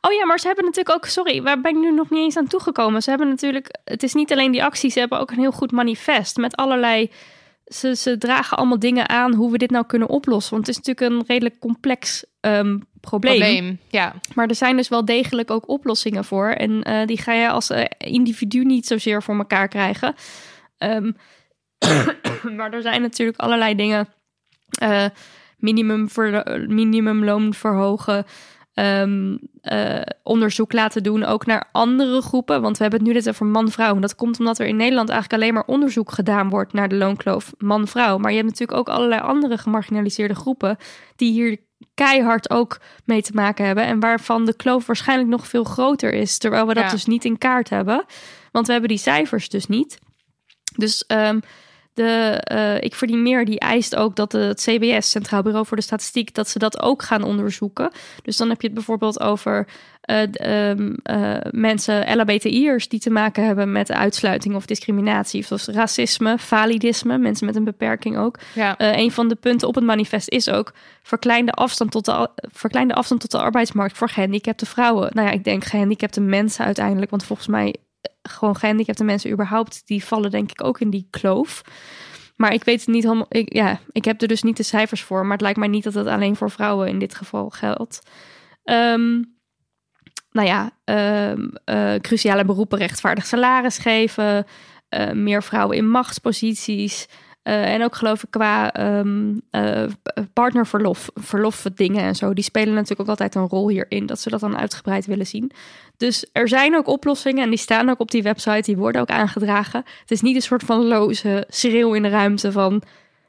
Oh 0.00 0.12
ja, 0.12 0.26
maar 0.26 0.38
ze 0.38 0.46
hebben 0.46 0.64
natuurlijk 0.64 0.96
ook, 0.96 1.06
sorry, 1.06 1.42
waar 1.42 1.60
ben 1.60 1.74
ik 1.74 1.80
nu 1.80 1.92
nog 1.92 2.10
niet 2.10 2.20
eens 2.20 2.36
aan 2.36 2.46
toegekomen? 2.46 3.02
Ze 3.02 3.10
hebben 3.10 3.28
natuurlijk, 3.28 3.78
het 3.84 4.02
is 4.02 4.14
niet 4.14 4.32
alleen 4.32 4.52
die 4.52 4.64
acties, 4.64 4.92
ze 4.92 4.98
hebben 4.98 5.18
ook 5.18 5.30
een 5.30 5.38
heel 5.38 5.52
goed 5.52 5.72
manifest 5.72 6.36
met 6.36 6.56
allerlei, 6.56 7.10
ze, 7.64 7.96
ze 7.96 8.18
dragen 8.18 8.56
allemaal 8.56 8.78
dingen 8.78 9.08
aan 9.08 9.34
hoe 9.34 9.50
we 9.50 9.58
dit 9.58 9.70
nou 9.70 9.86
kunnen 9.86 10.08
oplossen. 10.08 10.54
Want 10.54 10.66
het 10.66 10.76
is 10.76 10.82
natuurlijk 10.82 11.20
een 11.20 11.26
redelijk 11.26 11.58
complex 11.58 12.24
ehm, 12.40 12.78
probleem. 13.00 13.38
Probleem. 13.38 13.78
Ja. 13.88 14.14
Maar 14.34 14.48
er 14.48 14.54
zijn 14.54 14.76
dus 14.76 14.88
wel 14.88 15.04
degelijk 15.04 15.50
ook 15.50 15.68
oplossingen 15.68 16.24
voor. 16.24 16.48
En 16.48 16.82
eh, 16.82 17.06
die 17.06 17.18
ga 17.18 17.32
je 17.32 17.48
als 17.48 17.70
eh, 17.70 17.84
individu 17.98 18.64
niet 18.64 18.86
zozeer 18.86 19.22
voor 19.22 19.36
elkaar 19.36 19.68
krijgen. 19.68 20.14
Ehm, 20.78 21.12
maar 22.56 22.72
er 22.72 22.82
zijn 22.82 23.00
natuurlijk 23.02 23.38
allerlei 23.38 23.74
dingen. 23.74 24.08
eh 24.78 25.06
minimum 25.64 26.08
minimumloon 26.66 27.54
verhogen. 27.54 28.24
Ehm, 28.74 29.36
eh, 29.60 30.00
onderzoek 30.22 30.72
laten 30.72 31.02
doen, 31.02 31.24
ook 31.24 31.46
naar 31.46 31.68
andere 31.72 32.20
groepen. 32.22 32.62
Want 32.62 32.76
we 32.76 32.82
hebben 32.82 33.00
het 33.00 33.08
nu 33.08 33.14
net 33.14 33.28
over 33.28 33.46
man-vrouw. 33.46 33.94
En 33.94 34.00
Dat 34.00 34.14
komt 34.14 34.38
omdat 34.38 34.58
er 34.58 34.66
in 34.66 34.76
Nederland 34.76 35.08
eigenlijk 35.08 35.42
alleen 35.42 35.54
maar 35.54 35.66
onderzoek 35.66 36.12
gedaan 36.12 36.48
wordt 36.48 36.72
naar 36.72 36.88
de 36.88 36.94
loonkloof 36.96 37.52
man-vrouw. 37.58 38.18
Maar 38.18 38.30
je 38.30 38.36
hebt 38.36 38.48
natuurlijk 38.48 38.78
ook 38.78 38.88
allerlei 38.88 39.20
andere 39.20 39.58
gemarginaliseerde 39.58 40.34
groepen 40.34 40.76
die 41.16 41.32
hier 41.32 41.58
keihard 41.94 42.50
ook 42.50 42.80
mee 43.04 43.22
te 43.22 43.32
maken 43.34 43.66
hebben. 43.66 43.84
En 43.84 44.00
waarvan 44.00 44.44
de 44.44 44.56
kloof 44.56 44.86
waarschijnlijk 44.86 45.28
nog 45.30 45.46
veel 45.48 45.64
groter 45.64 46.12
is. 46.12 46.38
Terwijl 46.38 46.66
we 46.66 46.74
dat 46.74 46.84
Ja. 46.84 46.90
dus 46.90 47.04
niet 47.04 47.24
in 47.24 47.38
kaart 47.38 47.70
hebben. 47.70 48.04
Want 48.52 48.66
we 48.66 48.72
hebben 48.72 48.90
die 48.90 48.98
cijfers 48.98 49.48
dus 49.48 49.66
niet. 49.66 49.98
Dus 50.76 51.06
ehm, 51.06 51.40
de, 51.94 52.40
eh, 52.44 52.80
ik 52.80 52.94
verdien 52.94 53.22
meer, 53.22 53.44
die 53.44 53.58
eist 53.58 53.96
ook 53.96 54.16
dat 54.16 54.32
het 54.32 54.60
CBS, 54.60 55.10
Centraal 55.10 55.42
Bureau 55.42 55.66
voor 55.66 55.76
de 55.76 55.82
Statistiek, 55.82 56.34
dat 56.34 56.48
ze 56.48 56.58
dat 56.58 56.82
ook 56.82 57.02
gaan 57.02 57.22
onderzoeken. 57.22 57.90
Dus 58.22 58.36
dan 58.36 58.48
heb 58.48 58.60
je 58.60 58.66
het 58.66 58.76
bijvoorbeeld 58.76 59.20
over 59.20 59.66
eh, 60.00 60.22
ehm, 60.70 60.92
eh, 61.02 61.36
mensen, 61.50 62.16
LHBTI'ers, 62.16 62.88
die 62.88 63.00
te 63.00 63.10
maken 63.10 63.44
hebben 63.46 63.72
met 63.72 63.92
uitsluiting 63.92 64.54
of 64.54 64.66
discriminatie, 64.66 65.46
of 65.50 65.66
racisme, 65.66 66.38
validisme, 66.38 67.18
mensen 67.18 67.46
met 67.46 67.56
een 67.56 67.64
beperking 67.64 68.18
ook. 68.18 68.38
ja. 68.54 68.74
Een 68.78 69.12
van 69.12 69.28
de 69.28 69.34
punten 69.34 69.68
op 69.68 69.74
het 69.74 69.84
manifest 69.84 70.30
is 70.30 70.50
ook 70.50 70.72
verkleinde 71.02 71.52
afstand 71.52 71.90
tot 71.90 72.04
de, 72.04 72.28
verkleinde 72.36 72.94
afstand 72.94 73.20
tot 73.20 73.30
de 73.30 73.38
arbeidsmarkt 73.38 73.96
voor 73.96 74.08
gehandicapte 74.08 74.66
vrouwen. 74.66 75.10
Nou 75.12 75.26
ja, 75.26 75.32
ik 75.32 75.44
denk 75.44 75.64
gehandicapte 75.64 76.20
mensen 76.20 76.64
uiteindelijk, 76.64 77.10
want 77.10 77.24
volgens 77.24 77.48
mij 77.48 77.74
gewoon 78.22 78.56
gehandicapte 78.56 79.04
mensen 79.04 79.30
überhaupt, 79.30 79.82
die 79.86 80.04
vallen 80.04 80.30
denk 80.30 80.50
ik 80.50 80.64
ook 80.64 80.80
in 80.80 80.90
die 80.90 81.06
kloof. 81.10 81.62
Maar 82.36 82.52
ik 82.52 82.64
weet 82.64 82.80
het 82.80 82.94
niet 82.94 83.02
helemaal. 83.02 83.26
Ik, 83.28 83.52
ja, 83.52 83.78
ik 83.92 84.04
heb 84.04 84.22
er 84.22 84.28
dus 84.28 84.42
niet 84.42 84.56
de 84.56 84.62
cijfers 84.62 85.02
voor, 85.02 85.22
maar 85.22 85.32
het 85.32 85.40
lijkt 85.40 85.58
mij 85.58 85.68
niet 85.68 85.84
dat 85.84 85.94
het 85.94 86.06
alleen 86.06 86.36
voor 86.36 86.50
vrouwen 86.50 86.88
in 86.88 86.98
dit 86.98 87.14
geval 87.14 87.50
geldt. 87.50 88.02
Ehm, 88.64 89.22
nou 90.30 90.48
ja, 90.48 90.70
ehm, 90.84 91.48
eh, 91.64 91.94
cruciale 91.94 92.44
beroepen 92.44 92.78
rechtvaardig 92.78 93.26
salaris 93.26 93.78
geven, 93.78 94.46
eh, 94.88 95.12
meer 95.12 95.42
vrouwen 95.42 95.76
in 95.76 95.90
machtsposities. 95.90 97.08
Eh, 97.44 97.74
en 97.74 97.82
ook 97.84 97.94
geloof 97.94 98.22
ik 98.22 98.30
qua 98.30 98.72
ehm, 98.72 99.38
eh, 99.50 99.84
partnerverlof, 100.32 101.10
verlofdingen 101.14 102.02
en 102.02 102.14
zo, 102.14 102.32
die 102.34 102.44
spelen 102.44 102.74
natuurlijk 102.74 103.00
ook 103.00 103.08
altijd 103.08 103.34
een 103.34 103.48
rol 103.48 103.68
hierin, 103.68 104.06
dat 104.06 104.20
ze 104.20 104.30
dat 104.30 104.40
dan 104.40 104.56
uitgebreid 104.56 105.06
willen 105.06 105.26
zien. 105.26 105.50
Dus 105.96 106.26
er 106.32 106.48
zijn 106.48 106.76
ook 106.76 106.86
oplossingen 106.86 107.42
en 107.42 107.48
die 107.50 107.58
staan 107.58 107.88
ook 107.90 108.00
op 108.00 108.10
die 108.10 108.22
website, 108.22 108.62
die 108.62 108.76
worden 108.76 109.00
ook 109.00 109.10
aangedragen. 109.10 109.82
Het 110.00 110.10
is 110.10 110.20
niet 110.20 110.36
een 110.36 110.42
soort 110.42 110.62
van 110.62 110.84
loze 110.86 111.44
schreeuw 111.48 111.92
in 111.94 112.02
de 112.02 112.08
ruimte 112.08 112.52
van 112.52 112.82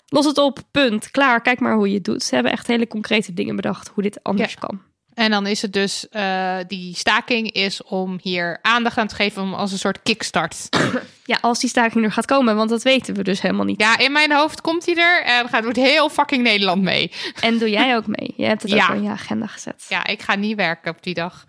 los 0.08 0.26
het 0.26 0.38
op, 0.38 0.60
punt, 0.72 1.12
klaar, 1.12 1.42
kijk 1.42 1.60
maar 1.60 1.76
hoe 1.76 1.88
je 1.90 1.96
het 1.96 2.04
doet. 2.04 2.24
Ze 2.24 2.34
hebben 2.36 2.52
echt 2.52 2.68
hele 2.68 2.88
concrete 2.88 3.34
dingen 3.34 3.56
bedacht 3.56 3.88
hoe 3.94 4.04
dit 4.04 4.24
anders 4.24 4.52
Ja. 4.54 4.60
kan. 4.60 4.82
En 5.16 5.32
dan 5.32 5.48
is 5.48 5.62
het 5.62 5.74
dus, 5.74 6.10
eh, 6.10 6.58
die 6.68 6.96
staking 6.96 7.52
is 7.52 7.84
om 7.84 8.20
hier 8.22 8.60
aandacht 8.62 8.98
aan 8.98 9.08
te 9.08 9.16
geven 9.16 9.42
om 9.42 9.54
als 9.54 9.72
een 9.72 9.78
soort 9.78 10.00
kickstart. 10.04 10.70
Ja, 11.28 11.38
als 11.42 11.60
die 11.60 11.70
staking 11.70 12.06
er 12.06 12.12
gaat 12.12 12.26
komen, 12.26 12.56
want 12.56 12.70
dat 12.70 12.84
weten 12.84 13.16
we 13.16 13.24
dus 13.24 13.42
helemaal 13.42 13.66
niet. 13.66 13.82
Ja, 13.82 13.98
in 13.98 14.12
mijn 14.12 14.32
hoofd 14.34 14.62
komt 14.62 14.86
hij 14.86 14.96
er 14.96 15.24
en 15.24 15.50
gaat 15.50 15.64
doet 15.64 15.76
heel 15.76 16.10
fucking 16.10 16.44
Nederland 16.44 16.82
mee. 16.82 17.12
En 17.42 17.58
doe 17.58 17.70
jij 17.70 17.96
ook 17.96 18.08
mee? 18.08 18.34
Je 18.38 18.46
hebt 18.46 18.62
het 18.62 18.72
Ja. 18.80 18.88
ook 18.90 18.96
in 18.96 19.04
je 19.04 19.10
agenda 19.10 19.48
gezet. 19.48 19.86
Ja, 19.90 20.06
ik 20.06 20.22
ga 20.22 20.36
niet 20.36 20.56
werken 20.56 20.92
op 20.92 21.04
die 21.04 21.14
dag. 21.14 21.46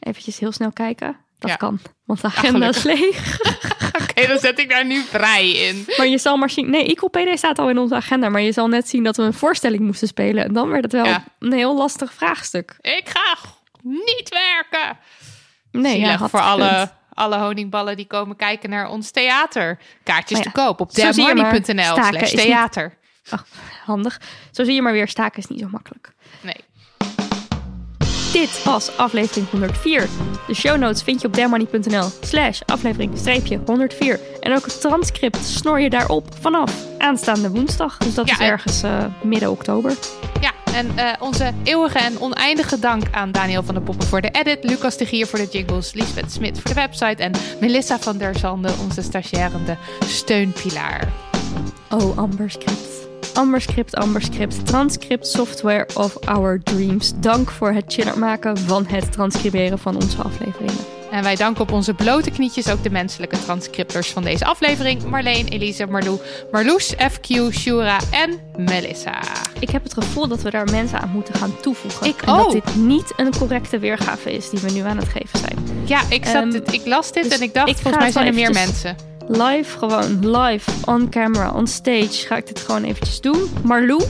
Eventjes 0.00 0.38
heel 0.38 0.52
snel 0.52 0.72
kijken. 0.72 1.16
Dat 1.46 1.52
Ja. 1.52 1.56
kan, 1.68 1.78
want 2.04 2.20
de 2.20 2.26
agenda 2.26 2.68
is 2.68 2.82
leeg. 2.82 3.38
Oké, 4.02 4.26
dan 4.26 4.38
zet 4.38 4.58
ik 4.58 4.68
daar 4.68 4.84
nu 4.86 5.00
vrij 5.00 5.50
in. 5.50 5.84
Maar 5.96 6.06
je 6.06 6.18
zal 6.18 6.36
maar 6.36 6.50
zien... 6.50 6.70
Nee, 6.70 6.84
Equal 6.86 7.10
PD 7.10 7.38
staat 7.38 7.58
al 7.58 7.70
in 7.70 7.78
onze 7.78 7.94
agenda. 7.94 8.28
Maar 8.28 8.40
je 8.40 8.52
zal 8.52 8.68
net 8.68 8.88
zien 8.88 9.02
dat 9.04 9.16
we 9.16 9.22
een 9.22 9.32
voorstelling 9.34 9.82
moesten 9.82 10.08
spelen. 10.08 10.44
En 10.44 10.52
dan 10.52 10.68
werd 10.68 10.82
het 10.82 10.92
wel 10.92 11.04
Ja. 11.04 11.24
een 11.38 11.52
heel 11.52 11.76
lastig 11.76 12.12
vraagstuk. 12.12 12.76
Ik 12.80 13.08
ga 13.08 13.36
niet 13.82 14.28
werken. 14.28 14.98
Nee, 15.70 16.00
ja, 16.00 16.28
voor 16.28 16.40
alle, 16.40 16.90
alle 17.12 17.38
honingballen 17.38 17.96
die 17.96 18.06
komen 18.06 18.36
kijken 18.36 18.70
naar 18.70 18.88
ons 18.88 19.10
theater. 19.10 19.78
Kaartjes 20.02 20.40
te 20.40 20.50
koop 20.52 20.80
op 20.80 20.90
staken 20.90 21.14
slash 21.14 22.30
theater. 22.30 22.94
Ach, 23.30 23.46
handig. 23.84 24.20
Zo 24.50 24.64
zie 24.64 24.74
je 24.74 24.82
maar 24.82 24.92
weer, 24.92 25.08
staken 25.08 25.38
is 25.38 25.46
niet 25.46 25.60
zo 25.60 25.68
makkelijk. 25.70 26.12
Nee. 26.40 26.56
Dit 28.34 28.62
was 28.64 28.96
aflevering 28.96 29.50
104. 29.50 30.08
De 30.46 30.54
show 30.54 30.76
notes 30.78 31.02
vind 31.02 31.20
je 31.20 31.26
op 31.26 31.34
dermoney.nl 31.34 32.08
slash 32.20 32.60
aflevering 32.66 33.18
streepje 33.18 33.60
104. 33.66 34.20
En 34.40 34.54
ook 34.56 34.64
het 34.64 34.80
transcript 34.80 35.44
snor 35.44 35.80
je 35.80 35.90
daarop 35.90 36.26
vanaf 36.40 36.72
aanstaande 36.98 37.50
woensdag. 37.50 37.96
Dus 37.98 38.14
dat 38.14 38.26
Ja, 38.28 38.32
is 38.34 38.38
en- 38.40 38.46
ergens 38.46 38.82
eh, 38.82 39.04
midden 39.22 39.50
oktober. 39.50 39.92
Ja, 40.40 40.50
En 40.72 40.90
eh, 40.98 41.12
onze 41.18 41.52
eeuwige 41.62 41.98
en 41.98 42.20
oneindige 42.20 42.78
dank 42.78 43.02
aan 43.10 43.32
Daniel 43.32 43.62
van 43.62 43.74
der 43.74 43.82
Poppen 43.82 44.06
voor 44.06 44.20
de 44.20 44.28
edit, 44.30 44.64
Lucas 44.64 44.96
de 44.96 45.06
Gier 45.06 45.26
voor 45.26 45.38
de 45.38 45.48
jingles, 45.50 45.92
Lisbeth 45.92 46.32
Smit 46.32 46.60
voor 46.60 46.74
de 46.74 46.80
website 46.80 47.22
en 47.22 47.32
Melissa 47.60 47.98
van 47.98 48.18
der 48.18 48.34
Zande, 48.38 48.70
onze 48.82 49.02
stagiairende 49.02 49.76
steunpilaar. 50.06 51.12
Oh, 51.90 52.18
Amberscript. 52.18 52.93
Amberscript, 53.32 53.94
Amberscript, 53.96 54.66
transcript 54.66 55.26
software 55.26 55.86
of 55.94 56.18
our 56.26 56.60
dreams. 56.62 57.12
Dank 57.16 57.50
voor 57.50 57.72
het 57.72 57.84
chiller 57.86 58.18
maken 58.18 58.58
van 58.58 58.86
het 58.86 59.12
transcriberen 59.12 59.78
van 59.78 59.94
onze 59.94 60.22
afleveringen. 60.22 60.84
En 61.10 61.22
wij 61.22 61.36
danken 61.36 61.62
op 61.62 61.72
onze 61.72 61.94
blote 61.94 62.30
knietjes 62.30 62.68
ook 62.70 62.82
de 62.82 62.90
menselijke 62.90 63.38
transcriptors 63.44 64.10
van 64.10 64.22
deze 64.22 64.44
aflevering. 64.44 65.04
Marleen, 65.04 65.48
Elise, 65.48 65.86
Marlou, 65.86 66.18
Marloes, 66.52 66.94
FQ, 66.94 67.52
Shura 67.52 67.98
en 68.10 68.38
Melissa. 68.56 69.20
Ik 69.58 69.70
heb 69.70 69.82
het 69.82 69.94
gevoel 69.94 70.28
dat 70.28 70.42
we 70.42 70.50
daar 70.50 70.70
mensen 70.70 71.00
aan 71.00 71.10
moeten 71.10 71.34
gaan 71.34 71.60
toevoegen. 71.60 72.06
Ik 72.06 72.20
en 72.20 72.36
dat 72.36 72.46
ook. 72.46 72.52
dit 72.52 72.74
niet 72.76 73.12
een 73.16 73.36
correcte 73.38 73.78
weergave 73.78 74.32
is 74.32 74.50
die 74.50 74.60
we 74.60 74.70
nu 74.70 74.80
aan 74.80 74.96
het 74.96 75.08
geven 75.08 75.38
zijn. 75.38 75.58
Ja, 75.84 76.00
ik, 76.08 76.24
zat 76.24 76.34
Ehm, 76.34 76.50
dit- 76.50 76.72
ik 76.72 76.86
las 76.86 77.12
dit 77.12 77.22
dus 77.24 77.32
en 77.32 77.42
ik 77.42 77.54
dacht, 77.54 77.68
ik 77.68 77.76
volgens 77.76 78.02
mij 78.02 78.12
zijn 78.12 78.26
er 78.26 78.34
meer 78.34 78.52
mensen. 78.52 78.96
Live, 79.28 79.78
gewoon 79.78 80.30
live, 80.36 80.70
on 80.84 81.08
camera, 81.10 81.50
on 81.50 81.66
stage 81.66 82.26
ga 82.26 82.36
ik 82.36 82.46
dit 82.46 82.58
gewoon 82.60 82.84
eventjes 82.84 83.20
doen. 83.20 83.50
Marlou, 83.62 84.02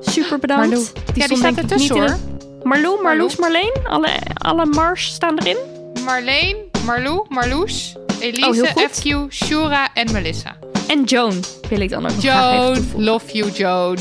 super 0.00 0.38
bedankt. 0.38 0.66
Marlou. 0.68 0.86
Ja, 1.14 1.26
die 1.26 1.36
staat 1.36 1.56
ertussen, 1.56 1.96
hoor. 1.96 2.16
Marlou, 2.62 3.02
Marloes, 3.02 3.36
Marleen, 3.36 3.72
alle, 3.88 4.08
alle 4.34 4.66
Mars 4.66 5.06
staan 5.06 5.38
erin. 5.38 5.56
Marleen, 6.04 6.56
Marlou, 6.86 7.26
Marloes, 7.28 7.94
Oh, 7.96 8.22
Elise, 8.22 8.66
goed. 8.74 8.90
FQ, 8.90 9.32
Shura 9.32 9.88
en 9.94 10.12
Melissa. 10.12 10.56
En 10.88 11.04
Joan 11.04 11.32
wil 11.68 11.80
ik 11.80 11.90
dan 11.90 12.04
ook 12.04 12.10
nog 12.10 12.20
graag 12.20 12.68
even 12.70 12.84
Joan, 12.90 13.04
love 13.04 13.32
you 13.32 13.50
Joan. 13.50 13.96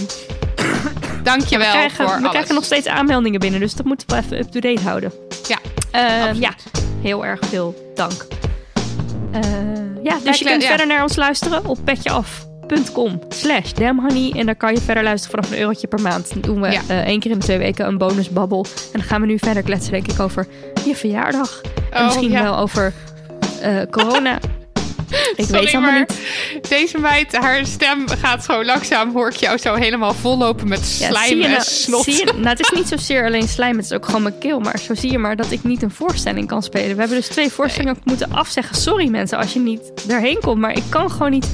Dankjewel 1.23 1.65
we 1.67 1.71
krijgen, 1.73 1.95
voor 1.95 2.05
we 2.05 2.11
alles. 2.19 2.29
krijgen 2.29 2.55
nog 2.55 2.63
steeds 2.63 2.87
aanmeldingen 2.87 3.39
binnen, 3.39 3.59
dus 3.59 3.73
dat 3.73 3.85
moeten 3.85 4.07
we 4.09 4.15
even 4.15 4.39
up-to-date 4.39 4.81
houden. 4.81 5.11
Ja, 5.47 5.57
Ehm, 5.91 6.39
ja, 6.41 6.53
heel 7.01 7.25
erg 7.25 7.39
veel 7.49 7.91
dank. 7.95 8.25
Eh, 9.33 10.03
ja, 10.03 10.19
dus 10.23 10.39
je 10.39 10.45
kunt 10.45 10.61
ja. 10.61 10.67
verder 10.67 10.87
naar 10.87 11.01
ons 11.01 11.15
luisteren 11.15 11.65
op 11.65 11.77
petjeaf.com 11.83 13.19
slash 13.29 13.71
damhoney. 13.71 14.31
En 14.35 14.45
daar 14.45 14.55
kan 14.55 14.73
je 14.73 14.81
verder 14.81 15.03
luisteren 15.03 15.35
vanaf 15.35 15.51
een 15.51 15.61
eurotje 15.61 15.87
per 15.87 16.01
maand. 16.01 16.29
Dan 16.29 16.41
doen 16.41 16.61
we 16.61 16.67
eh, 16.67 16.99
één 16.99 17.19
keer 17.19 17.31
in 17.31 17.39
de 17.39 17.45
twee 17.45 17.57
weken 17.57 17.87
een 17.87 17.97
bonusbabbel. 17.97 18.65
En 18.65 18.99
dan 18.99 19.03
gaan 19.03 19.21
we 19.21 19.27
nu 19.27 19.39
verder 19.39 19.63
kletsen, 19.63 19.91
denk 19.91 20.07
ik, 20.07 20.19
over 20.19 20.47
je 20.85 20.95
verjaardag. 20.95 21.61
En 21.91 21.99
Oh, 21.99 22.05
misschien 22.05 22.31
wel 22.31 22.57
over 22.57 22.93
eh, 23.61 23.81
corona. 23.91 24.39
ik 25.35 25.45
Sorry, 25.45 25.63
weet 25.63 25.73
maar 25.73 25.99
niet. 25.99 26.69
Deze 26.69 26.97
meid, 26.97 27.35
haar 27.35 27.65
stem 27.65 28.07
gaat 28.07 28.43
zo 28.43 28.63
langzaam, 28.63 29.11
hoor 29.11 29.29
ik 29.29 29.35
jou 29.35 29.57
zo 29.57 29.73
helemaal 29.73 30.13
vollopen 30.13 30.67
met 30.67 30.85
slijm 30.85 31.41
en 31.41 31.49
nou, 31.49 31.61
snot. 31.61 32.03
zie 32.03 32.13
je, 32.13 32.25
nou, 32.33 32.47
het 32.47 32.59
is 32.59 32.69
niet 32.69 32.87
zozeer 32.87 33.25
alleen 33.25 33.47
slijm, 33.47 33.75
het 33.75 33.85
is 33.85 33.91
ook 33.91 34.05
gewoon 34.05 34.21
mijn 34.21 34.37
keel. 34.37 34.59
Maar 34.59 34.79
zo 34.79 34.95
zie 34.95 35.11
je 35.11 35.17
maar 35.17 35.35
dat 35.35 35.51
ik 35.51 35.63
niet 35.63 35.81
een 35.81 35.91
voorstelling 35.91 36.47
kan 36.47 36.63
spelen. 36.63 36.93
We 36.93 36.99
hebben 36.99 37.17
dus 37.17 37.27
twee 37.27 37.49
voorstellingen 37.49 37.97
moeten 38.03 38.31
afzeggen. 38.31 38.75
Sorry 38.75 39.07
mensen 39.07 39.37
als 39.37 39.53
je 39.53 39.59
niet 39.59 39.91
erheen 40.07 40.39
komt, 40.39 40.61
maar 40.61 40.77
ik 40.77 40.83
kan 40.89 41.11
gewoon 41.11 41.31
niet... 41.31 41.47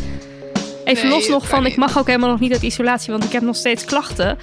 Even 0.84 1.10
Nee, 1.10 1.18
los 1.18 1.28
nog 1.28 1.48
van, 1.48 1.66
ik 1.66 1.76
mag 1.76 1.98
ook 1.98 2.08
helemaal 2.08 2.30
nog 2.30 2.40
niet 2.40 2.52
uit 2.52 2.62
isolatie, 2.62 3.12
want 3.12 3.24
ik 3.24 3.32
heb 3.32 3.42
nog 3.42 3.56
steeds 3.56 3.86
klachten. 3.86 4.38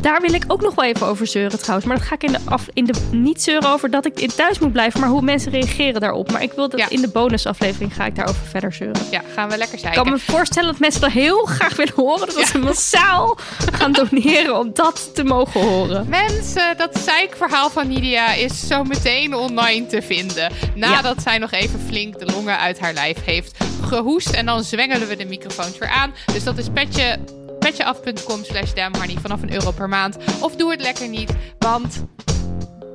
Daar 0.00 0.20
wil 0.20 0.32
ik 0.34 0.44
ook 0.46 0.60
nog 0.60 0.74
wel 0.74 0.84
even 0.84 1.06
over 1.06 1.26
zeuren 1.26 1.58
trouwens. 1.58 1.86
Maar 1.88 1.96
dat 1.98 2.06
ga 2.06 2.14
ik 2.14 2.22
in 2.22 2.32
de, 2.32 2.38
af, 2.44 2.66
in 2.72 2.84
de 2.84 2.92
niet 3.10 3.42
zeuren 3.42 3.70
over 3.70 3.90
dat 3.90 4.06
ik 4.06 4.20
in 4.20 4.28
thuis 4.34 4.58
moet 4.58 4.72
blijven, 4.72 5.00
maar 5.00 5.08
hoe 5.08 5.22
mensen 5.22 5.52
reageren 5.52 6.00
daarop. 6.00 6.32
Maar 6.32 6.42
ik 6.42 6.52
wil 6.52 6.68
dat 6.68 6.80
Ja. 6.80 6.88
in 6.88 7.00
de 7.00 7.08
bonusaflevering 7.08 7.94
ga 7.94 8.06
ik 8.06 8.14
daarover 8.16 8.46
verder 8.46 8.72
zeuren. 8.72 9.02
Ja, 9.10 9.22
gaan 9.34 9.48
we 9.48 9.56
lekker 9.56 9.74
Ik 9.76 9.80
zeiken. 9.82 10.02
kan 10.02 10.12
me 10.12 10.18
voorstellen 10.18 10.70
dat 10.70 10.80
mensen 10.80 11.00
dat 11.00 11.10
heel 11.10 11.44
graag 11.44 11.76
willen 11.76 11.94
horen. 11.96 12.26
Dat 12.34 12.46
ze 12.46 12.58
massaal 12.58 13.38
gaan 13.72 13.92
doneren 14.10 14.58
om 14.58 14.70
dat 14.74 15.10
te 15.14 15.24
mogen 15.24 15.60
horen. 15.60 16.06
Mensen, 16.08 16.76
dat 16.76 16.98
zeikverhaal 16.98 17.70
van 17.70 17.88
Nidia 17.88 18.32
is 18.32 18.66
zo 18.66 18.84
meteen 18.84 19.34
online 19.34 19.86
te 19.86 20.02
vinden. 20.02 20.50
Nadat 20.74 21.22
zij 21.22 21.38
nog 21.38 21.50
even 21.52 21.80
flink 21.86 22.18
de 22.18 22.26
longen 22.26 22.58
uit 22.58 22.78
haar 22.80 22.92
lijf 22.92 23.24
heeft 23.24 23.56
gehoest. 23.82 24.30
En 24.30 24.46
dan 24.46 24.64
zwengelen 24.64 25.08
we 25.08 25.16
de 25.16 25.24
microfoons 25.24 25.78
weer 25.78 25.88
aan. 25.88 26.14
Dus 26.32 26.44
dat 26.44 26.58
is 26.58 26.66
petje, 26.74 27.18
petjeaf.com 27.70 28.44
slash 28.44 28.70
vanaf 29.20 29.42
een 29.42 29.52
euro 29.52 29.70
per 29.70 29.88
maand. 29.88 30.16
Of 30.40 30.56
doe 30.56 30.70
het 30.70 30.80
lekker 30.80 31.08
niet, 31.08 31.30
want 31.58 32.04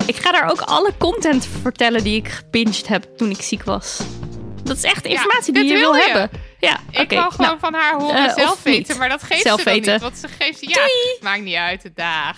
Ik 0.06 0.16
ga 0.16 0.32
daar 0.32 0.52
ook 0.52 0.62
alle 0.62 0.92
content 0.98 1.48
vertellen 1.62 2.04
die 2.04 2.16
ik 2.16 2.28
gepinged 2.30 2.88
heb 2.88 3.06
toen 3.18 3.30
ik 3.30 3.42
ziek 3.42 3.64
was. 3.64 4.00
Dat 4.64 4.78
is 4.78 4.84
echt 4.84 5.06
informatie 5.06 5.54
die 5.54 5.64
je 5.64 5.74
wil 5.74 5.96
je. 5.96 6.02
hebben. 6.02 6.40
Ja, 6.60 6.80
ik 6.92 7.00
oké. 7.00 7.16
wil 7.16 7.30
gewoon 7.32 7.48
Nou, 7.48 7.60
van 7.60 7.74
haar 7.74 7.94
horen 8.00 8.26
of 8.26 8.34
zelf 8.34 8.64
weten. 8.64 8.98
Maar 8.98 9.10
dat 9.10 9.24
geeft 9.24 9.42
Zelf 9.42 9.60
ze 9.60 9.66
dan 9.66 9.74
weten. 9.74 9.92
niet. 9.94 10.02
Want 10.02 10.18
ze 10.18 10.28
geeft 10.40 10.60
ze, 10.60 10.70
ja, 10.70 10.88
maakt 11.22 11.42
niet 11.44 11.56
uit, 11.56 11.82
de 11.82 11.92
dag. 11.96 12.38